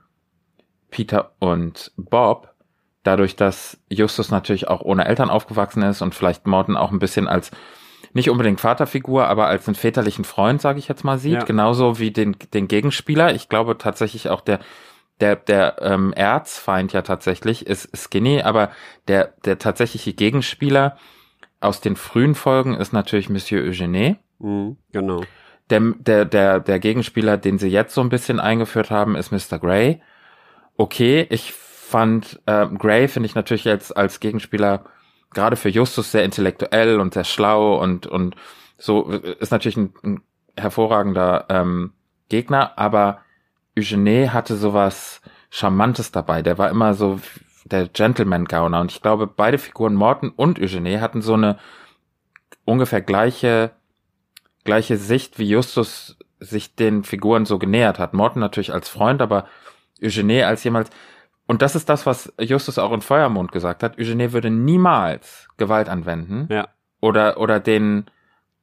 Peter 0.90 1.32
und 1.38 1.92
Bob. 1.96 2.54
Dadurch, 3.02 3.36
dass 3.36 3.78
Justus 3.88 4.30
natürlich 4.30 4.68
auch 4.68 4.80
ohne 4.82 5.06
Eltern 5.06 5.30
aufgewachsen 5.30 5.82
ist 5.82 6.02
und 6.02 6.14
vielleicht 6.14 6.46
Morton 6.46 6.76
auch 6.76 6.90
ein 6.90 6.98
bisschen 6.98 7.28
als 7.28 7.50
nicht 8.12 8.30
unbedingt 8.30 8.60
Vaterfigur, 8.60 9.26
aber 9.28 9.46
als 9.46 9.66
einen 9.68 9.74
väterlichen 9.74 10.24
Freund, 10.24 10.60
sage 10.60 10.78
ich 10.78 10.88
jetzt 10.88 11.04
mal, 11.04 11.18
sieht, 11.18 11.34
Ja. 11.34 11.44
genauso 11.44 11.98
wie 11.98 12.10
den, 12.10 12.36
den 12.54 12.68
Gegenspieler. 12.68 13.34
Ich 13.34 13.48
glaube 13.48 13.78
tatsächlich 13.78 14.28
auch 14.30 14.40
der 14.40 14.60
der 15.20 15.36
der 15.36 15.76
ähm, 15.82 16.12
Erzfeind 16.12 16.92
ja 16.92 17.02
tatsächlich 17.02 17.66
ist 17.66 17.90
Skinny, 17.96 18.42
aber 18.42 18.70
der 19.08 19.34
der 19.44 19.58
tatsächliche 19.58 20.12
Gegenspieler 20.14 20.96
aus 21.60 21.80
den 21.80 21.96
frühen 21.96 22.34
Folgen 22.34 22.74
ist 22.76 22.92
natürlich 22.92 23.28
Monsieur 23.28 23.62
Eugene. 23.64 24.16
Mhm, 24.38 24.76
genau. 24.92 25.22
Der, 25.70 25.80
der, 25.80 26.24
der, 26.24 26.60
der 26.60 26.78
Gegenspieler, 26.78 27.36
den 27.36 27.58
sie 27.58 27.68
jetzt 27.68 27.94
so 27.94 28.00
ein 28.00 28.08
bisschen 28.08 28.40
eingeführt 28.40 28.90
haben, 28.90 29.16
ist 29.16 29.32
Mr. 29.32 29.58
Grey. 29.58 30.00
Okay, 30.78 31.26
ich 31.30 31.52
fand 31.52 32.40
äh, 32.46 32.66
Grey 32.68 33.08
finde 33.08 33.26
ich 33.26 33.34
natürlich 33.34 33.64
jetzt 33.64 33.96
als 33.96 34.20
Gegenspieler 34.20 34.84
gerade 35.34 35.56
für 35.56 35.68
Justus 35.68 36.12
sehr 36.12 36.24
intellektuell 36.24 37.00
und 37.00 37.14
sehr 37.14 37.24
schlau 37.24 37.82
und 37.82 38.06
und 38.06 38.36
so 38.78 39.10
äh, 39.10 39.36
ist 39.40 39.50
natürlich 39.50 39.76
ein, 39.76 39.92
ein 40.04 40.22
hervorragender 40.56 41.46
ähm, 41.48 41.92
Gegner, 42.28 42.78
aber 42.78 43.22
Eugene 43.76 44.32
hatte 44.32 44.56
sowas 44.56 45.20
Charmantes 45.50 46.12
dabei. 46.12 46.42
Der 46.42 46.58
war 46.58 46.70
immer 46.70 46.94
so 46.94 47.20
der 47.64 47.88
Gentleman-Gauner 47.88 48.80
und 48.80 48.92
ich 48.92 49.02
glaube, 49.02 49.26
beide 49.26 49.58
Figuren 49.58 49.94
Morton 49.94 50.30
und 50.30 50.60
Eugene 50.60 51.00
hatten 51.00 51.22
so 51.22 51.34
eine 51.34 51.58
ungefähr 52.64 53.00
gleiche 53.02 53.72
gleiche 54.62 54.96
Sicht, 54.96 55.40
wie 55.40 55.48
Justus 55.48 56.18
sich 56.38 56.76
den 56.76 57.02
Figuren 57.02 57.46
so 57.46 57.58
genähert 57.58 57.98
hat. 57.98 58.14
Morton 58.14 58.38
natürlich 58.40 58.72
als 58.72 58.88
Freund, 58.88 59.20
aber 59.20 59.48
Eugene 60.02 60.46
als 60.46 60.64
jemals. 60.64 60.90
Und 61.46 61.62
das 61.62 61.74
ist 61.74 61.88
das, 61.88 62.04
was 62.06 62.32
Justus 62.38 62.78
auch 62.78 62.92
in 62.92 63.00
Feuermond 63.00 63.52
gesagt 63.52 63.82
hat. 63.82 63.98
Eugene 63.98 64.32
würde 64.32 64.50
niemals 64.50 65.48
Gewalt 65.56 65.88
anwenden 65.88 66.46
Ja. 66.50 66.68
oder, 67.00 67.38
oder 67.38 67.58
den, 67.60 68.06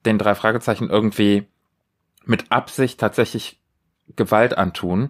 den 0.05 0.17
drei 0.17 0.35
Fragezeichen 0.35 0.89
irgendwie 0.89 1.47
mit 2.25 2.51
Absicht 2.51 2.99
tatsächlich 2.99 3.59
Gewalt 4.15 4.57
antun. 4.57 5.09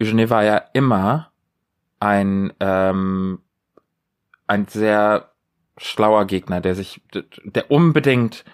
Eugene 0.00 0.30
war 0.30 0.42
ja 0.42 0.62
immer 0.72 1.32
ein, 2.00 2.52
ähm, 2.60 3.40
ein 4.46 4.66
sehr 4.66 5.30
schlauer 5.78 6.26
Gegner, 6.26 6.60
der 6.60 6.74
sich, 6.74 7.02
der 7.44 7.70
unbedingt 7.70 8.44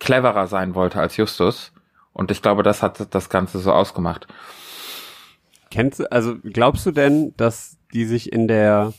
cleverer 0.00 0.46
sein 0.46 0.74
wollte 0.74 1.00
als 1.00 1.16
Justus. 1.16 1.72
Und 2.12 2.30
ich 2.30 2.42
glaube, 2.42 2.62
das 2.62 2.82
hat 2.82 3.14
das 3.14 3.30
Ganze 3.30 3.58
so 3.60 3.72
ausgemacht. 3.72 4.26
Kennst 5.70 6.00
du, 6.00 6.10
also 6.10 6.36
glaubst 6.42 6.86
du 6.86 6.90
denn, 6.90 7.34
dass 7.36 7.78
die 7.92 8.04
sich 8.04 8.32
in 8.32 8.48
der, 8.48 8.92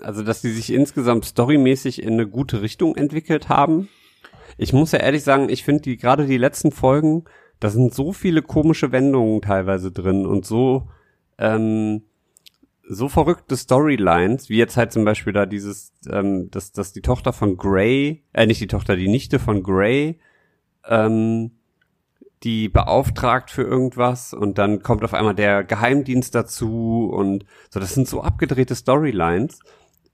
also 0.00 0.22
dass 0.22 0.40
die 0.40 0.50
sich 0.50 0.72
insgesamt 0.72 1.24
storymäßig 1.24 2.02
in 2.02 2.14
eine 2.14 2.28
gute 2.28 2.62
Richtung 2.62 2.96
entwickelt 2.96 3.48
haben? 3.48 3.88
Ich 4.58 4.72
muss 4.72 4.92
ja 4.92 4.98
ehrlich 4.98 5.24
sagen, 5.24 5.48
ich 5.48 5.64
finde 5.64 5.82
die 5.82 5.96
gerade 5.96 6.26
die 6.26 6.36
letzten 6.36 6.72
Folgen, 6.72 7.24
da 7.60 7.70
sind 7.70 7.94
so 7.94 8.12
viele 8.12 8.42
komische 8.42 8.92
Wendungen 8.92 9.42
teilweise 9.42 9.92
drin 9.92 10.26
und 10.26 10.44
so 10.46 10.88
ähm, 11.38 12.02
so 12.92 13.08
verrückte 13.08 13.56
Storylines, 13.56 14.48
wie 14.48 14.56
jetzt 14.56 14.76
halt 14.76 14.92
zum 14.92 15.04
Beispiel 15.04 15.32
da 15.32 15.46
dieses, 15.46 15.92
ähm, 16.10 16.50
dass, 16.50 16.72
dass 16.72 16.92
die 16.92 17.02
Tochter 17.02 17.32
von 17.32 17.56
Grey, 17.56 18.24
äh, 18.32 18.46
nicht 18.46 18.60
die 18.60 18.66
Tochter, 18.66 18.96
die 18.96 19.08
Nichte 19.08 19.38
von 19.38 19.62
Grey, 19.62 20.18
ähm, 20.88 21.52
die 22.42 22.68
beauftragt 22.68 23.50
für 23.50 23.62
irgendwas 23.62 24.32
und 24.32 24.58
dann 24.58 24.82
kommt 24.82 25.04
auf 25.04 25.14
einmal 25.14 25.34
der 25.34 25.62
Geheimdienst 25.62 26.34
dazu 26.34 27.10
und 27.12 27.44
so, 27.68 27.80
das 27.80 27.94
sind 27.94 28.08
so 28.08 28.22
abgedrehte 28.22 28.74
Storylines. 28.74 29.60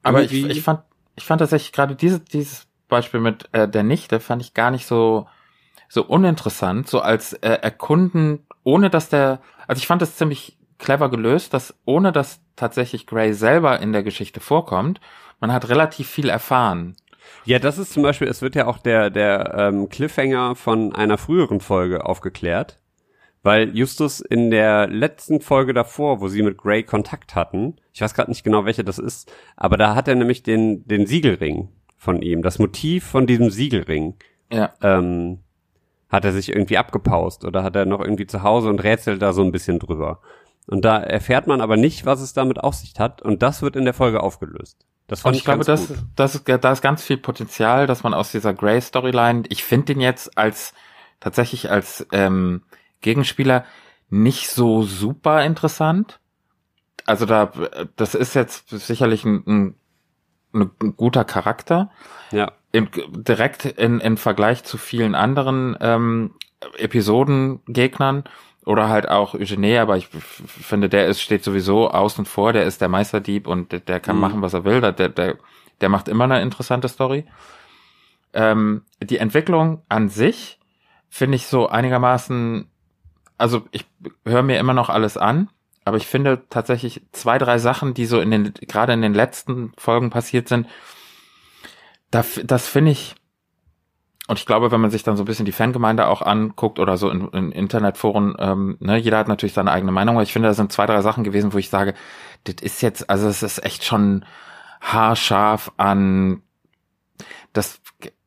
Aber 0.02 0.22
ich, 0.22 0.32
ich 0.32 0.62
fand, 0.62 0.80
ich 1.14 1.24
fand 1.24 1.40
tatsächlich 1.40 1.72
gerade 1.72 1.94
diese, 1.94 2.20
dieses 2.20 2.66
Beispiel 2.88 3.20
mit 3.20 3.48
äh, 3.52 3.68
der 3.68 3.82
Nichte 3.82 4.20
fand 4.20 4.42
ich 4.42 4.54
gar 4.54 4.70
nicht 4.70 4.86
so, 4.86 5.26
so 5.88 6.04
uninteressant, 6.04 6.88
so 6.88 7.00
als 7.00 7.32
äh, 7.34 7.58
Erkunden, 7.62 8.46
ohne 8.64 8.90
dass 8.90 9.08
der, 9.08 9.40
also 9.66 9.78
ich 9.78 9.86
fand 9.86 10.02
das 10.02 10.16
ziemlich 10.16 10.56
clever 10.78 11.10
gelöst, 11.10 11.54
dass 11.54 11.74
ohne 11.84 12.12
dass 12.12 12.40
tatsächlich 12.56 13.06
Gray 13.06 13.32
selber 13.32 13.80
in 13.80 13.92
der 13.92 14.02
Geschichte 14.02 14.40
vorkommt, 14.40 15.00
man 15.40 15.52
hat 15.52 15.68
relativ 15.68 16.08
viel 16.08 16.28
erfahren. 16.28 16.96
Ja, 17.44 17.58
das 17.58 17.78
ist 17.78 17.92
zum 17.92 18.02
Beispiel, 18.02 18.28
es 18.28 18.42
wird 18.42 18.54
ja 18.54 18.66
auch 18.66 18.78
der, 18.78 19.10
der 19.10 19.54
ähm, 19.56 19.88
Cliffhanger 19.88 20.54
von 20.56 20.94
einer 20.94 21.18
früheren 21.18 21.60
Folge 21.60 22.04
aufgeklärt, 22.06 22.78
weil 23.42 23.76
Justus 23.76 24.20
in 24.20 24.50
der 24.50 24.88
letzten 24.88 25.40
Folge 25.40 25.72
davor, 25.72 26.20
wo 26.20 26.28
sie 26.28 26.42
mit 26.42 26.58
Grey 26.58 26.82
Kontakt 26.82 27.34
hatten, 27.34 27.76
ich 27.92 28.00
weiß 28.00 28.14
gerade 28.14 28.30
nicht 28.30 28.42
genau, 28.44 28.64
welche 28.64 28.84
das 28.84 28.98
ist, 28.98 29.32
aber 29.56 29.76
da 29.76 29.94
hat 29.94 30.08
er 30.08 30.14
nämlich 30.16 30.42
den, 30.42 30.86
den 30.86 31.06
Siegelring 31.06 31.68
von 31.96 32.22
ihm, 32.22 32.42
das 32.42 32.58
Motiv 32.58 33.04
von 33.04 33.26
diesem 33.26 33.50
Siegelring, 33.50 34.14
Ja. 34.52 34.72
ähm, 34.82 35.38
hat 36.08 36.24
er 36.24 36.32
sich 36.32 36.48
irgendwie 36.50 36.78
abgepaust 36.78 37.44
oder 37.44 37.62
hat 37.64 37.74
er 37.74 37.84
noch 37.86 38.00
irgendwie 38.00 38.26
zu 38.26 38.42
Hause 38.42 38.68
und 38.68 38.82
rätselt 38.82 39.20
da 39.22 39.32
so 39.32 39.42
ein 39.42 39.50
bisschen 39.52 39.78
drüber. 39.80 40.20
Und 40.66 40.84
da 40.84 40.98
erfährt 40.98 41.46
man 41.46 41.60
aber 41.60 41.76
nicht, 41.76 42.06
was 42.06 42.20
es 42.20 42.32
damit 42.32 42.58
auf 42.58 42.74
sich 42.74 42.94
hat 42.98 43.22
und 43.22 43.42
das 43.42 43.62
wird 43.62 43.76
in 43.76 43.84
der 43.84 43.94
Folge 43.94 44.22
aufgelöst. 44.22 44.84
Das 45.06 45.20
Und 45.20 45.22
fand 45.22 45.36
ich 45.36 45.44
glaube, 45.44 45.64
das, 45.64 45.88
gut. 45.88 45.98
das 46.16 46.34
ist, 46.34 46.48
da 46.48 46.72
ist 46.72 46.82
ganz 46.82 47.04
viel 47.04 47.18
Potenzial, 47.18 47.86
dass 47.86 48.02
man 48.02 48.14
aus 48.14 48.32
dieser 48.32 48.52
Grey-Storyline, 48.52 49.44
ich 49.48 49.62
finde 49.62 49.94
den 49.94 50.00
jetzt 50.00 50.36
als 50.36 50.74
tatsächlich 51.20 51.70
als 51.70 52.06
ähm, 52.12 52.62
Gegenspieler 53.00 53.64
nicht 54.10 54.48
so 54.48 54.82
super 54.82 55.44
interessant. 55.44 56.20
Also 57.04 57.24
da, 57.24 57.52
das 57.94 58.16
ist 58.16 58.34
jetzt 58.34 58.70
sicherlich 58.70 59.24
ein, 59.24 59.44
ein, 59.46 59.74
ein 60.52 60.96
guter 60.96 61.24
Charakter. 61.24 61.90
Ja. 62.32 62.52
Im, 62.72 62.88
direkt 63.12 63.64
in, 63.64 64.00
in 64.00 64.16
Vergleich 64.16 64.64
zu 64.64 64.76
vielen 64.76 65.14
anderen 65.14 65.76
ähm, 65.80 66.34
Episodengegnern 66.78 68.24
oder 68.66 68.88
halt 68.88 69.08
auch 69.08 69.34
Eugenie, 69.34 69.78
aber 69.78 69.96
ich 69.96 70.08
finde, 70.08 70.88
der 70.88 71.06
ist, 71.06 71.22
steht 71.22 71.44
sowieso 71.44 71.88
außen 71.90 72.26
vor, 72.26 72.52
der 72.52 72.64
ist 72.64 72.80
der 72.80 72.88
Meisterdieb 72.88 73.46
und 73.46 73.72
der, 73.72 73.80
der 73.80 74.00
kann 74.00 74.16
Mhm. 74.16 74.20
machen, 74.22 74.42
was 74.42 74.54
er 74.54 74.64
will, 74.64 74.80
der, 74.80 74.92
der, 74.92 75.36
der 75.80 75.88
macht 75.88 76.08
immer 76.08 76.24
eine 76.24 76.42
interessante 76.42 76.88
Story. 76.88 77.24
Ähm, 78.34 78.82
die 79.00 79.18
Entwicklung 79.18 79.82
an 79.88 80.08
sich 80.08 80.58
finde 81.08 81.36
ich 81.36 81.46
so 81.46 81.68
einigermaßen, 81.68 82.68
also 83.38 83.62
ich 83.70 83.86
höre 84.24 84.42
mir 84.42 84.58
immer 84.58 84.74
noch 84.74 84.90
alles 84.90 85.16
an, 85.16 85.48
aber 85.84 85.96
ich 85.96 86.06
finde 86.08 86.42
tatsächlich 86.50 87.02
zwei, 87.12 87.38
drei 87.38 87.58
Sachen, 87.58 87.94
die 87.94 88.06
so 88.06 88.20
in 88.20 88.32
den, 88.32 88.52
gerade 88.54 88.92
in 88.92 89.02
den 89.02 89.14
letzten 89.14 89.72
Folgen 89.78 90.10
passiert 90.10 90.48
sind, 90.48 90.66
da, 92.10 92.24
das 92.44 92.68
finde 92.68 92.92
ich, 92.92 93.14
und 94.28 94.38
ich 94.38 94.46
glaube, 94.46 94.70
wenn 94.72 94.80
man 94.80 94.90
sich 94.90 95.02
dann 95.02 95.16
so 95.16 95.22
ein 95.22 95.26
bisschen 95.26 95.46
die 95.46 95.52
Fangemeinde 95.52 96.08
auch 96.08 96.22
anguckt 96.22 96.78
oder 96.78 96.96
so 96.96 97.10
in, 97.10 97.28
in 97.28 97.52
Internetforen, 97.52 98.34
ähm, 98.38 98.76
ne, 98.80 98.96
jeder 98.96 99.18
hat 99.18 99.28
natürlich 99.28 99.54
seine 99.54 99.70
eigene 99.70 99.92
Meinung, 99.92 100.16
aber 100.16 100.22
ich 100.24 100.32
finde, 100.32 100.48
da 100.48 100.54
sind 100.54 100.72
zwei, 100.72 100.86
drei 100.86 101.00
Sachen 101.02 101.24
gewesen, 101.24 101.52
wo 101.52 101.58
ich 101.58 101.70
sage, 101.70 101.94
das 102.44 102.56
ist 102.60 102.82
jetzt, 102.82 103.08
also 103.08 103.28
es 103.28 103.42
ist 103.42 103.64
echt 103.64 103.84
schon 103.84 104.24
haarscharf 104.80 105.72
an, 105.76 106.42
das 107.52 107.80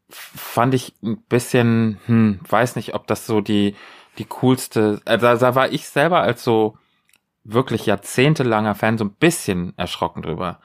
fand 0.09 0.73
ich 0.73 0.93
ein 1.03 1.21
bisschen, 1.23 1.99
hm, 2.05 2.39
weiß 2.47 2.75
nicht, 2.75 2.95
ob 2.95 3.05
das 3.07 3.25
so 3.25 3.41
die, 3.41 3.75
die 4.17 4.25
coolste, 4.25 5.01
also 5.05 5.25
da, 5.25 5.35
da 5.35 5.55
war 5.55 5.71
ich 5.71 5.87
selber 5.87 6.21
als 6.21 6.43
so 6.43 6.77
wirklich 7.43 7.85
jahrzehntelanger 7.85 8.75
Fan 8.75 8.97
so 8.97 9.05
ein 9.05 9.13
bisschen 9.13 9.73
erschrocken 9.77 10.21
drüber. 10.21 10.59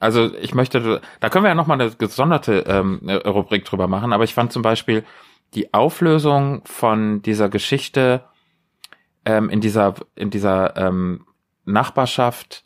Also 0.00 0.32
ich 0.34 0.54
möchte, 0.54 1.00
da 1.20 1.28
können 1.28 1.44
wir 1.44 1.48
ja 1.48 1.54
nochmal 1.54 1.80
eine 1.80 1.90
gesonderte 1.90 2.64
ähm, 2.66 3.00
Rubrik 3.08 3.64
drüber 3.64 3.88
machen, 3.88 4.12
aber 4.12 4.24
ich 4.24 4.34
fand 4.34 4.52
zum 4.52 4.62
Beispiel 4.62 5.04
die 5.54 5.72
Auflösung 5.74 6.62
von 6.64 7.22
dieser 7.22 7.48
Geschichte 7.48 8.22
ähm, 9.24 9.50
in 9.50 9.60
dieser, 9.60 9.94
in 10.14 10.30
dieser 10.30 10.76
ähm, 10.76 11.26
Nachbarschaft, 11.64 12.64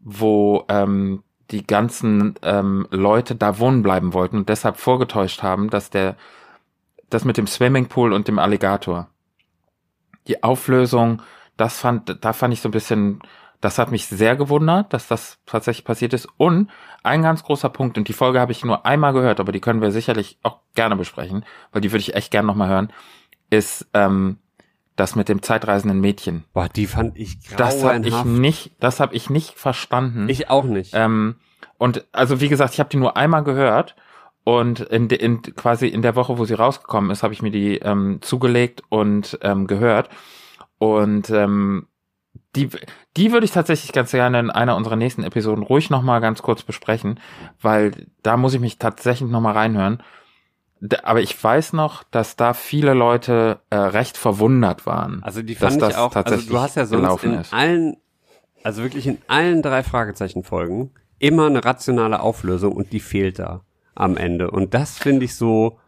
wo 0.00 0.64
ähm, 0.68 1.22
die 1.50 1.66
ganzen 1.66 2.34
ähm, 2.42 2.86
Leute 2.90 3.34
da 3.34 3.58
wohnen 3.58 3.82
bleiben 3.82 4.12
wollten 4.12 4.36
und 4.36 4.48
deshalb 4.48 4.76
vorgetäuscht 4.76 5.42
haben, 5.42 5.70
dass 5.70 5.90
der 5.90 6.16
das 7.10 7.24
mit 7.24 7.38
dem 7.38 7.46
Swimmingpool 7.46 8.12
und 8.12 8.28
dem 8.28 8.38
Alligator. 8.38 9.08
Die 10.26 10.42
Auflösung, 10.42 11.22
das 11.56 11.78
fand, 11.78 12.22
da 12.22 12.32
fand 12.34 12.52
ich 12.52 12.60
so 12.60 12.68
ein 12.68 12.72
bisschen, 12.72 13.20
das 13.60 13.78
hat 13.78 13.90
mich 13.90 14.06
sehr 14.06 14.36
gewundert, 14.36 14.92
dass 14.92 15.08
das 15.08 15.38
tatsächlich 15.46 15.84
passiert 15.84 16.12
ist. 16.12 16.28
Und 16.36 16.70
ein 17.02 17.22
ganz 17.22 17.42
großer 17.42 17.68
Punkt, 17.68 17.98
und 17.98 18.08
die 18.08 18.12
Folge 18.12 18.40
habe 18.40 18.52
ich 18.52 18.64
nur 18.64 18.86
einmal 18.86 19.12
gehört, 19.12 19.40
aber 19.40 19.52
die 19.52 19.60
können 19.60 19.80
wir 19.80 19.90
sicherlich 19.90 20.38
auch 20.42 20.58
gerne 20.74 20.96
besprechen, 20.96 21.44
weil 21.72 21.80
die 21.80 21.90
würde 21.90 22.00
ich 22.00 22.14
echt 22.14 22.30
gerne 22.30 22.46
nochmal 22.46 22.68
hören, 22.68 22.92
ist 23.50 23.88
ähm, 23.94 24.38
das 24.96 25.16
mit 25.16 25.28
dem 25.28 25.42
zeitreisenden 25.42 26.00
Mädchen. 26.00 26.44
Boah, 26.52 26.68
die 26.68 26.86
fand 26.86 27.16
ich 27.16 27.38
Das 27.56 27.82
habe 27.84 28.06
ich 28.06 28.12
grauenhaft. 28.12 28.26
nicht, 28.26 28.72
das 28.80 29.00
habe 29.00 29.14
ich 29.14 29.30
nicht 29.30 29.54
verstanden. 29.58 30.28
Ich 30.28 30.50
auch 30.50 30.64
nicht. 30.64 30.92
Ähm, 30.94 31.36
und 31.78 32.06
also 32.12 32.40
wie 32.40 32.48
gesagt, 32.48 32.74
ich 32.74 32.80
habe 32.80 32.90
die 32.90 32.96
nur 32.96 33.16
einmal 33.16 33.44
gehört 33.44 33.96
und 34.44 34.80
in, 34.80 35.08
in 35.10 35.42
quasi 35.42 35.88
in 35.88 36.02
der 36.02 36.16
Woche, 36.16 36.38
wo 36.38 36.44
sie 36.44 36.54
rausgekommen 36.54 37.10
ist, 37.10 37.22
habe 37.22 37.32
ich 37.34 37.42
mir 37.42 37.50
die 37.50 37.78
ähm, 37.78 38.18
zugelegt 38.22 38.82
und 38.88 39.38
ähm, 39.42 39.66
gehört. 39.66 40.10
Und 40.78 41.30
ähm, 41.30 41.86
die, 42.56 42.70
die 43.16 43.32
würde 43.32 43.44
ich 43.44 43.52
tatsächlich 43.52 43.92
ganz 43.92 44.10
gerne 44.10 44.40
in 44.40 44.50
einer 44.50 44.76
unserer 44.76 44.96
nächsten 44.96 45.22
Episoden 45.22 45.62
ruhig 45.62 45.90
nochmal 45.90 46.20
ganz 46.20 46.42
kurz 46.42 46.62
besprechen, 46.62 47.20
weil 47.60 48.06
da 48.22 48.36
muss 48.36 48.54
ich 48.54 48.60
mich 48.60 48.78
tatsächlich 48.78 49.30
nochmal 49.30 49.54
reinhören. 49.54 50.02
Aber 51.02 51.20
ich 51.20 51.42
weiß 51.42 51.72
noch, 51.72 52.04
dass 52.04 52.36
da 52.36 52.54
viele 52.54 52.94
Leute 52.94 53.60
äh, 53.70 53.76
recht 53.76 54.16
verwundert 54.16 54.86
waren. 54.86 55.22
Also 55.24 55.42
die 55.42 55.54
dass 55.54 55.72
fand 55.72 55.82
das 55.82 55.90
ich 55.90 55.96
auch, 55.96 56.14
also 56.14 56.14
tatsächlich 56.14 56.48
du 56.48 56.60
hast 56.60 56.76
ja 56.76 56.86
sonst 56.86 57.24
in 57.24 57.34
ist. 57.34 57.52
allen, 57.52 57.96
also 58.62 58.82
wirklich 58.82 59.06
in 59.06 59.18
allen 59.26 59.62
drei 59.62 59.82
Fragezeichen-Folgen 59.82 60.92
immer 61.18 61.46
eine 61.46 61.64
rationale 61.64 62.20
Auflösung 62.20 62.72
und 62.72 62.92
die 62.92 63.00
fehlt 63.00 63.40
da 63.40 63.62
am 63.94 64.16
Ende. 64.16 64.50
Und 64.50 64.74
das 64.74 64.98
finde 64.98 65.24
ich 65.24 65.34
so, 65.34 65.78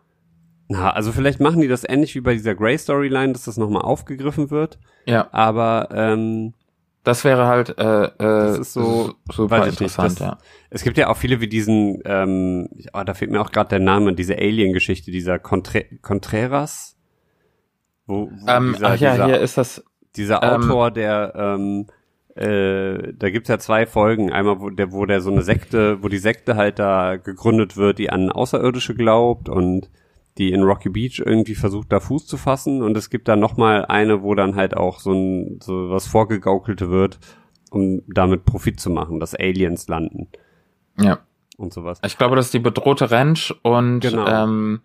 na, 0.72 0.90
also 0.90 1.10
vielleicht 1.12 1.40
machen 1.40 1.60
die 1.60 1.68
das 1.68 1.84
ähnlich 1.88 2.14
wie 2.14 2.20
bei 2.20 2.32
dieser 2.32 2.54
Grey-Storyline, 2.54 3.32
dass 3.32 3.44
das 3.44 3.56
nochmal 3.56 3.82
aufgegriffen 3.82 4.50
wird, 4.50 4.78
Ja, 5.04 5.28
aber 5.32 5.88
ähm, 5.92 6.54
das 7.02 7.24
wäre 7.24 7.46
halt 7.46 7.78
äh, 7.78 8.04
äh, 8.04 8.10
das 8.18 8.58
ist 8.58 8.72
so, 8.74 9.06
su- 9.06 9.14
super 9.32 9.58
ich 9.58 9.64
nicht, 9.64 9.80
interessant, 9.80 10.12
das, 10.20 10.26
ja. 10.26 10.38
Es 10.68 10.82
gibt 10.84 10.96
ja 10.98 11.08
auch 11.08 11.16
viele 11.16 11.40
wie 11.40 11.48
diesen, 11.48 12.00
ähm, 12.04 12.68
oh, 12.92 13.02
da 13.04 13.14
fehlt 13.14 13.30
mir 13.30 13.40
auch 13.40 13.50
gerade 13.52 13.70
der 13.70 13.80
Name, 13.80 14.12
diese 14.14 14.36
Alien-Geschichte, 14.36 15.10
dieser 15.10 15.38
Contre 15.38 15.84
Contreras, 16.02 16.96
wo, 18.06 18.30
wo 18.30 18.46
Ähm, 18.48 18.74
dieser, 18.74 18.86
ach 18.88 18.96
ja, 18.96 19.12
dieser, 19.12 19.26
hier 19.26 19.40
ist 19.40 19.56
das. 19.58 19.82
dieser 20.16 20.42
Ähm, 20.42 20.62
Autor, 20.70 20.90
der, 20.90 21.32
ähm, 21.36 21.86
äh, 22.36 23.12
da 23.14 23.30
gibt's 23.30 23.48
ja 23.48 23.58
zwei 23.58 23.86
Folgen. 23.86 24.30
Einmal, 24.30 24.60
wo 24.60 24.70
der, 24.70 24.92
wo 24.92 25.04
der 25.06 25.20
so 25.20 25.30
eine 25.32 25.42
Sekte, 25.42 26.02
wo 26.02 26.08
die 26.08 26.18
Sekte 26.18 26.54
halt 26.56 26.78
da 26.78 27.16
gegründet 27.16 27.76
wird, 27.76 27.98
die 27.98 28.10
an 28.10 28.30
Außerirdische 28.30 28.94
glaubt 28.94 29.48
und 29.48 29.88
die 30.40 30.50
in 30.52 30.62
Rocky 30.64 30.88
Beach 30.88 31.22
irgendwie 31.24 31.54
versucht, 31.54 31.92
da 31.92 32.00
Fuß 32.00 32.26
zu 32.26 32.36
fassen. 32.36 32.82
Und 32.82 32.96
es 32.96 33.10
gibt 33.10 33.28
dann 33.28 33.38
nochmal 33.38 33.84
eine, 33.86 34.22
wo 34.22 34.34
dann 34.34 34.56
halt 34.56 34.76
auch 34.76 34.98
so 34.98 35.12
ein, 35.12 35.60
so 35.62 35.88
was 35.90 36.08
vorgegaukelte 36.08 36.90
wird, 36.90 37.20
um 37.70 38.02
damit 38.08 38.44
Profit 38.44 38.80
zu 38.80 38.90
machen, 38.90 39.20
dass 39.20 39.34
Aliens 39.36 39.86
landen 39.86 40.26
Ja. 40.98 41.20
und 41.56 41.72
sowas. 41.72 42.00
Ich 42.04 42.18
glaube, 42.18 42.34
das 42.36 42.46
ist 42.46 42.54
die 42.54 42.58
bedrohte 42.58 43.12
Ranch 43.12 43.54
und 43.62 44.00
Genau. 44.00 44.26
ähm, 44.26 44.80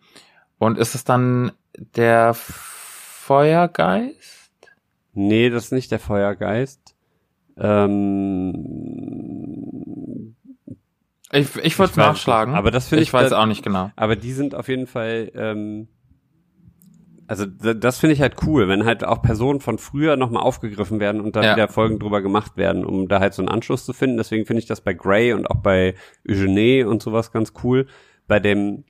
und 0.59 0.77
ist 0.77 0.93
es 0.93 1.03
dann 1.03 1.51
der 1.95 2.35
Feuergeist? 2.35 4.51
Nee, 5.13 5.49
das 5.49 5.65
ist 5.65 5.71
nicht 5.71 5.91
der 5.91 5.99
Feuergeist. 5.99 6.95
Ähm, 7.57 8.53
Ich, 11.35 11.55
ich 11.57 11.77
würde 11.79 11.91
weiß 11.91 11.97
nachschlagen. 11.97 12.55
aber 12.55 12.71
das 12.71 12.87
finde 12.87 13.03
ich 13.03 13.09
ich 13.09 13.13
weiß 13.13 13.29
da- 13.31 13.41
auch 13.41 13.45
nicht 13.45 13.63
genau. 13.63 13.91
Aber 13.95 14.15
die 14.15 14.31
sind 14.33 14.55
auf 14.55 14.67
jeden 14.67 14.87
Fall, 14.87 15.31
ähm, 15.35 15.87
also 17.27 17.45
das 17.45 17.97
finde 17.99 18.13
ich 18.13 18.21
halt 18.21 18.35
cool, 18.45 18.67
wenn 18.67 18.85
halt 18.85 19.03
auch 19.03 19.21
Personen 19.21 19.59
von 19.59 19.77
früher 19.79 20.15
nochmal 20.15 20.43
aufgegriffen 20.43 20.99
werden 20.99 21.21
und 21.21 21.35
da 21.35 21.43
Ja. 21.43 21.55
wieder 21.55 21.67
Folgen 21.67 21.97
drüber 21.99 22.21
gemacht 22.21 22.55
werden, 22.55 22.85
um 22.85 23.07
da 23.07 23.19
halt 23.19 23.33
so 23.33 23.41
einen 23.41 23.49
Anschluss 23.49 23.83
zu 23.85 23.93
finden. 23.93 24.17
Deswegen 24.17 24.45
finde 24.45 24.59
ich 24.59 24.67
das 24.67 24.81
bei 24.81 24.93
Grey 24.93 25.33
und 25.33 25.49
auch 25.49 25.57
bei 25.61 25.95
Eugenie 26.29 26.83
und 26.83 27.01
sowas 27.01 27.31
ganz 27.31 27.53
cool. 27.63 27.87
Bei 28.27 28.39
dem 28.39 28.83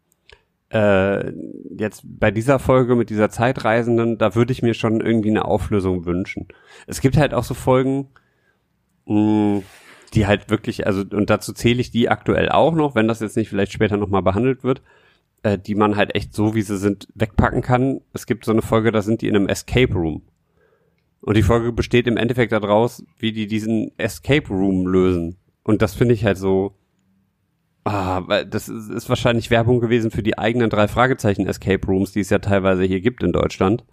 äh, 0.70 1.32
jetzt 1.78 2.02
bei 2.04 2.32
dieser 2.32 2.60
Folge 2.60 2.96
mit 2.96 3.10
dieser 3.10 3.30
Zeitreisenden, 3.30 4.18
da 4.18 4.36
würde 4.36 4.52
ich 4.52 4.62
mir 4.62 4.74
schon 4.74 5.00
irgendwie 5.00 5.30
eine 5.30 5.46
Auflösung 5.46 6.06
wünschen. 6.06 6.48
Es 6.88 7.00
gibt 7.00 7.16
halt 7.18 7.34
auch 7.34 7.44
so 7.46 7.54
Folgen, 7.54 8.10
mh, 9.06 9.62
die 10.14 10.28
halt 10.28 10.50
wirklich, 10.50 10.88
also 10.88 11.04
und 11.12 11.30
dazu 11.30 11.54
zähle 11.54 11.82
ich 11.82 11.92
die 11.92 12.10
aktuell 12.10 12.50
auch 12.50 12.74
noch, 12.74 12.96
wenn 12.96 13.08
das 13.08 13.20
jetzt 13.20 13.38
nicht 13.38 13.50
vielleicht 13.50 13.72
später 13.72 13.98
nochmal 13.98 14.22
behandelt 14.22 14.64
wird, 14.64 14.82
äh, 15.44 15.58
die 15.58 15.76
man 15.76 15.96
halt 15.96 16.16
echt 16.16 16.34
so, 16.34 16.56
wie 16.56 16.62
sie 16.62 16.78
sind, 16.78 17.08
wegpacken 17.16 17.62
kann. 17.62 18.02
Es 18.14 18.26
gibt 18.26 18.46
so 18.46 18.52
eine 18.52 18.62
Folge, 18.62 18.92
da 18.92 19.02
sind 19.02 19.22
die 19.22 19.28
in 19.28 19.36
einem 19.36 19.48
Escape 19.48 19.94
Room. 19.94 20.22
Und 21.22 21.38
die 21.38 21.44
Folge 21.44 21.72
besteht 21.72 22.08
im 22.08 22.18
Endeffekt 22.18 22.52
daraus, 22.52 23.04
wie 23.18 23.32
die 23.32 23.48
diesen 23.48 23.92
Escape 23.98 24.48
Room 24.48 24.86
lösen. 24.86 25.38
Und 25.64 25.82
das 25.82 25.96
finde 25.96 26.14
ich 26.14 26.24
halt 26.24 26.38
so, 26.38 26.76
ah, 27.84 28.44
das 28.44 28.70
ist, 28.70 28.90
ist 28.90 29.10
wahrscheinlich 29.10 29.50
Werbung 29.50 29.80
gewesen 29.80 30.12
für 30.12 30.22
die 30.22 30.38
eigenen 30.38 30.70
drei 30.70 30.88
Fragezeichen 30.88 31.48
Escape 31.48 31.86
Rooms, 31.88 32.12
die 32.12 32.20
es 32.20 32.30
ja 32.30 32.40
teilweise 32.40 32.84
hier 32.84 33.02
gibt 33.02 33.24
in 33.24 33.34
Deutschland. 33.34 33.84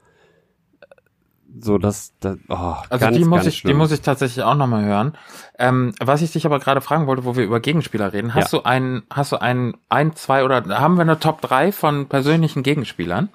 So, 1.61 1.76
dass, 1.76 2.14
das, 2.20 2.38
oh, 2.48 2.55
Also 2.88 3.05
ganz, 3.05 3.16
die 3.16 3.24
muss 3.24 3.44
ich, 3.46 3.55
die 3.57 3.61
schlimm. 3.61 3.76
muss 3.76 3.92
ich 3.92 4.00
tatsächlich 4.00 4.42
auch 4.42 4.55
nochmal 4.55 4.84
hören. 4.84 5.12
Ähm, 5.59 5.92
was 6.00 6.22
ich 6.22 6.32
dich 6.32 6.46
aber 6.46 6.59
gerade 6.61 6.80
fragen 6.80 7.07
wollte, 7.07 7.24
wo 7.26 7.36
wir 7.36 7.44
über 7.44 7.61
Gegenspieler 7.61 8.12
reden, 8.12 8.34
hast 8.34 8.53
Ja. 8.53 8.59
du 8.61 8.64
einen, 8.64 9.03
hast 9.11 9.32
du 9.32 9.36
einen, 9.40 9.74
ein, 9.90 10.14
zwei 10.16 10.44
oder 10.44 10.64
haben 10.80 10.94
wir 10.96 11.03
eine 11.03 11.18
Top 11.18 11.42
3 11.42 11.70
von 11.72 12.07
persönlichen 12.09 12.62
Gegenspielern? 12.62 13.28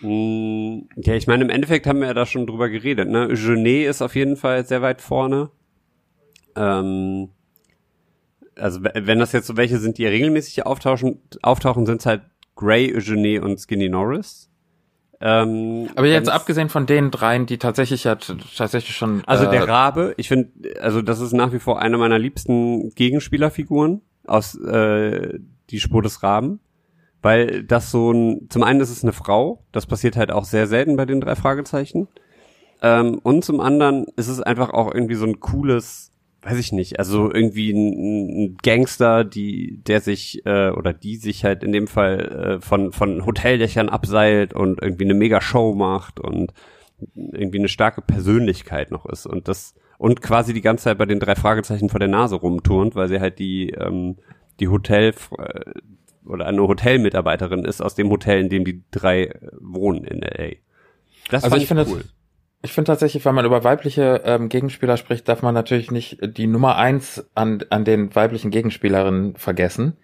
Mm, 0.00 0.80
Ja, 0.96 1.14
ich 1.14 1.26
meine, 1.26 1.44
im 1.44 1.50
Endeffekt 1.50 1.86
haben 1.86 2.00
wir 2.00 2.08
ja 2.08 2.14
da 2.14 2.26
schon 2.26 2.46
drüber 2.46 2.68
geredet. 2.68 3.08
Ne? 3.08 3.28
Genet 3.28 3.88
ist 3.88 4.02
auf 4.02 4.14
jeden 4.14 4.36
Fall 4.36 4.66
sehr 4.66 4.82
weit 4.82 5.00
vorne. 5.00 5.50
Ähm, 6.56 7.30
also 8.56 8.80
wenn 8.82 9.18
das 9.18 9.32
jetzt 9.32 9.46
so 9.46 9.56
welche 9.56 9.78
sind, 9.78 9.96
die 9.98 10.06
regelmäßig 10.06 10.66
auftauchen, 10.66 11.20
auftauchen, 11.42 11.86
sind 11.86 12.00
es 12.00 12.06
halt 12.06 12.22
Gray, 12.54 12.92
Genet 13.00 13.42
und 13.42 13.58
Skinny 13.58 13.88
Norris. 13.88 14.50
Ähm, 15.20 15.88
Aber 15.96 16.06
jetzt 16.06 16.28
abgesehen 16.28 16.68
von 16.68 16.86
den 16.86 17.10
dreien, 17.10 17.46
die 17.46 17.58
tatsächlich 17.58 18.04
ja 18.04 18.16
tatsächlich 18.16 18.94
schon. 18.94 19.22
Also 19.26 19.46
äh, 19.46 19.50
der 19.50 19.66
Rabe, 19.66 20.14
ich 20.18 20.28
finde, 20.28 20.50
also 20.80 21.00
das 21.00 21.20
ist 21.20 21.32
nach 21.32 21.52
wie 21.52 21.58
vor 21.58 21.80
eine 21.80 21.96
meiner 21.96 22.18
liebsten 22.18 22.90
Gegenspielerfiguren 22.94 24.02
aus 24.26 24.54
äh, 24.60 25.38
die 25.70 25.80
Spur 25.80 26.02
des 26.02 26.22
Raben, 26.22 26.60
weil 27.22 27.62
das 27.62 27.90
so 27.90 28.12
ein, 28.12 28.48
zum 28.50 28.62
einen 28.62 28.80
ist 28.80 28.90
es 28.90 29.02
eine 29.02 29.12
Frau, 29.12 29.64
das 29.72 29.86
passiert 29.86 30.16
halt 30.16 30.30
auch 30.30 30.44
sehr 30.44 30.66
selten 30.66 30.96
bei 30.96 31.06
den 31.06 31.20
drei 31.22 31.34
Fragezeichen, 31.34 32.08
ähm, 32.82 33.18
und 33.22 33.44
zum 33.44 33.60
anderen 33.60 34.06
ist 34.16 34.28
es 34.28 34.40
einfach 34.40 34.70
auch 34.70 34.92
irgendwie 34.92 35.14
so 35.14 35.26
ein 35.26 35.40
cooles, 35.40 36.12
weiß 36.46 36.58
ich 36.58 36.70
nicht, 36.72 36.98
also 37.00 37.32
irgendwie 37.32 37.72
ein, 37.72 38.44
ein 38.44 38.56
Gangster, 38.62 39.24
die, 39.24 39.82
der 39.84 40.00
sich 40.00 40.46
äh, 40.46 40.70
oder 40.70 40.92
die 40.92 41.16
sich 41.16 41.44
halt 41.44 41.64
in 41.64 41.72
dem 41.72 41.88
Fall 41.88 42.58
äh, 42.58 42.60
von 42.60 42.92
von 42.92 43.26
Hoteldächern 43.26 43.88
abseilt 43.88 44.54
und 44.54 44.80
irgendwie 44.80 45.04
eine 45.04 45.14
mega 45.14 45.40
Show 45.40 45.74
macht 45.74 46.20
und 46.20 46.52
irgendwie 47.14 47.58
eine 47.58 47.68
starke 47.68 48.00
Persönlichkeit 48.00 48.92
noch 48.92 49.06
ist 49.06 49.26
und 49.26 49.48
das 49.48 49.74
und 49.98 50.22
quasi 50.22 50.54
die 50.54 50.60
ganze 50.60 50.84
Zeit 50.84 50.98
bei 50.98 51.06
den 51.06 51.18
drei 51.18 51.34
Fragezeichen 51.34 51.88
vor 51.88 52.00
der 52.00 52.08
Nase 52.08 52.36
rumturnt, 52.36 52.94
weil 52.94 53.08
sie 53.08 53.18
halt 53.18 53.40
die 53.40 53.70
ähm, 53.70 54.16
die 54.60 54.68
Hotel 54.68 55.14
äh, 55.38 55.60
oder 56.24 56.46
eine 56.46 56.62
Hotelmitarbeiterin 56.62 57.64
ist 57.64 57.80
aus 57.80 57.96
dem 57.96 58.08
Hotel, 58.10 58.40
in 58.40 58.48
dem 58.48 58.64
die 58.64 58.82
drei 58.92 59.34
wohnen 59.60 60.04
in 60.04 60.20
LA. 60.20 60.56
Das 61.28 61.42
Also 61.42 61.50
fand 61.50 61.62
ich 61.62 61.68
finde, 61.68 61.86
cool. 61.88 62.04
Ich 62.66 62.72
finde 62.72 62.88
tatsächlich, 62.88 63.24
wenn 63.24 63.34
man 63.34 63.44
über 63.46 63.62
weibliche 63.64 64.22
ähm, 64.24 64.48
Gegenspieler 64.48 64.96
spricht, 64.96 65.28
darf 65.28 65.40
man 65.42 65.54
natürlich 65.54 65.90
nicht 65.92 66.18
die 66.22 66.46
Nummer 66.48 66.76
eins 66.76 67.24
an, 67.34 67.64
an 67.70 67.84
den 67.84 68.14
weiblichen 68.14 68.50
Gegenspielerinnen 68.50 69.36
vergessen. 69.36 69.96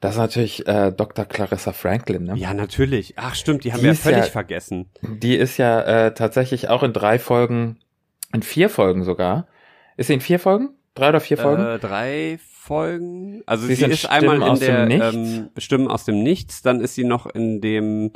Das 0.00 0.12
ist 0.14 0.18
natürlich 0.18 0.66
äh, 0.66 0.92
Dr. 0.92 1.24
Clarissa 1.26 1.72
Franklin. 1.72 2.24
Ne? 2.24 2.34
Ja, 2.36 2.52
natürlich. 2.54 3.14
Ach 3.16 3.34
stimmt, 3.34 3.64
die 3.64 3.72
haben 3.72 3.80
Die 3.80 3.86
wir 3.86 3.94
völlig 3.94 4.18
ja- 4.18 4.30
vergessen. 4.30 4.90
Die 5.02 5.36
ist 5.36 5.56
ja 5.58 5.80
äh, 5.82 6.14
tatsächlich 6.14 6.68
auch 6.70 6.82
in 6.82 6.92
drei 6.92 7.18
Folgen, 7.18 7.78
in 8.32 8.42
vier 8.42 8.68
Folgen 8.70 9.04
sogar. 9.04 9.46
Ist 9.96 10.06
sie 10.08 10.14
in 10.14 10.20
vier 10.20 10.38
Folgen? 10.38 10.70
Drei 10.94 11.10
oder 11.10 11.20
vier 11.20 11.36
Folgen? 11.38 11.64
Äh, 11.64 11.78
drei 11.78 12.38
Folgen. 12.42 13.42
Also 13.46 13.66
Sie 13.66 13.74
sie, 13.74 13.84
ist 13.84 14.10
einmal 14.10 14.36
Stimmen 14.36 14.46
in 14.46 14.52
aus 14.52 14.60
der 14.60 14.86
dem 14.86 14.88
Nichts. 14.88 15.14
ähm, 15.14 15.50
Stimmen 15.58 15.88
aus 15.88 16.04
dem 16.04 16.22
Nichts, 16.22 16.62
dann 16.62 16.80
ist 16.80 16.94
sie 16.94 17.04
noch 17.04 17.26
in 17.26 17.60
dem 17.60 18.12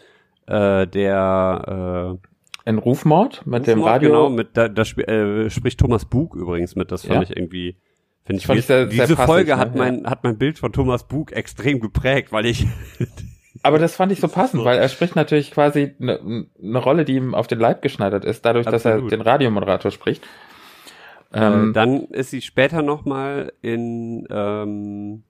äh, 0.46 0.86
der 0.86 2.18
äh, 2.20 2.28
in 2.68 2.78
Rufmord 2.78 3.46
mit 3.46 3.66
dem 3.66 3.78
Rufmord, 3.78 3.90
Radio. 3.94 4.08
Genau, 4.10 4.28
mit 4.30 4.56
da, 4.56 4.68
da 4.68 4.82
sp 4.84 5.02
äh, 5.08 5.50
spricht 5.50 5.80
Thomas 5.80 6.04
Bug 6.04 6.34
übrigens 6.34 6.76
mit. 6.76 6.92
Das 6.92 7.02
fand 7.06 7.14
Ja. 7.14 7.22
ich 7.22 7.36
irgendwie. 7.36 7.76
Finde 8.24 8.40
ich, 8.40 8.46
Fand 8.46 8.58
ich 8.58 8.66
sehr- 8.66 8.90
sehr 8.90 9.06
diese 9.06 9.16
passig, 9.16 9.26
Folge 9.26 9.50
ne? 9.52 9.58
hat 9.58 9.74
mein 9.74 10.06
hat 10.06 10.22
mein 10.22 10.36
Bild 10.36 10.58
von 10.58 10.72
Thomas 10.72 11.08
Bug 11.08 11.32
extrem 11.32 11.80
geprägt, 11.80 12.30
weil 12.30 12.44
ich 12.46 12.66
Aber 13.62 13.78
das 13.80 13.96
fand 13.96 14.12
ich 14.12 14.20
so 14.20 14.28
passend, 14.28 14.64
weil 14.64 14.78
er 14.78 14.88
spricht 14.88 15.16
natürlich 15.16 15.50
quasi 15.50 15.94
eine 16.00 16.46
ne 16.60 16.78
Rolle, 16.78 17.04
die 17.04 17.16
ihm 17.16 17.34
auf 17.34 17.46
den 17.48 17.58
Leib 17.58 17.82
geschneidert 17.82 18.24
ist, 18.24 18.44
dadurch, 18.44 18.66
dass 18.66 18.84
er 18.84 18.92
Absolut. 18.92 19.10
den 19.12 19.20
Radiomoderator 19.22 19.90
spricht. 19.90 20.22
äh, 21.32 21.40
Ähm, 21.44 21.72
dann 21.72 22.04
ist 22.04 22.30
sie 22.30 22.40
später 22.42 22.82
noch 22.82 23.04
mal 23.04 23.52
in 23.62 24.26
ähm, 24.30 25.24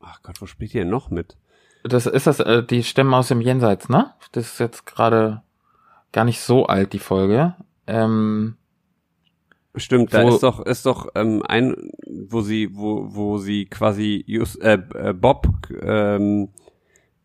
ach 0.00 0.20
Gott, 0.22 0.40
wo 0.42 0.46
spielt 0.46 0.74
denn 0.74 0.90
noch 0.90 1.10
mit? 1.10 1.36
das 1.84 2.06
ist 2.06 2.26
das, 2.26 2.40
äh, 2.40 2.62
die 2.62 2.82
Stimmen 2.82 3.14
aus 3.14 3.28
dem 3.28 3.40
Jenseits, 3.40 3.88
ne? 3.88 4.12
Das 4.32 4.44
ist 4.52 4.58
jetzt 4.58 4.84
gerade 4.86 5.42
gar 6.14 6.24
nicht 6.24 6.40
so 6.40 6.66
alt, 6.66 6.94
die 6.94 6.98
Folge. 6.98 7.54
Ähm, 7.86 8.56
Stimmt, 9.76 10.14
da 10.14 10.22
ist 10.22 10.42
doch 10.44 10.64
ist 10.64 10.86
doch 10.86 11.08
ähm, 11.16 11.42
ein, 11.46 11.90
wo 12.06 12.40
sie 12.40 12.70
wo 12.72 13.08
wo 13.14 13.38
sie 13.38 13.66
quasi 13.66 14.24
just, 14.26 14.62
äh, 14.62 14.78
äh, 14.94 15.12
Bob 15.12 15.48
ähm, 15.82 16.50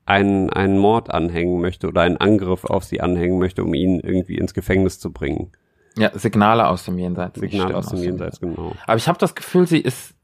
einen 0.05 0.49
einen 0.49 0.79
Mord 0.79 1.13
anhängen 1.13 1.61
möchte 1.61 1.87
oder 1.87 2.01
einen 2.01 2.17
Angriff 2.17 2.65
auf 2.65 2.83
sie 2.83 3.01
anhängen 3.01 3.37
möchte, 3.37 3.63
um 3.63 3.75
ihn 3.75 3.99
irgendwie 3.99 4.37
ins 4.39 4.55
Gefängnis 4.55 4.99
zu 4.99 5.13
bringen. 5.13 5.51
ja, 5.95 6.17
Signale 6.17 6.67
aus 6.67 6.85
dem 6.85 6.97
Jenseits. 6.97 7.39
nicht 7.39 7.51
Signal 7.51 7.67
Stimmen 7.67 7.79
aus 7.79 7.89
dem 7.89 7.99
Jenseits, 7.99 8.39
genau. 8.39 8.73
Aber 8.87 8.97
ich 8.97 9.07
habe 9.07 9.19
das 9.19 9.35
Gefühl, 9.35 9.67
sie 9.67 9.79
ist 9.79 10.15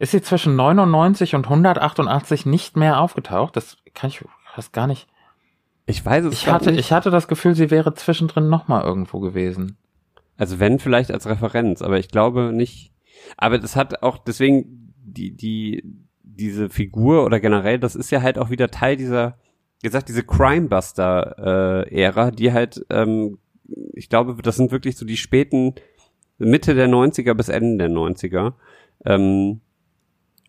ist 0.00 0.10
sie 0.10 0.22
zwischen 0.22 0.56
99 0.56 1.36
und 1.36 1.44
188 1.44 2.44
nicht 2.46 2.76
mehr 2.76 3.00
aufgetaucht. 3.00 3.54
Das 3.54 3.76
kann 3.94 4.10
ich 4.10 4.24
fast 4.52 4.72
gar 4.72 4.88
nicht. 4.88 5.06
Ich 5.86 6.04
weiß 6.04 6.26
es 6.26 6.34
Ich 6.34 6.46
hatte 6.48 6.70
nicht. 6.70 6.80
ich 6.80 6.92
hatte 6.92 7.10
das 7.10 7.28
Gefühl, 7.28 7.54
sie 7.54 7.70
wäre 7.70 7.94
zwischendrin 7.94 8.48
noch 8.48 8.68
mal 8.68 8.82
irgendwo 8.82 9.20
gewesen. 9.20 9.76
Also 10.36 10.60
wenn 10.60 10.78
vielleicht 10.78 11.10
als 11.10 11.26
Referenz, 11.26 11.82
aber 11.82 11.98
ich 11.98 12.08
glaube 12.08 12.52
nicht. 12.52 12.92
Aber 13.36 13.58
das 13.58 13.76
hat 13.76 14.02
auch 14.02 14.18
deswegen 14.18 14.94
die 15.04 15.34
die 15.34 15.82
diese 16.22 16.70
Figur 16.70 17.24
oder 17.24 17.40
generell, 17.40 17.78
das 17.78 17.94
ist 17.94 18.10
ja 18.10 18.22
halt 18.22 18.38
auch 18.38 18.50
wieder 18.50 18.68
Teil 18.68 18.96
dieser, 18.96 19.36
wie 19.80 19.88
gesagt, 19.88 20.08
diese 20.08 20.22
Crimebuster 20.22 21.84
äh, 21.90 22.02
Ära, 22.02 22.30
die 22.30 22.52
halt, 22.52 22.84
ähm, 22.90 23.38
ich 23.92 24.08
glaube, 24.08 24.40
das 24.42 24.56
sind 24.56 24.72
wirklich 24.72 24.96
so 24.96 25.04
die 25.04 25.16
späten 25.16 25.74
Mitte 26.38 26.74
der 26.74 26.88
90er 26.88 27.34
bis 27.34 27.48
Ende 27.48 27.88
der 27.88 27.94
90er, 27.94 28.54
ähm, 29.04 29.60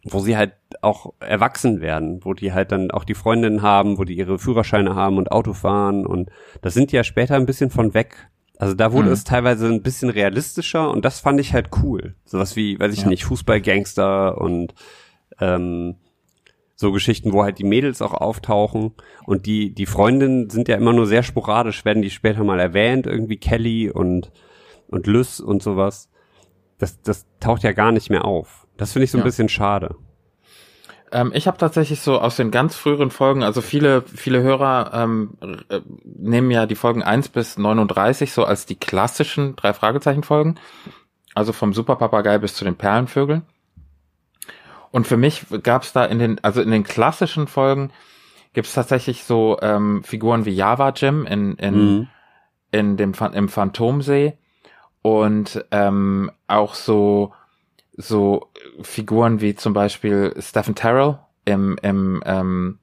wo 0.06 0.20
sie 0.20 0.36
halt 0.36 0.54
auch 0.82 1.14
erwachsen 1.20 1.80
werden, 1.82 2.20
wo 2.26 2.34
die 2.34 2.52
halt 2.54 2.72
dann 2.72 2.92
auch 2.92 3.04
die 3.06 3.14
Freundinnen 3.14 3.62
haben, 3.62 3.98
wo 3.98 4.04
die 4.04 4.18
ihre 4.18 4.38
Führerscheine 4.38 4.96
haben 4.96 5.18
und 5.18 5.32
Auto 5.32 5.54
fahren 5.54 6.06
und 6.06 6.30
das 6.62 6.74
sind 6.74 6.92
die 6.92 6.96
ja 6.98 7.04
später 7.04 7.36
ein 7.36 7.46
bisschen 7.46 7.70
von 7.70 7.94
weg. 7.94 8.30
Also 8.58 8.76
da 8.76 8.92
wurde 8.94 9.08
Mhm. 9.08 9.14
es 9.14 9.24
teilweise 9.24 9.68
ein 9.68 9.82
bisschen 9.82 10.10
realistischer 10.10 10.92
und 10.92 11.04
das 11.06 11.20
fand 11.20 11.40
ich 11.40 11.54
halt 11.54 11.70
cool. 11.82 12.16
Sowas 12.26 12.56
wie, 12.56 12.80
weiß 12.80 12.94
ich 12.94 13.02
Ja. 13.04 13.08
nicht, 13.08 13.24
Fußballgangster 13.26 14.40
und 14.40 14.74
ähm, 15.40 15.96
so 16.76 16.92
Geschichten, 16.92 17.32
wo 17.34 17.44
halt 17.44 17.60
die 17.60 17.64
Mädels 17.64 18.02
auch 18.02 18.14
auftauchen 18.14 18.92
und 19.26 19.46
die 19.46 19.74
die 19.74 19.86
Freundinnen 19.86 20.50
sind 20.50 20.68
ja 20.68 20.76
immer 20.76 20.92
nur 20.94 21.08
sehr 21.08 21.24
sporadisch, 21.24 21.86
werden 21.86 22.02
die 22.02 22.10
später 22.10 22.44
mal 22.44 22.60
erwähnt, 22.60 23.08
irgendwie 23.08 23.38
Kelly 23.38 23.90
und 23.90 24.32
und 24.88 25.08
Lys 25.08 25.40
und 25.40 25.64
sowas. 25.64 26.10
Das 26.78 27.02
das 27.02 27.26
taucht 27.40 27.64
ja 27.64 27.72
gar 27.72 27.92
nicht 27.92 28.10
mehr 28.10 28.26
auf. 28.26 28.63
Das 28.78 28.94
finde 28.94 29.06
ich 29.06 29.12
so 29.12 29.18
ein 29.18 29.22
Ja. 29.22 29.26
bisschen 29.26 29.50
schade. 29.50 29.96
Ähm, 31.12 31.32
ich 31.36 31.48
habe 31.48 31.58
tatsächlich 31.58 32.02
so 32.02 32.20
aus 32.20 32.36
den 32.38 32.50
ganz 32.50 32.76
früheren 32.76 33.12
Folgen, 33.12 33.44
also 33.44 33.62
viele, 33.62 34.02
viele 34.02 34.42
Hörer 34.42 34.92
ähm, 34.94 35.38
äh, 35.70 35.80
nehmen 36.04 36.50
ja 36.50 36.66
die 36.66 36.76
Folgen 36.76 37.04
1 37.04 37.30
bis 37.30 37.58
39 37.58 38.34
so 38.34 38.46
als 38.46 38.66
die 38.66 38.76
klassischen 38.76 39.56
drei 39.56 39.74
Fragezeichen 39.74 40.24
Folgen. 40.24 40.56
Also 41.36 41.52
vom 41.54 41.74
Superpapagei 41.74 42.38
bis 42.38 42.56
zu 42.56 42.64
den 42.64 42.76
Perlenvögeln. 42.76 43.44
Und 44.92 45.08
für 45.08 45.18
mich 45.18 45.46
gab 45.64 45.82
es 45.84 45.92
da 45.94 46.06
in 46.06 46.20
den, 46.20 46.44
also 46.44 46.62
in 46.62 46.70
den 46.70 46.84
klassischen 46.84 47.48
Folgen 47.48 47.92
gibt 48.54 48.68
es 48.68 48.74
tatsächlich 48.74 49.24
so 49.24 49.58
ähm, 49.62 50.04
Figuren 50.04 50.46
wie 50.46 50.52
Java 50.52 50.90
Jim 50.90 51.26
in, 51.26 51.56
in, 51.56 51.74
Mhm. 51.98 52.08
in 52.72 52.98
dem 52.98 53.14
im 53.34 53.50
Phantomsee 53.50 54.38
und 55.02 55.66
ähm, 55.72 56.32
auch 56.48 56.76
so 56.76 57.34
so 57.96 58.52
Figuren 58.82 59.40
wie 59.42 59.56
zum 59.56 59.74
Beispiel 59.74 60.34
Stephen 60.40 60.76
Terrell 60.76 61.20
im 61.46 61.78
im 61.82 62.22
ähm, 62.26 62.80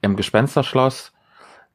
im 0.00 0.16
Gespensterschloss 0.16 1.12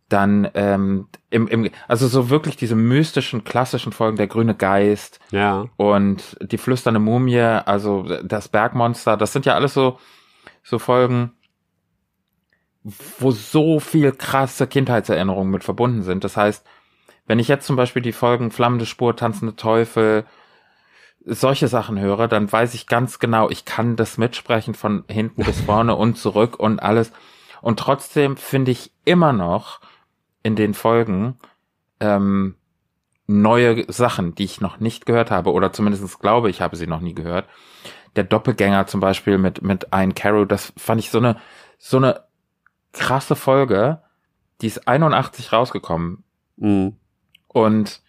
dann 0.09 0.49
ähm, 0.53 1.09
im, 1.29 1.47
im 1.49 1.69
also 1.89 2.07
so 2.07 2.29
wirklich 2.29 2.55
diese 2.55 2.75
mystischen 2.75 3.43
klassischen 3.43 3.91
Folgen 3.91 4.15
der 4.15 4.27
grüne 4.27 4.55
Geist 4.55 5.19
Ja. 5.31 5.65
und 5.75 6.37
die 6.41 6.57
flüsternde 6.57 6.99
Mumie 7.01 7.39
also 7.41 8.03
das 8.23 8.47
Bergmonster 8.47 9.17
das 9.17 9.33
sind 9.33 9.45
ja 9.45 9.55
alles 9.55 9.73
so 9.73 9.99
so 10.63 10.79
Folgen 10.79 11.33
wo 13.19 13.31
so 13.31 13.79
viel 13.81 14.13
krasse 14.13 14.67
Kindheitserinnerungen 14.67 15.51
mit 15.51 15.63
verbunden 15.65 16.03
sind 16.03 16.23
das 16.23 16.37
heißt 16.37 16.65
wenn 17.25 17.39
ich 17.39 17.49
jetzt 17.49 17.67
zum 17.67 17.75
Beispiel 17.75 18.01
die 18.01 18.13
Folgen 18.13 18.51
Flammende 18.51 18.85
Spur, 18.85 19.13
Tanzende 19.17 19.57
Teufel, 19.57 20.23
solche 21.27 21.67
Sachen 21.67 21.99
höre, 21.99 22.27
dann 22.27 22.51
weiß 22.51 22.73
ich 22.73 22.87
ganz 22.87 23.19
genau, 23.19 23.49
ich 23.49 23.65
kann 23.65 23.95
das 23.97 24.17
mitsprechen 24.17 24.73
von 24.73 25.03
hinten 25.09 25.43
bis 25.43 25.61
vorne 25.61 25.95
und 25.95 26.17
zurück 26.17 26.57
und 26.57 26.81
alles. 26.81 27.11
Und 27.61 27.79
trotzdem 27.79 28.37
finde 28.37 28.71
ich 28.71 28.91
immer 29.03 29.33
noch 29.33 29.81
in 30.41 30.55
den 30.55 30.73
Folgen 30.73 31.37
ähm, 31.99 32.55
neue 33.27 33.91
Sachen, 33.91 34.35
die 34.35 34.45
ich 34.45 34.61
noch 34.61 34.79
nicht 34.79 35.05
gehört 35.05 35.29
habe, 35.29 35.51
oder 35.51 35.73
zumindest 35.73 36.19
glaube 36.19 36.49
ich, 36.49 36.61
habe 36.61 36.77
sie 36.77 36.87
noch 36.87 37.01
nie 37.01 37.13
gehört. 37.13 37.47
Der 38.15 38.23
Doppelgänger 38.23 38.87
zum 38.87 39.01
Beispiel 39.01 39.37
mit, 39.37 39.61
mit 39.61 39.91
Ein 39.91 40.15
Carol, 40.15 40.47
das 40.47 40.71
fand 40.77 41.01
ich 41.01 41.11
so 41.11 41.17
eine, 41.17 41.37
so 41.77 41.97
eine 41.97 42.21
krasse 42.93 43.35
Folge. 43.35 44.01
Die 44.61 44.67
ist 44.67 44.87
81 44.87 45.51
rausgekommen. 45.51 46.23
Mhm. 46.55 46.95
Und 47.49 48.01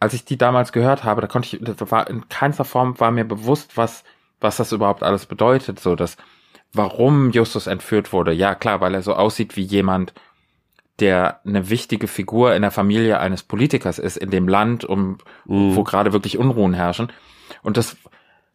als 0.00 0.14
ich 0.14 0.24
die 0.24 0.38
damals 0.38 0.72
gehört 0.72 1.04
habe, 1.04 1.20
da 1.20 1.26
konnte 1.26 1.56
ich, 1.56 1.62
das 1.62 1.90
war 1.90 2.08
in 2.08 2.28
keinster 2.28 2.64
Form 2.64 2.98
war 2.98 3.10
mir 3.10 3.24
bewusst, 3.24 3.76
was, 3.76 4.02
was 4.40 4.56
das 4.56 4.72
überhaupt 4.72 5.02
alles 5.02 5.26
bedeutet, 5.26 5.78
so 5.78 5.94
dass, 5.94 6.16
warum 6.72 7.30
Justus 7.30 7.66
entführt 7.66 8.12
wurde. 8.12 8.32
Ja, 8.32 8.54
klar, 8.54 8.80
weil 8.80 8.94
er 8.94 9.02
so 9.02 9.14
aussieht 9.14 9.56
wie 9.56 9.62
jemand, 9.62 10.14
der 11.00 11.40
eine 11.46 11.68
wichtige 11.70 12.08
Figur 12.08 12.54
in 12.54 12.62
der 12.62 12.70
Familie 12.70 13.20
eines 13.20 13.42
Politikers 13.42 13.98
ist, 13.98 14.16
in 14.16 14.30
dem 14.30 14.48
Land, 14.48 14.84
um, 14.84 15.18
mhm. 15.44 15.76
wo 15.76 15.82
gerade 15.82 16.12
wirklich 16.12 16.38
Unruhen 16.38 16.74
herrschen. 16.74 17.12
Und 17.62 17.76
das, 17.76 17.96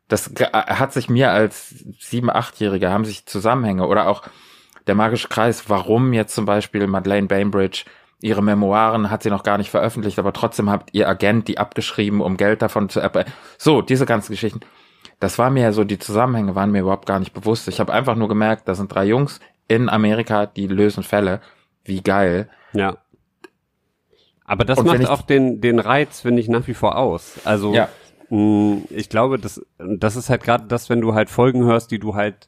das 0.08 0.32
hat 0.52 0.94
sich 0.94 1.10
mir 1.10 1.32
als 1.32 1.86
sieben, 2.00 2.30
achtjähriger 2.30 2.92
haben 2.92 3.06
sich 3.06 3.26
Zusammenhänge 3.26 3.88
oder 3.88 4.08
auch 4.08 4.24
der 4.88 4.96
magische 4.96 5.28
Kreis, 5.28 5.70
warum 5.70 6.14
jetzt 6.14 6.36
zum 6.36 6.46
Beispiel 6.46 6.86
Madeleine 6.88 7.28
Bainbridge 7.28 7.86
ihre 8.22 8.42
Memoiren 8.42 9.12
hat 9.12 9.24
sie 9.24 9.30
noch 9.30 9.44
gar 9.44 9.58
nicht 9.58 9.70
veröffentlicht, 9.70 10.20
aber 10.20 10.34
trotzdem 10.34 10.70
hat 10.70 10.90
ihr 10.94 11.08
Agent 11.08 11.48
die 11.48 11.58
abgeschrieben, 11.58 12.22
um 12.22 12.38
Geld 12.38 12.62
davon 12.62 12.90
zu 12.90 13.00
erbe 13.00 13.26
So, 13.58 13.82
diese 13.82 14.06
ganzen 14.06 14.32
Geschichten. 14.32 14.62
Das 15.20 15.38
war 15.38 15.50
mir 15.50 15.72
so, 15.74 15.84
die 15.84 16.00
Zusammenhänge 16.00 16.56
waren 16.56 16.72
mir 16.72 16.82
überhaupt 16.82 17.06
gar 17.06 17.20
nicht 17.20 17.34
bewusst. 17.34 17.68
Ich 17.68 17.80
habe 17.80 17.94
einfach 17.94 18.16
nur 18.16 18.28
gemerkt, 18.28 18.68
da 18.68 18.76
sind 18.76 18.94
drei 18.94 19.06
Jungs 19.06 19.40
in 19.68 19.90
Amerika, 19.90 20.46
die 20.46 20.68
lösen 20.68 21.04
Fälle. 21.04 21.42
Wie 21.84 22.02
geil. 22.02 22.50
Ja. 22.74 22.98
Aber 24.44 24.66
das 24.66 24.80
Und 24.80 24.86
macht 24.86 25.08
auch 25.08 25.22
den, 25.22 25.62
den 25.62 25.80
Reiz, 25.80 26.22
finde 26.22 26.42
ich, 26.42 26.48
nach 26.48 26.68
wie 26.68 26.74
vor 26.74 26.98
aus. 26.98 27.40
Also, 27.46 27.74
ja. 27.74 27.90
mh, 28.30 28.38
mm, 28.38 28.84
ich 28.90 29.10
glaube, 29.10 29.40
das, 29.40 29.62
das 29.78 30.16
ist 30.16 30.30
halt 30.30 30.44
gerade 30.44 30.66
das, 30.66 30.90
wenn 30.90 31.02
du 31.02 31.14
halt 31.14 31.30
Folgen 31.30 31.64
hörst, 31.64 31.92
die 31.92 32.00
du 32.00 32.16
halt 32.16 32.48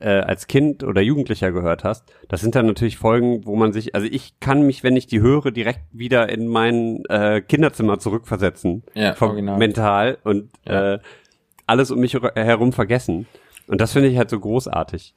äh, 0.00 0.08
als 0.20 0.46
Kind 0.46 0.82
oder 0.82 1.00
Jugendlicher 1.00 1.52
gehört 1.52 1.84
hast. 1.84 2.12
Das 2.28 2.40
sind 2.40 2.54
dann 2.54 2.66
natürlich 2.66 2.96
Folgen, 2.96 3.46
wo 3.46 3.54
man 3.54 3.72
sich, 3.72 3.94
also 3.94 4.06
ich 4.10 4.40
kann 4.40 4.62
mich, 4.66 4.82
wenn 4.82 4.96
ich 4.96 5.06
die 5.06 5.20
höre, 5.20 5.50
direkt 5.50 5.80
wieder 5.92 6.28
in 6.28 6.48
mein 6.48 7.04
äh, 7.08 7.40
Kinderzimmer 7.42 7.98
zurückversetzen. 7.98 8.82
Ja, 8.94 9.14
vom, 9.14 9.30
original. 9.30 9.58
mental 9.58 10.18
und 10.24 10.50
ja. 10.66 10.94
äh, 10.94 10.98
alles 11.66 11.90
um 11.90 12.00
mich 12.00 12.14
herum 12.14 12.72
vergessen. 12.72 13.26
Und 13.68 13.80
das 13.80 13.92
finde 13.92 14.08
ich 14.08 14.18
halt 14.18 14.30
so 14.30 14.40
großartig. 14.40 15.14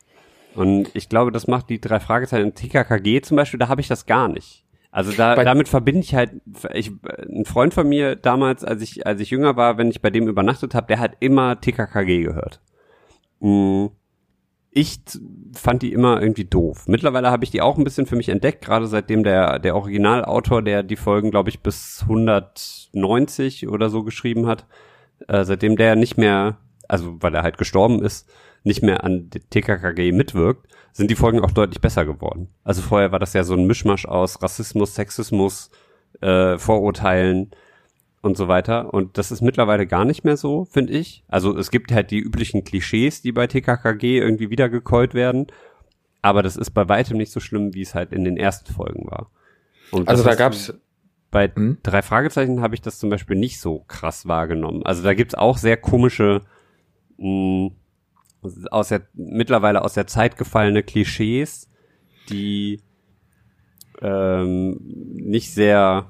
Und 0.53 0.89
ich 0.93 1.09
glaube, 1.09 1.31
das 1.31 1.47
macht 1.47 1.69
die 1.69 1.81
drei 1.81 1.99
Fragezeichen 1.99 2.53
TKKG 2.53 3.21
zum 3.21 3.37
Beispiel, 3.37 3.59
da 3.59 3.69
habe 3.69 3.81
ich 3.81 3.87
das 3.87 4.05
gar 4.05 4.27
nicht. 4.27 4.63
Also 4.91 5.11
da, 5.11 5.33
bei 5.33 5.43
damit 5.43 5.67
verbinde 5.69 6.01
ich 6.01 6.13
halt, 6.13 6.33
ich, 6.71 6.91
ein 7.27 7.45
Freund 7.45 7.73
von 7.73 7.89
mir 7.89 8.15
damals, 8.15 8.63
als 8.63 8.83
ich, 8.83 9.07
als 9.07 9.19
ich 9.21 9.31
jünger 9.31 9.55
war, 9.55 9.79
wenn 9.79 9.89
ich 9.89 10.03
bei 10.03 10.11
dem 10.11 10.27
übernachtet 10.27 10.75
habe, 10.75 10.85
der 10.85 10.99
hat 10.99 11.17
immer 11.19 11.59
TKKG 11.59 12.21
gehört. 12.21 12.61
Mm. 13.39 13.87
Ich 14.75 14.99
fand 15.53 15.83
die 15.83 15.93
immer 15.93 16.19
irgendwie 16.19 16.45
doof. 16.45 16.85
Mittlerweile 16.87 17.29
habe 17.29 17.43
ich 17.43 17.51
die 17.51 17.61
auch 17.61 17.77
ein 17.77 17.83
bisschen 17.83 18.07
für 18.07 18.15
mich 18.15 18.29
entdeckt, 18.29 18.65
gerade 18.65 18.87
seitdem 18.87 19.23
der, 19.23 19.59
der 19.59 19.75
Originalautor, 19.75 20.63
der 20.63 20.81
die 20.81 20.95
Folgen, 20.95 21.29
glaube 21.29 21.49
ich, 21.49 21.59
bis 21.59 21.99
190 22.01 23.67
oder 23.67 23.89
so 23.89 24.03
geschrieben 24.03 24.47
hat, 24.47 24.65
äh, 25.27 25.43
seitdem 25.43 25.75
der 25.75 25.95
nicht 25.95 26.17
mehr, 26.17 26.57
also 26.87 27.21
weil 27.21 27.35
er 27.35 27.43
halt 27.43 27.59
gestorben 27.59 28.03
ist, 28.03 28.27
nicht 28.63 28.81
mehr 28.81 29.03
an 29.03 29.29
TKKG 29.29 30.11
mitwirkt, 30.11 30.67
sind 30.91 31.11
die 31.11 31.15
Folgen 31.15 31.41
auch 31.41 31.51
deutlich 31.51 31.81
besser 31.81 32.05
geworden. 32.05 32.49
Also 32.63 32.81
vorher 32.81 33.11
war 33.11 33.19
das 33.19 33.33
ja 33.33 33.43
so 33.43 33.53
ein 33.53 33.67
Mischmasch 33.67 34.05
aus 34.05 34.41
Rassismus, 34.41 34.95
Sexismus, 34.95 35.69
äh, 36.21 36.57
Vorurteilen 36.57 37.51
und 38.23 38.37
so 38.37 38.47
weiter. 38.47 38.93
Und 38.93 39.17
das 39.17 39.31
ist 39.31 39.41
mittlerweile 39.41 39.85
gar 39.85 40.05
nicht 40.05 40.23
mehr 40.23 40.37
so, 40.37 40.65
finde 40.65 40.93
ich. 40.93 41.25
Also 41.27 41.55
es 41.57 41.71
gibt 41.71 41.91
halt 41.91 42.09
die 42.09 42.19
üblichen 42.19 42.63
Klischees, 42.63 43.21
die 43.21 43.33
bei 43.33 43.47
TKKG 43.47 44.17
irgendwie 44.17 44.49
wiedergekäut 44.49 45.13
werden. 45.13 45.47
Aber 46.21 46.41
das 46.41 46.55
ist 46.55 46.71
bei 46.71 46.87
weitem 46.87 47.17
nicht 47.17 47.33
so 47.33 47.41
schlimm, 47.41 47.73
wie 47.73 47.81
es 47.81 47.93
halt 47.93 48.13
in 48.13 48.23
den 48.23 48.37
ersten 48.37 48.73
Folgen 48.73 49.11
war. 49.11 49.29
Und 49.91 50.07
also 50.07 50.23
da 50.23 50.35
gab's 50.35 50.73
bei 51.31 51.51
hm? 51.53 51.79
drei 51.83 52.01
Fragezeichen 52.01 52.61
habe 52.61 52.75
ich 52.75 52.81
das 52.81 52.97
zum 52.97 53.09
Beispiel 53.09 53.35
nicht 53.35 53.59
so 53.59 53.83
krass 53.89 54.25
wahrgenommen. 54.25 54.85
Also 54.85 55.03
da 55.03 55.13
gibt's 55.13 55.35
auch 55.35 55.57
sehr 55.57 55.75
komische, 55.75 56.41
mh, 57.17 57.71
aus 58.71 58.87
der, 58.87 59.01
mittlerweile 59.13 59.83
aus 59.83 59.95
der 59.95 60.07
Zeit 60.07 60.37
gefallene 60.37 60.81
Klischees, 60.81 61.69
die 62.29 62.81
ähm, 64.01 64.79
nicht 64.81 65.53
sehr 65.53 66.09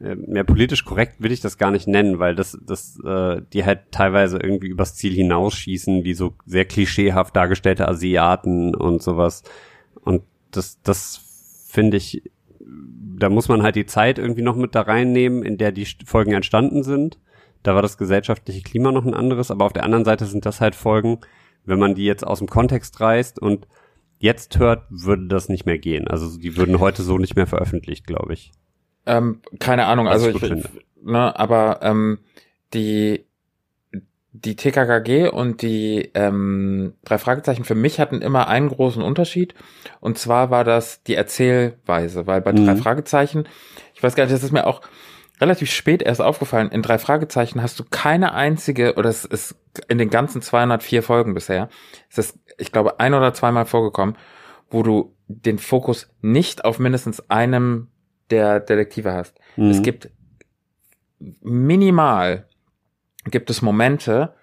mehr 0.00 0.44
politisch 0.44 0.84
korrekt 0.84 1.22
will 1.22 1.32
ich 1.32 1.40
das 1.40 1.58
gar 1.58 1.70
nicht 1.70 1.86
nennen, 1.86 2.18
weil 2.18 2.34
das, 2.34 2.58
das, 2.64 2.98
äh, 3.04 3.42
die 3.52 3.64
halt 3.64 3.90
teilweise 3.90 4.38
irgendwie 4.38 4.68
übers 4.68 4.94
Ziel 4.94 5.12
hinausschießen, 5.12 6.04
wie 6.04 6.14
so 6.14 6.34
sehr 6.46 6.64
klischeehaft 6.64 7.34
dargestellte 7.34 7.88
Asiaten 7.88 8.74
und 8.74 9.02
sowas. 9.02 9.42
Und 10.00 10.22
das, 10.50 10.80
das 10.82 11.20
finde 11.68 11.96
ich 11.96 12.22
da 13.16 13.28
muss 13.28 13.48
man 13.48 13.62
halt 13.62 13.76
die 13.76 13.86
Zeit 13.86 14.18
irgendwie 14.18 14.42
noch 14.42 14.56
mit 14.56 14.74
da 14.74 14.82
reinnehmen, 14.82 15.42
in 15.42 15.58
der 15.58 15.72
die 15.72 15.86
Folgen 16.04 16.32
entstanden 16.32 16.82
sind. 16.82 17.18
Da 17.62 17.74
war 17.74 17.82
das 17.82 17.96
gesellschaftliche 17.96 18.62
Klima 18.62 18.92
noch 18.92 19.06
ein 19.06 19.14
anderes, 19.14 19.50
aber 19.50 19.64
auf 19.64 19.72
der 19.72 19.84
anderen 19.84 20.04
Seite 20.04 20.26
sind 20.26 20.44
das 20.44 20.60
halt 20.60 20.74
Folgen, 20.74 21.20
wenn 21.64 21.78
man 21.78 21.94
die 21.94 22.04
jetzt 22.04 22.26
aus 22.26 22.40
dem 22.40 22.48
Kontext 22.48 23.00
reißt 23.00 23.38
und 23.38 23.66
jetzt 24.18 24.58
hört, 24.58 24.84
würde 24.90 25.28
das 25.28 25.48
nicht 25.48 25.64
mehr 25.64 25.78
gehen. 25.78 26.08
Also 26.08 26.38
die 26.38 26.56
würden 26.56 26.78
heute 26.78 27.02
so 27.02 27.18
nicht 27.18 27.36
mehr 27.36 27.46
veröffentlicht, 27.46 28.06
glaube 28.06 28.34
ich. 28.34 28.52
Ähm, 29.06 29.40
keine 29.58 29.86
Ahnung, 29.86 30.08
also 30.08 30.28
ich, 30.28 30.42
ich 30.42 30.64
ne, 31.02 31.38
aber 31.38 31.80
ähm, 31.82 32.18
die 32.72 33.26
die 34.36 34.56
TKKG 34.56 35.28
und 35.28 35.62
die 35.62 36.10
ähm, 36.14 36.94
drei 37.04 37.18
Fragezeichen 37.18 37.64
für 37.64 37.76
mich 37.76 38.00
hatten 38.00 38.20
immer 38.20 38.48
einen 38.48 38.68
großen 38.68 39.00
Unterschied. 39.00 39.54
Und 40.00 40.18
zwar 40.18 40.50
war 40.50 40.64
das 40.64 41.04
die 41.04 41.14
Erzählweise, 41.14 42.26
weil 42.26 42.40
bei 42.40 42.52
mhm. 42.52 42.66
drei 42.66 42.76
Fragezeichen, 42.76 43.44
ich 43.94 44.02
weiß 44.02 44.16
gar 44.16 44.24
nicht, 44.24 44.34
das 44.34 44.42
ist 44.42 44.50
mir 44.50 44.66
auch 44.66 44.80
relativ 45.40 45.70
spät 45.70 46.02
erst 46.02 46.20
aufgefallen, 46.20 46.70
in 46.70 46.82
drei 46.82 46.98
Fragezeichen 46.98 47.62
hast 47.62 47.78
du 47.78 47.84
keine 47.88 48.34
einzige, 48.34 48.94
oder 48.96 49.08
es 49.08 49.24
ist 49.24 49.56
in 49.88 49.98
den 49.98 50.10
ganzen 50.10 50.42
204 50.42 51.02
Folgen 51.04 51.34
bisher, 51.34 51.68
es 52.10 52.18
ist, 52.18 52.38
ich 52.58 52.72
glaube, 52.72 52.98
ein 52.98 53.14
oder 53.14 53.34
zweimal 53.34 53.66
vorgekommen, 53.66 54.16
wo 54.68 54.82
du 54.82 55.14
den 55.28 55.58
Fokus 55.58 56.10
nicht 56.22 56.64
auf 56.64 56.78
mindestens 56.80 57.30
einem 57.30 57.88
der 58.34 58.60
Detektive 58.60 59.12
hast. 59.12 59.38
Mhm. 59.56 59.70
Es 59.70 59.82
gibt 59.82 60.10
minimal 61.42 62.46
gibt 63.30 63.50
es 63.50 63.62
Momente, 63.62 64.34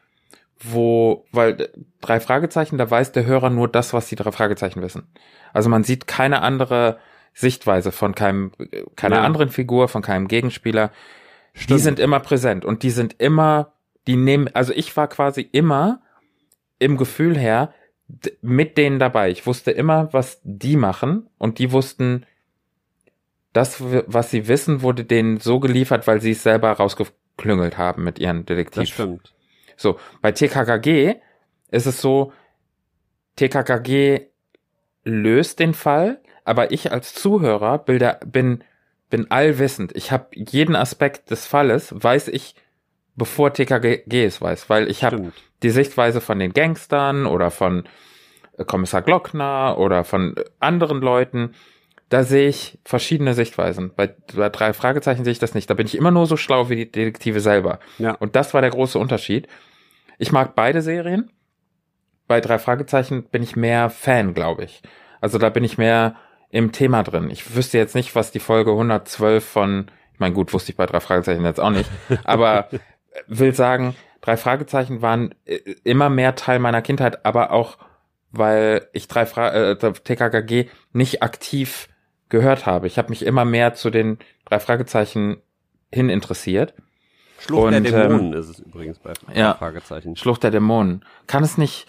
wo, 0.60 1.26
weil 1.32 1.70
drei 2.02 2.20
Fragezeichen, 2.20 2.78
da 2.78 2.90
weiß 2.90 3.12
der 3.12 3.26
Hörer 3.26 3.50
nur 3.50 3.68
das, 3.68 3.94
was 3.94 4.08
die 4.08 4.16
drei 4.16 4.32
Fragezeichen 4.32 4.82
wissen. 4.82 5.08
Also 5.54 5.70
man 5.70 5.84
sieht 5.84 6.08
keine 6.08 6.42
andere 6.42 7.00
Sichtweise 7.34 7.92
von 7.92 8.16
keinem, 8.16 8.52
keiner 8.96 9.18
ja. 9.18 9.24
anderen 9.24 9.50
Figur, 9.50 9.88
von 9.88 10.02
keinem 10.02 10.28
Gegenspieler. 10.28 10.92
Stimmt. 11.54 11.70
Die 11.70 11.84
sind 11.84 12.00
immer 12.00 12.20
präsent 12.20 12.66
und 12.66 12.84
die 12.84 12.90
sind 12.90 13.16
immer, 13.20 13.74
die 14.08 14.16
nehmen, 14.16 14.50
also 14.54 14.74
ich 14.74 14.96
war 14.98 15.08
quasi 15.08 15.42
immer 15.42 16.02
im 16.80 16.98
Gefühl 16.98 17.38
her 17.38 17.74
mit 18.42 18.78
denen 18.78 19.00
dabei. 19.00 19.32
Ich 19.32 19.46
wusste 19.46 19.72
immer, 19.72 20.12
was 20.12 20.42
die 20.44 20.76
machen 20.76 21.30
und 21.38 21.60
die 21.60 21.72
wussten, 21.72 22.26
das, 23.54 23.82
was 23.82 24.32
sie 24.32 24.48
wissen, 24.48 24.82
wurde 24.82 25.04
denen 25.04 25.40
so 25.40 25.60
geliefert, 25.60 26.08
weil 26.08 26.22
sie 26.22 26.32
es 26.32 26.44
selber 26.44 26.72
rausge 26.72 27.06
geklüngelt 27.38 27.78
haben 27.78 28.04
mit 28.04 28.20
ihren 28.20 28.46
Detektiv. 28.46 28.82
Das 28.82 28.90
stimmt. 28.90 29.34
So, 29.76 29.98
bei 30.22 30.32
TKKG 30.32 31.16
ist 31.72 31.88
es 31.88 32.02
so, 32.02 32.34
TKKG 33.36 34.28
löst 35.04 35.60
den 35.60 35.74
Fall, 35.74 36.22
aber 36.44 36.72
ich 36.72 36.92
als 36.92 37.14
Zuhörer 37.16 37.80
bin, 37.80 38.64
bin 39.10 39.32
allwissend. 39.32 39.96
Ich 39.96 40.12
habe 40.12 40.28
jeden 40.36 40.76
Aspekt 40.76 41.32
des 41.32 41.48
Falles, 41.48 41.94
weiß 41.98 42.28
ich, 42.28 42.56
bevor 43.16 43.54
TKG 43.54 44.04
es 44.08 44.42
weiß, 44.42 44.70
weil 44.70 44.90
ich 44.90 45.04
habe 45.04 45.32
die 45.64 45.70
Sichtweise 45.70 46.22
von 46.22 46.40
den 46.40 46.54
Gangstern 46.54 47.26
oder 47.26 47.50
von 47.50 47.84
Kommissar 48.68 49.02
Glockner 49.02 49.78
oder 49.80 50.04
von 50.04 50.36
anderen 50.60 51.02
Leuten 51.02 51.56
da 52.12 52.26
sehe 52.26 52.50
ich 52.50 52.78
verschiedene 52.84 53.34
Sichtweisen. 53.34 53.94
Bei, 53.96 54.14
bei 54.36 54.50
drei 54.50 54.74
Fragezeichen 54.74 55.24
sehe 55.24 55.32
ich 55.32 55.40
das 55.40 55.54
nicht. 55.54 55.70
Da 55.70 55.76
bin 55.76 55.88
ich 55.88 55.96
immer 55.96 56.12
nur 56.12 56.28
so 56.28 56.36
schlau 56.36 56.70
wie 56.70 56.76
die 56.76 56.92
Detektive 56.92 57.40
selber. 57.40 57.80
Ja. 58.00 58.12
Und 58.16 58.36
das 58.36 58.54
war 58.54 58.60
der 58.60 58.70
große 58.70 59.00
Unterschied. 59.00 59.48
Ich 60.18 60.34
mag 60.34 60.54
beide 60.54 60.82
Serien. 60.82 61.32
Bei 62.28 62.42
drei 62.42 62.60
Fragezeichen 62.60 63.24
bin 63.24 63.42
ich 63.44 63.56
mehr 63.56 63.90
Fan, 63.90 64.34
glaube 64.34 64.66
ich. 64.66 64.82
Also 65.22 65.38
da 65.38 65.50
bin 65.50 65.64
ich 65.64 65.78
mehr 65.78 66.18
im 66.50 66.74
Thema 66.74 67.04
drin. 67.04 67.30
Ich 67.30 67.56
wüsste 67.56 67.78
jetzt 67.78 67.96
nicht, 67.96 68.14
was 68.14 68.32
die 68.32 68.40
Folge 68.40 68.72
112 68.72 69.46
von, 69.46 69.90
ich 70.14 70.20
meine, 70.20 70.34
gut, 70.34 70.52
wusste 70.52 70.74
ich 70.74 70.78
bei 70.78 70.86
drei 70.86 71.00
Fragezeichen 71.00 71.46
jetzt 71.46 71.62
auch 71.62 71.70
nicht, 71.70 71.90
aber 72.26 72.68
will 73.28 73.56
sagen, 73.56 73.96
drei 74.20 74.36
Fragezeichen 74.36 75.02
waren 75.02 75.34
äh, 75.46 75.60
immer 75.86 76.10
mehr 76.10 76.36
Teil 76.36 76.60
meiner 76.60 76.82
Kindheit, 76.82 77.26
aber 77.26 77.52
auch, 77.52 77.78
weil 78.32 78.90
ich 78.92 79.08
drei 79.08 79.26
Fra 79.26 79.54
äh, 79.54 79.78
TKKG 79.78 80.68
nicht 80.92 81.24
aktiv 81.24 81.88
gehört 82.32 82.66
habe. 82.66 82.88
Ich 82.88 82.98
habe 82.98 83.10
mich 83.10 83.24
immer 83.24 83.46
mehr 83.46 83.76
zu 83.76 83.92
den 83.92 84.18
drei 84.46 84.60
Fragezeichen 84.60 85.38
hin 85.92 86.10
interessiert. 86.10 86.74
Schlucht 87.40 87.66
und, 87.66 87.72
der 87.72 87.82
Dämonen 87.82 88.34
ähm, 88.34 88.40
ist 88.40 88.50
es 88.50 88.60
übrigens 88.60 89.00
bei 89.00 89.14
ja, 89.34 89.54
Fragezeichen. 89.56 90.16
Schlucht 90.16 90.44
der 90.44 90.52
Dämonen. 90.52 91.04
Kann 91.28 91.44
es 91.44 91.58
nicht, 91.58 91.88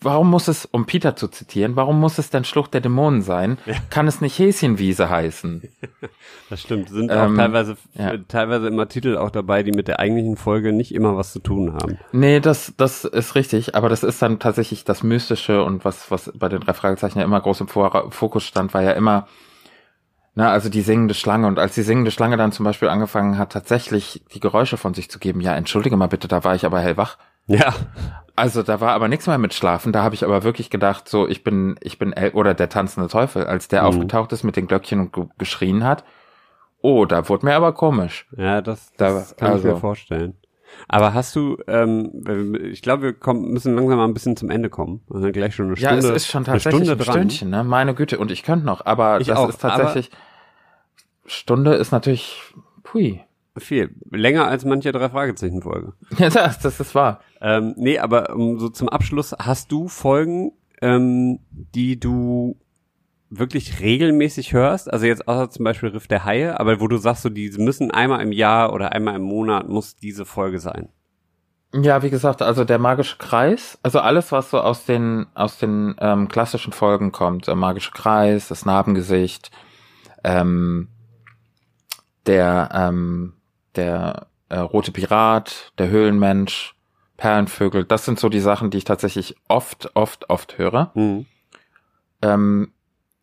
warum 0.00 0.30
muss 0.30 0.48
es, 0.48 0.64
um 0.64 0.86
Peter 0.86 1.16
zu 1.16 1.28
zitieren, 1.28 1.76
warum 1.76 2.00
muss 2.00 2.16
es 2.16 2.30
denn 2.30 2.44
Schlucht 2.44 2.72
der 2.72 2.80
Dämonen 2.80 3.20
sein? 3.20 3.58
Ja. 3.66 3.74
Kann 3.90 4.06
es 4.06 4.22
nicht 4.22 4.38
Häschenwiese 4.38 5.10
heißen? 5.10 5.68
das 6.50 6.62
stimmt. 6.62 6.88
Sind 6.88 7.10
ähm, 7.12 7.34
auch 7.34 7.36
teilweise, 7.36 7.76
ja. 7.94 8.16
teilweise 8.26 8.68
immer 8.68 8.88
Titel 8.88 9.18
auch 9.18 9.30
dabei, 9.30 9.62
die 9.62 9.72
mit 9.72 9.86
der 9.86 10.00
eigentlichen 10.00 10.36
Folge 10.36 10.72
nicht 10.72 10.94
immer 10.94 11.14
was 11.14 11.32
zu 11.32 11.40
tun 11.40 11.74
haben. 11.74 11.98
Nee, 12.12 12.40
das, 12.40 12.72
das 12.78 13.04
ist 13.04 13.34
richtig. 13.34 13.74
Aber 13.74 13.90
das 13.90 14.02
ist 14.02 14.22
dann 14.22 14.38
tatsächlich 14.38 14.84
das 14.84 15.02
Mystische 15.02 15.62
und 15.62 15.84
was, 15.84 16.10
was 16.10 16.32
bei 16.34 16.48
den 16.48 16.60
drei 16.60 16.72
Fragezeichen 16.72 17.18
ja 17.18 17.24
immer 17.24 17.40
groß 17.40 17.60
im 17.60 17.68
Fokus 17.68 18.44
stand, 18.44 18.72
war 18.72 18.82
ja 18.82 18.92
immer, 18.92 19.28
Na, 20.38 20.50
also 20.52 20.68
die 20.68 20.82
singende 20.82 21.14
Schlange. 21.14 21.46
Und 21.46 21.58
als 21.58 21.74
die 21.74 21.82
singende 21.82 22.10
Schlange 22.10 22.36
dann 22.36 22.52
zum 22.52 22.64
Beispiel 22.64 22.88
angefangen 22.88 23.38
hat, 23.38 23.52
tatsächlich 23.52 24.22
die 24.34 24.40
Geräusche 24.40 24.76
von 24.76 24.92
sich 24.92 25.10
zu 25.10 25.18
geben, 25.18 25.40
ja, 25.40 25.54
entschuldige 25.56 25.96
mal 25.96 26.08
bitte, 26.08 26.28
da 26.28 26.44
war 26.44 26.54
ich 26.54 26.66
aber 26.66 26.78
hellwach. 26.80 27.16
Ja. 27.46 27.74
Also 28.36 28.62
da 28.62 28.80
war 28.82 28.92
aber 28.92 29.08
nichts 29.08 29.26
mehr 29.26 29.38
mit 29.38 29.54
Schlafen. 29.54 29.92
Da 29.92 30.02
habe 30.02 30.14
ich 30.14 30.24
aber 30.24 30.42
wirklich 30.42 30.68
gedacht, 30.68 31.08
so 31.08 31.26
ich 31.26 31.42
bin, 31.42 31.76
ich 31.80 31.98
bin 31.98 32.12
El 32.12 32.32
oder 32.32 32.52
der 32.52 32.68
tanzende 32.68 33.08
Teufel, 33.08 33.46
als 33.46 33.68
der 33.68 33.80
Mhm. 33.82 33.88
aufgetaucht 33.88 34.30
ist 34.32 34.42
mit 34.44 34.56
den 34.56 34.66
Glöckchen 34.66 35.00
und 35.00 35.12
ge 35.14 35.24
geschrien 35.38 35.84
hat. 35.84 36.04
Oh, 36.82 37.06
da 37.06 37.28
wurde 37.30 37.46
mir 37.46 37.54
aber 37.54 37.72
komisch. 37.72 38.26
Ja, 38.36 38.60
das, 38.60 38.92
Da- 38.98 39.14
das 39.14 39.36
kann 39.36 39.56
ich 39.56 39.62
mir 39.64 39.70
also- 39.70 39.80
vorstellen. 39.80 40.34
Aber 40.88 41.14
hast 41.14 41.34
du, 41.36 41.56
ähm, 41.68 42.58
ich 42.70 42.82
glaube, 42.82 43.04
wir 43.04 43.12
kommen, 43.14 43.52
müssen 43.52 43.74
langsam 43.76 43.96
mal 43.98 44.04
ein 44.04 44.12
bisschen 44.12 44.36
zum 44.36 44.50
Ende 44.50 44.68
kommen. 44.68 45.00
Sind 45.08 45.32
gleich 45.32 45.54
schon 45.54 45.66
eine 45.68 45.76
Ja, 45.76 45.90
Stunde. 45.90 46.08
es 46.08 46.16
ist 46.24 46.26
schon 46.26 46.40
eine 46.44 46.54
tatsächlich 46.54 46.84
Stunde 46.88 47.02
ein 47.02 47.06
dran. 47.06 47.14
Stündchen, 47.14 47.50
ne? 47.50 47.64
Meine 47.64 47.94
Güte. 47.94 48.18
Und 48.18 48.30
ich 48.32 48.42
könnte 48.42 48.66
noch, 48.66 48.84
aber 48.84 49.20
Ich 49.20 49.28
das 49.28 49.38
auch, 49.38 49.48
ist 49.48 49.60
tatsächlich 49.62 50.10
Stunde 51.26 51.74
ist 51.74 51.92
natürlich 51.92 52.54
pui. 52.82 53.20
Viel. 53.58 53.94
Länger 54.10 54.46
als 54.48 54.64
manche 54.64 54.92
drei 54.92 55.08
Fragezeichen 55.08 55.62
Folge. 55.62 55.94
Ja, 56.18 56.28
das, 56.28 56.58
das 56.58 56.78
ist 56.78 56.94
wahr. 56.94 57.20
Ähm, 57.40 57.74
nee, 57.76 57.98
aber 57.98 58.34
um, 58.34 58.58
so 58.58 58.68
zum 58.68 58.88
Abschluss, 58.88 59.34
hast 59.38 59.72
du 59.72 59.88
Folgen, 59.88 60.52
ähm, 60.82 61.40
die 61.50 61.98
du 61.98 62.58
wirklich 63.30 63.80
regelmäßig 63.80 64.52
hörst? 64.52 64.92
Also 64.92 65.06
jetzt 65.06 65.26
außer 65.26 65.50
zum 65.50 65.64
Beispiel 65.64 65.88
Riff 65.88 66.06
der 66.06 66.24
Haie, 66.24 66.60
aber 66.60 66.80
wo 66.80 66.88
du 66.88 66.98
sagst, 66.98 67.22
so 67.22 67.30
die 67.30 67.50
müssen 67.56 67.90
einmal 67.90 68.20
im 68.20 68.32
Jahr 68.32 68.72
oder 68.72 68.92
einmal 68.92 69.16
im 69.16 69.22
Monat 69.22 69.68
muss 69.68 69.96
diese 69.96 70.26
Folge 70.26 70.60
sein. 70.60 70.88
Ja, 71.74 72.02
wie 72.02 72.10
gesagt, 72.10 72.42
also 72.42 72.64
der 72.64 72.78
magische 72.78 73.16
Kreis, 73.18 73.78
also 73.82 73.98
alles, 73.98 74.32
was 74.32 74.50
so 74.50 74.60
aus 74.60 74.84
den 74.84 75.26
aus 75.34 75.58
den 75.58 75.94
ähm, 75.98 76.28
klassischen 76.28 76.72
Folgen 76.72 77.12
kommt, 77.12 77.48
der 77.48 77.56
magische 77.56 77.90
Kreis, 77.90 78.48
das 78.48 78.64
Narbengesicht, 78.64 79.50
ähm, 80.24 80.88
der 82.26 82.70
ähm, 82.72 83.34
der 83.76 84.26
äh, 84.48 84.58
rote 84.58 84.92
Pirat, 84.92 85.72
der 85.78 85.88
Höhlenmensch, 85.88 86.74
Perlenvögel, 87.16 87.84
das 87.84 88.04
sind 88.04 88.18
so 88.18 88.28
die 88.28 88.40
Sachen, 88.40 88.70
die 88.70 88.78
ich 88.78 88.84
tatsächlich 88.84 89.36
oft, 89.48 89.90
oft, 89.94 90.28
oft 90.30 90.58
höre. 90.58 90.90
Mhm. 90.94 91.26
Ähm, 92.22 92.72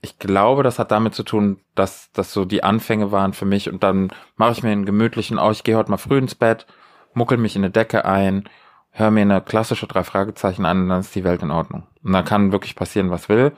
ich 0.02 0.20
glaube, 0.20 0.64
das 0.64 0.80
hat 0.80 0.92
damit 0.92 1.16
zu 1.16 1.24
tun, 1.24 1.60
dass 1.76 2.12
das 2.12 2.34
so 2.34 2.44
die 2.44 2.64
Anfänge 2.64 3.12
waren 3.12 3.34
für 3.34 3.46
mich 3.46 3.70
und 3.70 3.84
dann 3.84 4.12
mache 4.36 4.52
ich 4.52 4.64
mir 4.64 4.72
einen 4.72 4.86
gemütlichen, 4.86 5.40
oh, 5.40 5.52
ich 5.52 5.64
gehe 5.64 5.78
heute 5.78 5.92
mal 5.92 5.98
früh 5.98 6.18
ins 6.18 6.36
Bett, 6.36 6.66
muckel 7.14 7.38
mich 7.38 7.56
in 7.56 7.64
eine 7.64 7.72
Decke 7.72 8.04
ein, 8.04 8.50
höre 8.92 9.12
mir 9.12 9.22
eine 9.22 9.42
klassische 9.42 9.88
drei 9.88 10.04
Fragezeichen 10.04 10.66
an 10.66 10.84
und 10.84 10.90
dann 10.90 11.00
ist 11.00 11.16
die 11.16 11.24
Welt 11.24 11.42
in 11.42 11.52
Ordnung. 11.52 11.84
Und 12.04 12.12
dann 12.12 12.26
kann 12.26 12.52
wirklich 12.52 12.76
passieren, 12.76 13.12
was 13.12 13.30
will. 13.30 13.54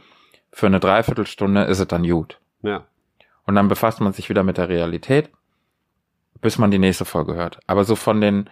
Für 0.51 0.67
eine 0.67 0.79
Dreiviertelstunde 0.79 1.63
ist 1.63 1.79
es 1.79 1.87
dann 1.87 2.07
gut. 2.07 2.39
Ja. 2.61 2.85
Und 3.45 3.55
dann 3.55 3.67
befasst 3.67 4.01
man 4.01 4.13
sich 4.13 4.29
wieder 4.29 4.43
mit 4.43 4.57
der 4.57 4.69
Realität, 4.69 5.29
bis 6.41 6.57
man 6.57 6.71
die 6.71 6.79
nächste 6.79 7.05
Folge 7.05 7.35
hört. 7.35 7.59
Aber 7.67 7.83
so 7.83 7.95
von 7.95 8.21
den 8.21 8.49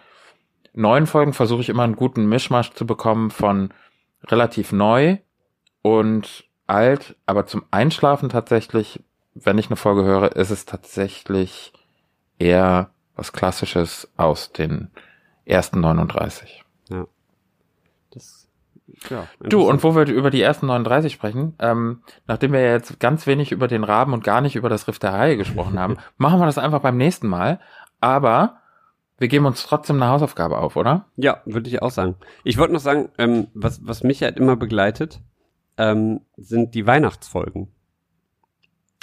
neuen 0.73 1.07
Folgen 1.07 1.33
versuche 1.33 1.61
ich 1.61 1.69
immer 1.69 1.83
einen 1.83 1.95
guten 1.95 2.27
Mischmasch 2.27 2.71
zu 2.71 2.85
bekommen 2.85 3.31
von 3.31 3.73
relativ 4.23 4.71
neu 4.71 5.17
und 5.81 6.45
alt, 6.67 7.15
aber 7.25 7.45
zum 7.45 7.65
Einschlafen 7.71 8.29
tatsächlich, 8.29 9.03
wenn 9.33 9.57
ich 9.57 9.67
eine 9.67 9.75
Folge 9.75 10.03
höre, 10.03 10.35
ist 10.35 10.49
es 10.49 10.65
tatsächlich 10.65 11.73
eher 12.39 12.89
was 13.15 13.33
Klassisches 13.33 14.09
aus 14.17 14.51
den 14.51 14.89
ersten 15.45 15.81
39. 15.81 16.63
Das, 18.11 18.42
ja. 19.09 19.27
Du, 19.41 19.67
und 19.69 19.83
wo 19.83 19.95
wir 19.95 20.07
über 20.07 20.29
die 20.29 20.41
ersten 20.41 20.67
39 20.67 21.13
sprechen, 21.13 21.53
ähm, 21.59 22.01
nachdem 22.27 22.51
wir 22.53 22.61
jetzt 22.61 22.99
ganz 22.99 23.25
wenig 23.27 23.51
über 23.51 23.67
den 23.67 23.83
Raben 23.83 24.13
und 24.13 24.23
gar 24.23 24.41
nicht 24.41 24.55
über 24.55 24.69
das 24.69 24.87
Riff 24.87 24.99
der 24.99 25.13
Haie 25.13 25.37
gesprochen 25.37 25.79
haben, 25.79 25.97
machen 26.17 26.39
wir 26.39 26.45
das 26.45 26.57
einfach 26.57 26.81
beim 26.81 26.97
nächsten 26.97 27.27
Mal. 27.27 27.59
Aber 28.01 28.57
wir 29.17 29.27
geben 29.29 29.45
uns 29.45 29.63
trotzdem 29.65 29.97
eine 30.01 30.11
Hausaufgabe 30.11 30.57
auf, 30.57 30.75
oder? 30.75 31.05
Ja, 31.15 31.41
würde 31.45 31.69
ich 31.69 31.81
auch 31.81 31.91
sagen. 31.91 32.15
Ich 32.43 32.57
wollte 32.57 32.73
noch 32.73 32.79
sagen, 32.81 33.09
ähm, 33.17 33.47
was, 33.53 33.85
was 33.85 34.03
mich 34.03 34.21
halt 34.23 34.37
immer 34.37 34.55
begleitet, 34.55 35.21
ähm, 35.77 36.21
sind 36.37 36.75
die 36.75 36.85
Weihnachtsfolgen. 36.85 37.69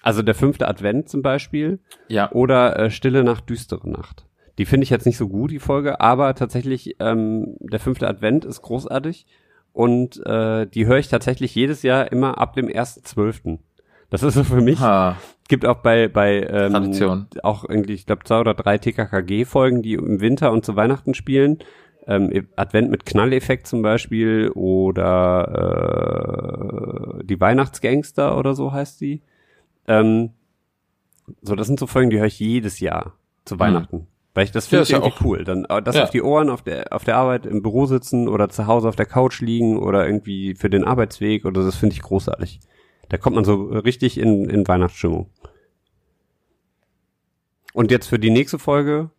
Also 0.03 0.23
der 0.23 0.35
fünfte 0.35 0.67
Advent 0.69 1.09
zum 1.09 1.23
Beispiel 1.23 1.79
Ja. 2.09 2.31
oder 2.33 2.79
äh, 2.79 2.91
Stille 2.91 3.23
Nacht, 3.25 3.49
düstere 3.51 3.89
Nacht. 3.89 4.27
Die 4.59 4.67
finde 4.67 4.85
ich 4.85 4.91
jetzt 4.91 5.07
nicht 5.07 5.17
so 5.17 5.29
gut, 5.29 5.51
die 5.51 5.59
Folge, 5.59 6.01
aber 6.01 6.35
tatsächlich 6.35 6.97
ähm, 7.01 7.57
der 7.61 7.81
fünfte 7.81 8.09
Advent 8.09 8.45
ist 8.45 8.63
großartig 8.63 9.27
und 9.73 10.25
äh, 10.27 10.67
die 10.67 10.87
höre 10.87 10.99
ich 10.99 11.09
tatsächlich 11.09 11.55
jedes 11.55 11.83
Jahr 11.83 12.11
immer 12.11 12.39
ab 12.39 12.55
dem 12.55 12.67
1.12. 12.67 13.59
Das 14.11 14.23
ist 14.23 14.35
so 14.35 14.45
für 14.45 14.61
mich. 14.61 14.81
Ha. 14.81 15.17
Gibt 15.49 15.65
auch 15.65 15.79
bei 15.79 16.09
bei 16.09 16.43
ähm, 16.43 16.73
Tradition. 16.73 17.27
auch 17.43 17.69
irgendwie, 17.69 17.95
ich 17.95 18.07
glaube, 18.07 18.25
zwei 18.25 18.41
oder 18.41 18.55
drei 18.55 18.79
TKKG-Folgen, 18.79 19.83
die 19.83 19.95
im 19.95 20.21
Winter 20.21 20.53
und 20.53 20.65
zu 20.65 20.77
Weihnachten 20.77 21.15
spielen. 21.15 21.59
Ähm, 22.07 22.49
Advent 22.57 22.91
mit 22.91 23.05
Knalleffekt 23.07 23.67
zum 23.67 23.83
Beispiel 23.83 24.51
oder 24.55 25.49
äh, 27.21 27.25
die 27.25 27.41
Weihnachtsgangster 27.41 28.37
oder 28.37 28.55
so 28.55 28.73
heißt 28.73 28.99
sie. 28.99 29.23
Ähm, 29.87 30.31
so, 31.43 31.55
das 31.55 31.67
sind 31.67 31.79
so 31.79 31.87
Folgen, 31.87 32.11
die 32.11 32.19
höre 32.19 32.27
ich 32.27 32.41
jedes 32.41 32.81
Jahr 32.81 33.15
zu 33.45 33.59
Weihnachten. 33.59 34.07
Weil 34.35 34.45
ich 34.45 34.53
das. 34.53 34.71
Ja, 34.71 34.79
finde 34.85 34.91
ja 34.93 34.99
irgendwie 34.99 35.13
auch- 35.17 35.25
cool. 35.25 35.45
Dann 35.45 35.65
äh, 35.65 35.83
das 35.83 35.97
Ja. 35.97 36.05
auf 36.05 36.11
die 36.11 36.23
Ohren 36.23 36.51
auf 36.51 36.63
der 36.63 36.93
auf 36.93 37.05
der 37.05 37.17
Arbeit 37.17 37.47
im 37.47 37.63
Büro 37.63 37.87
sitzen 37.87 38.29
oder 38.29 38.49
zu 38.49 38.67
Hause 38.67 38.89
auf 38.89 38.97
der 38.97 39.07
Couch 39.07 39.41
liegen 39.41 39.79
oder 39.79 40.07
irgendwie 40.07 40.55
für 40.55 40.71
den 40.71 40.85
Arbeitsweg 40.85 41.45
oder 41.45 41.65
das 41.65 41.77
finde 41.77 41.95
ich 41.95 42.03
großartig. 42.03 42.61
Da 43.09 43.17
kommt 43.19 43.35
man 43.35 43.45
so 43.45 43.65
richtig 43.71 44.19
in, 44.19 44.49
in 44.49 44.67
Weihnachtsstimmung. 44.69 45.31
Und 47.73 47.91
jetzt 47.91 48.07
für 48.09 48.19
die 48.19 48.31
nächste 48.31 48.59
Folge, 48.59 49.11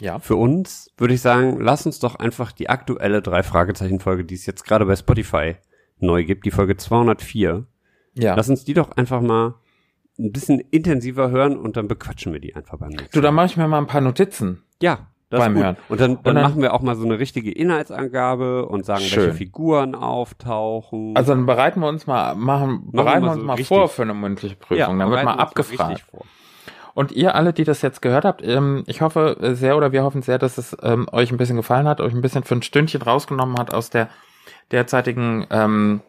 Ja. 0.00 0.18
für 0.18 0.36
uns, 0.36 0.90
würde 0.96 1.14
ich 1.14 1.20
sagen, 1.20 1.58
lass 1.60 1.86
uns 1.86 1.98
doch 1.98 2.14
einfach 2.16 2.52
die 2.52 2.68
aktuelle 2.68 3.22
drei 3.22 3.42
Fragezeichen 3.42 4.00
Folge, 4.00 4.24
die 4.24 4.34
es 4.34 4.46
jetzt 4.46 4.64
gerade 4.64 4.86
bei 4.86 4.96
Spotify 4.96 5.56
neu 5.98 6.24
gibt, 6.24 6.46
die 6.46 6.50
Folge 6.50 6.76
204. 6.76 7.66
Ja. 8.14 8.34
Lass 8.34 8.48
uns 8.48 8.64
die 8.64 8.74
doch 8.74 8.92
einfach 8.92 9.20
mal 9.20 9.54
ein 10.24 10.32
bisschen 10.32 10.60
intensiver 10.70 11.30
hören 11.30 11.56
und 11.58 11.76
dann 11.76 11.88
bequatschen 11.88 12.32
wir 12.32 12.40
die 12.40 12.54
einfach 12.54 12.78
beim 12.78 12.90
nächsten 12.90 13.10
du, 13.12 13.20
dann 13.20 13.34
mache 13.34 13.46
ich 13.46 13.56
mir 13.56 13.66
mal 13.68 13.78
ein 13.78 13.86
paar 13.86 14.00
Notizen. 14.00 14.62
ja, 14.82 15.06
das 15.30 15.38
Beim 15.40 15.52
ist 15.52 15.56
gut. 15.58 15.64
Hören. 15.64 15.76
Und 15.88 16.00
dann, 16.00 16.08
dann, 16.10 16.16
Und 16.18 16.34
dann- 16.34 16.42
machen 16.42 16.60
wir 16.62 16.74
auch 16.74 16.80
mal 16.82 16.96
so 16.96 17.04
eine 17.04 17.20
richtige 17.20 17.52
Inhaltsangabe 17.52 18.66
und 18.66 18.84
sagen, 18.84 19.00
welche 19.02 19.14
Schön. 19.20 19.32
Figuren 19.34 19.94
auftauchen. 19.94 21.12
Also 21.16 21.32
dann 21.34 21.46
bereiten 21.46 21.78
wir 21.80 21.88
uns 21.88 22.08
mal, 22.08 22.34
machen, 22.34 22.82
wir 22.90 23.04
bereiten 23.04 23.20
mal 23.20 23.26
wir 23.28 23.32
uns 23.34 23.40
so 23.40 23.46
mal 23.46 23.56
vor 23.64 23.88
für 23.88 24.02
eine 24.02 24.14
mündliche 24.14 24.56
Prüfung. 24.56 24.98
dann 24.98 25.08
wird 25.10 25.24
mal 25.24 25.34
abgefragt. 25.34 26.00
vor. 26.10 26.24
Und 26.94 27.12
ihr 27.12 27.36
alle, 27.36 27.52
die 27.52 27.62
das 27.62 27.80
jetzt 27.82 28.02
gehört 28.02 28.24
habt, 28.24 28.42
ähm, 28.44 28.82
ich 28.88 29.00
hoffe 29.02 29.36
sehr 29.54 29.76
oder 29.76 29.92
wir 29.92 30.02
hoffen 30.02 30.22
sehr, 30.22 30.38
dass 30.38 30.58
es 30.58 30.76
ähm, 30.82 31.06
euch 31.12 31.30
ein 31.30 31.36
bisschen 31.36 31.54
gefallen 31.56 31.86
hat, 31.86 32.00
euch 32.00 32.12
ein 32.12 32.20
bisschen 32.22 32.42
für 32.42 32.56
ein 32.56 32.62
Stündchen 32.62 33.00
rausgenommen 33.02 33.56
hat 33.56 33.72
aus 33.72 33.88
der 33.90 34.08
derzeitigen 34.72 35.46
ähm, 35.50 36.00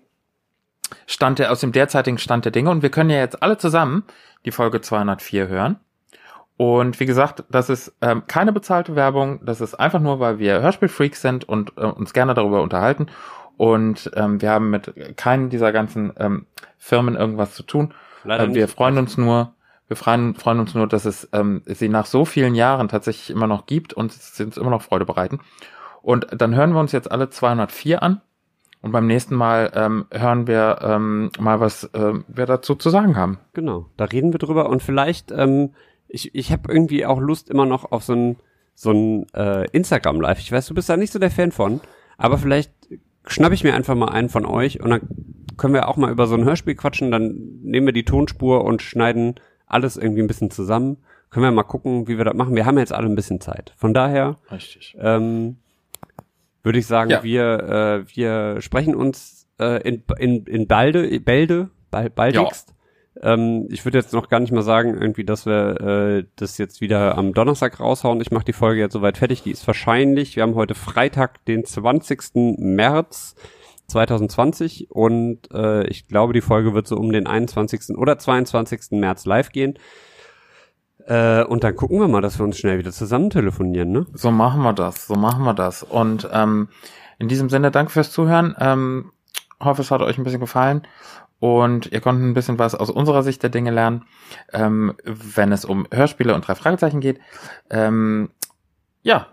Stand 1.08 1.39
der, 1.39 1.52
aus 1.52 1.60
dem 1.60 1.72
derzeitigen 1.72 2.18
Stand 2.18 2.46
der 2.46 2.52
Dinge. 2.52 2.70
Und 2.70 2.82
wir 2.82 2.92
können 2.92 3.10
ja 3.10 3.18
jetzt 3.18 3.42
alle 3.42 3.58
zusammen 3.58 4.04
die 4.46 4.52
Folge 4.52 4.82
204 4.82 5.48
hören. 5.48 5.80
Und 6.58 7.00
wie 7.00 7.08
gesagt, 7.08 7.44
das 7.50 7.70
ist 7.70 7.96
ähm, 8.02 8.24
keine 8.28 8.54
bezahlte 8.54 8.96
Werbung, 8.96 9.44
das 9.44 9.62
ist 9.62 9.74
einfach 9.74 10.00
nur, 10.00 10.20
weil 10.20 10.38
wir 10.38 10.62
Hörspielfreaks 10.62 11.22
sind 11.22 11.50
und 11.50 11.74
äh, 11.78 11.86
uns 11.86 12.14
gerne 12.14 12.36
darüber 12.36 12.62
unterhalten. 12.62 13.08
Und 13.58 14.12
ähm, 14.16 14.42
wir 14.42 14.52
haben 14.52 14.70
mit 14.70 15.18
keinen 15.18 15.50
dieser 15.50 15.72
ganzen 15.72 16.14
ähm, 16.18 16.46
Firmen 16.78 17.16
irgendwas 17.16 17.56
zu 17.56 17.64
tun. 17.64 17.94
Leider 18.24 18.44
Äh, 18.44 18.54
wir 18.54 18.66
nicht. 18.66 18.76
freuen 18.76 18.98
uns 19.00 19.18
nur, 19.18 19.54
wir 19.88 19.98
freuen, 19.98 20.36
freuen 20.36 20.60
uns 20.60 20.76
nur, 20.76 20.88
dass 20.88 21.06
es 21.06 21.28
ähm, 21.34 21.64
sie 21.66 21.89
nach 21.89 22.06
so 22.06 22.26
vielen 22.26 22.54
Jahren 22.56 22.89
tatsächlich 22.89 23.30
immer 23.30 23.48
noch 23.48 23.66
gibt 23.66 23.94
und 23.94 24.14
sie 24.14 24.44
uns 24.44 24.58
immer 24.58 24.70
noch 24.70 24.84
Freude 24.84 25.06
bereiten. 25.06 25.39
Und 26.02 26.28
dann 26.32 26.56
hören 26.56 26.74
wir 26.74 26.80
uns 26.80 26.92
jetzt 26.92 27.12
alle 27.12 27.30
204 27.30 28.02
an 28.04 28.22
und 28.82 28.92
beim 28.92 29.08
nächsten 29.08 29.36
Mal 29.36 29.72
ähm, 29.76 30.06
hören 30.12 30.48
wir 30.48 30.80
ähm, 30.82 31.32
mal, 31.40 31.60
was 31.60 31.90
ähm, 31.94 32.26
wir 32.28 32.46
dazu 32.46 32.76
zu 32.76 32.90
sagen 32.90 33.16
haben. 33.16 33.38
Genau, 33.54 33.86
da 33.98 34.06
reden 34.06 34.34
wir 34.34 34.40
drüber 34.40 34.70
und 34.70 34.82
vielleicht, 34.82 35.32
ähm, 35.32 35.72
ich, 36.08 36.34
ich 36.34 36.52
habe 36.52 36.72
irgendwie 36.72 37.06
auch 37.06 37.20
Lust 37.20 37.50
immer 37.50 37.66
noch 37.66 37.92
auf 37.92 38.04
so 38.04 38.14
ein, 38.14 38.38
so 38.74 38.92
ein 38.92 39.28
äh, 39.34 39.70
Instagram-Live. 39.72 40.40
Ich 40.40 40.52
weiß, 40.52 40.66
du 40.68 40.74
bist 40.74 40.90
da 40.90 40.98
nicht 40.98 41.14
so 41.14 41.20
der 41.20 41.32
Fan 41.32 41.52
von, 41.52 41.80
aber 42.18 42.38
vielleicht 42.38 42.72
schnapp 43.28 43.52
ich 43.52 43.64
mir 43.64 43.74
einfach 43.76 43.96
mal 43.96 44.10
einen 44.10 44.30
von 44.30 44.46
euch 44.46 44.82
und 44.82 44.90
dann 44.90 45.02
können 45.58 45.76
wir 45.76 45.88
auch 45.88 45.98
mal 45.98 46.12
über 46.12 46.26
so 46.26 46.36
ein 46.36 46.44
Hörspiel 46.44 46.76
quatschen, 46.76 47.12
dann 47.12 47.60
nehmen 47.62 47.86
wir 47.86 47.94
die 47.94 48.06
Tonspur 48.06 48.64
und 48.64 48.82
schneiden 48.82 49.36
alles 49.68 49.96
irgendwie 49.96 50.22
ein 50.22 50.28
bisschen 50.28 50.50
zusammen. 50.50 50.98
Können 51.30 51.46
wir 51.46 51.52
mal 51.52 51.64
gucken, 51.64 52.08
wie 52.08 52.18
wir 52.18 52.26
das 52.26 52.34
machen. 52.34 52.56
Wir 52.56 52.66
haben 52.66 52.78
jetzt 52.78 52.92
alle 52.92 53.08
ein 53.08 53.16
bisschen 53.16 53.40
Zeit. 53.40 53.74
Von 53.78 53.94
daher 53.94 54.38
Richtig. 54.52 54.98
ähm, 55.00 55.58
würde 56.64 56.80
ich 56.80 56.88
sagen, 56.88 57.12
Ja. 57.12 57.24
wir, 57.24 58.03
äh, 58.07 58.16
wir 58.16 58.62
sprechen 58.62 58.95
uns 58.95 59.47
äh, 59.59 59.82
in, 59.88 60.03
in, 60.20 60.45
in 60.45 60.68
Balde, 60.68 61.20
Bälde, 61.20 61.70
Bal- 61.91 62.09
baldigst. 62.09 62.74
Ähm, 63.22 63.68
ich 63.70 63.84
würde 63.86 63.97
jetzt 63.97 64.14
noch 64.14 64.30
gar 64.30 64.39
nicht 64.39 64.53
mal 64.53 64.62
sagen, 64.62 64.97
irgendwie, 64.99 65.26
dass 65.26 65.45
wir 65.45 65.82
äh, 65.82 66.24
das 66.38 66.57
jetzt 66.57 66.80
wieder 66.82 67.18
am 67.18 67.34
Donnerstag 67.34 67.80
raushauen. 67.80 68.22
Ich 68.22 68.32
mache 68.32 68.45
die 68.45 68.53
Folge 68.53 68.80
jetzt 68.80 68.93
soweit 68.93 69.18
fertig. 69.18 69.43
Die 69.43 69.51
ist 69.51 69.68
wahrscheinlich, 69.68 70.36
wir 70.38 70.43
haben 70.43 70.55
heute 70.55 70.76
Freitag, 70.76 71.43
den 71.45 71.66
20. 71.66 72.57
März. 72.57 73.36
2020 73.88 74.89
und 74.89 75.51
äh, 75.53 75.86
ich 75.88 76.07
glaube, 76.07 76.32
die 76.32 76.39
Folge 76.39 76.74
wird 76.74 76.88
so 76.88 76.95
um 76.95 77.12
den 77.12 77.28
21. 77.28 77.97
oder 77.97 78.18
22. 78.18 78.91
März 78.91 79.26
live 79.26 79.49
gehen. 79.51 79.78
Äh, 81.12 81.43
und 81.43 81.66
dann 81.66 81.76
gucken 81.76 81.99
wir 81.99 82.07
mal, 82.07 82.22
dass 82.22 82.39
wir 82.39 82.45
uns 82.45 82.57
schnell 82.57 82.78
wieder 82.78 82.93
zusammen 82.93 83.30
telefonieren, 83.30 83.91
ne? 83.91 84.05
So 84.14 84.32
machen 84.32 84.62
wir 84.62 84.72
das, 84.72 85.07
so 85.07 85.16
machen 85.16 85.43
wir 85.43 85.53
das. 85.53 85.84
Und 85.84 86.30
ähm, 86.32 86.70
in 87.20 87.28
diesem 87.28 87.49
Sinne, 87.49 87.70
danke 87.70 87.91
fürs 87.91 88.14
Zuhören. 88.14 88.55
Ähm, 88.57 89.12
hoffe, 89.59 89.82
es 89.82 89.91
hat 89.91 90.01
euch 90.01 90.18
ein 90.18 90.24
bisschen 90.24 90.39
gefallen 90.39 90.88
und 91.39 91.91
ihr 91.91 91.99
konntet 91.99 92.24
ein 92.24 92.34
bisschen 92.34 92.59
was 92.59 92.76
aus 92.76 92.89
unserer 92.89 93.24
Sicht 93.24 93.43
der 93.43 93.49
Dinge 93.49 93.72
lernen, 93.72 94.05
ähm, 94.53 94.95
wenn 95.03 95.51
es 95.51 95.66
um 95.66 95.86
Hörspiele 95.91 96.34
und 96.34 96.47
drei 96.47 96.55
Fragezeichen 96.55 97.01
geht. 97.01 97.20
Ähm, 97.70 98.30
ja, 99.01 99.28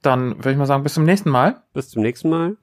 dann 0.00 0.36
würde 0.38 0.52
ich 0.52 0.56
mal 0.56 0.64
sagen, 0.64 0.82
bis 0.82 0.94
zum 0.94 1.04
nächsten 1.04 1.28
Mal. 1.28 1.62
Bis 1.74 1.90
zum 1.90 2.00
nächsten 2.00 2.30
Mal 2.30 2.56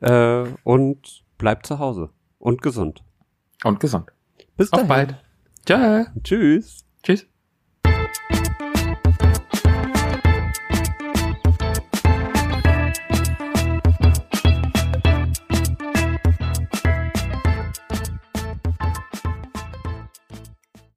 äh, 0.00 0.48
und 0.64 1.22
bleibt 1.36 1.66
zu 1.66 1.78
Hause 1.78 2.08
und 2.38 2.62
gesund. 2.62 3.02
Und 3.62 3.78
gesund. 3.78 4.10
Bis 4.56 4.72
Auf 4.72 4.86
dahin. 4.86 4.88
bald. 4.88 5.16
Ciao. 5.66 6.06
Tschüss. 6.24 6.86
Tschüss. 7.02 7.26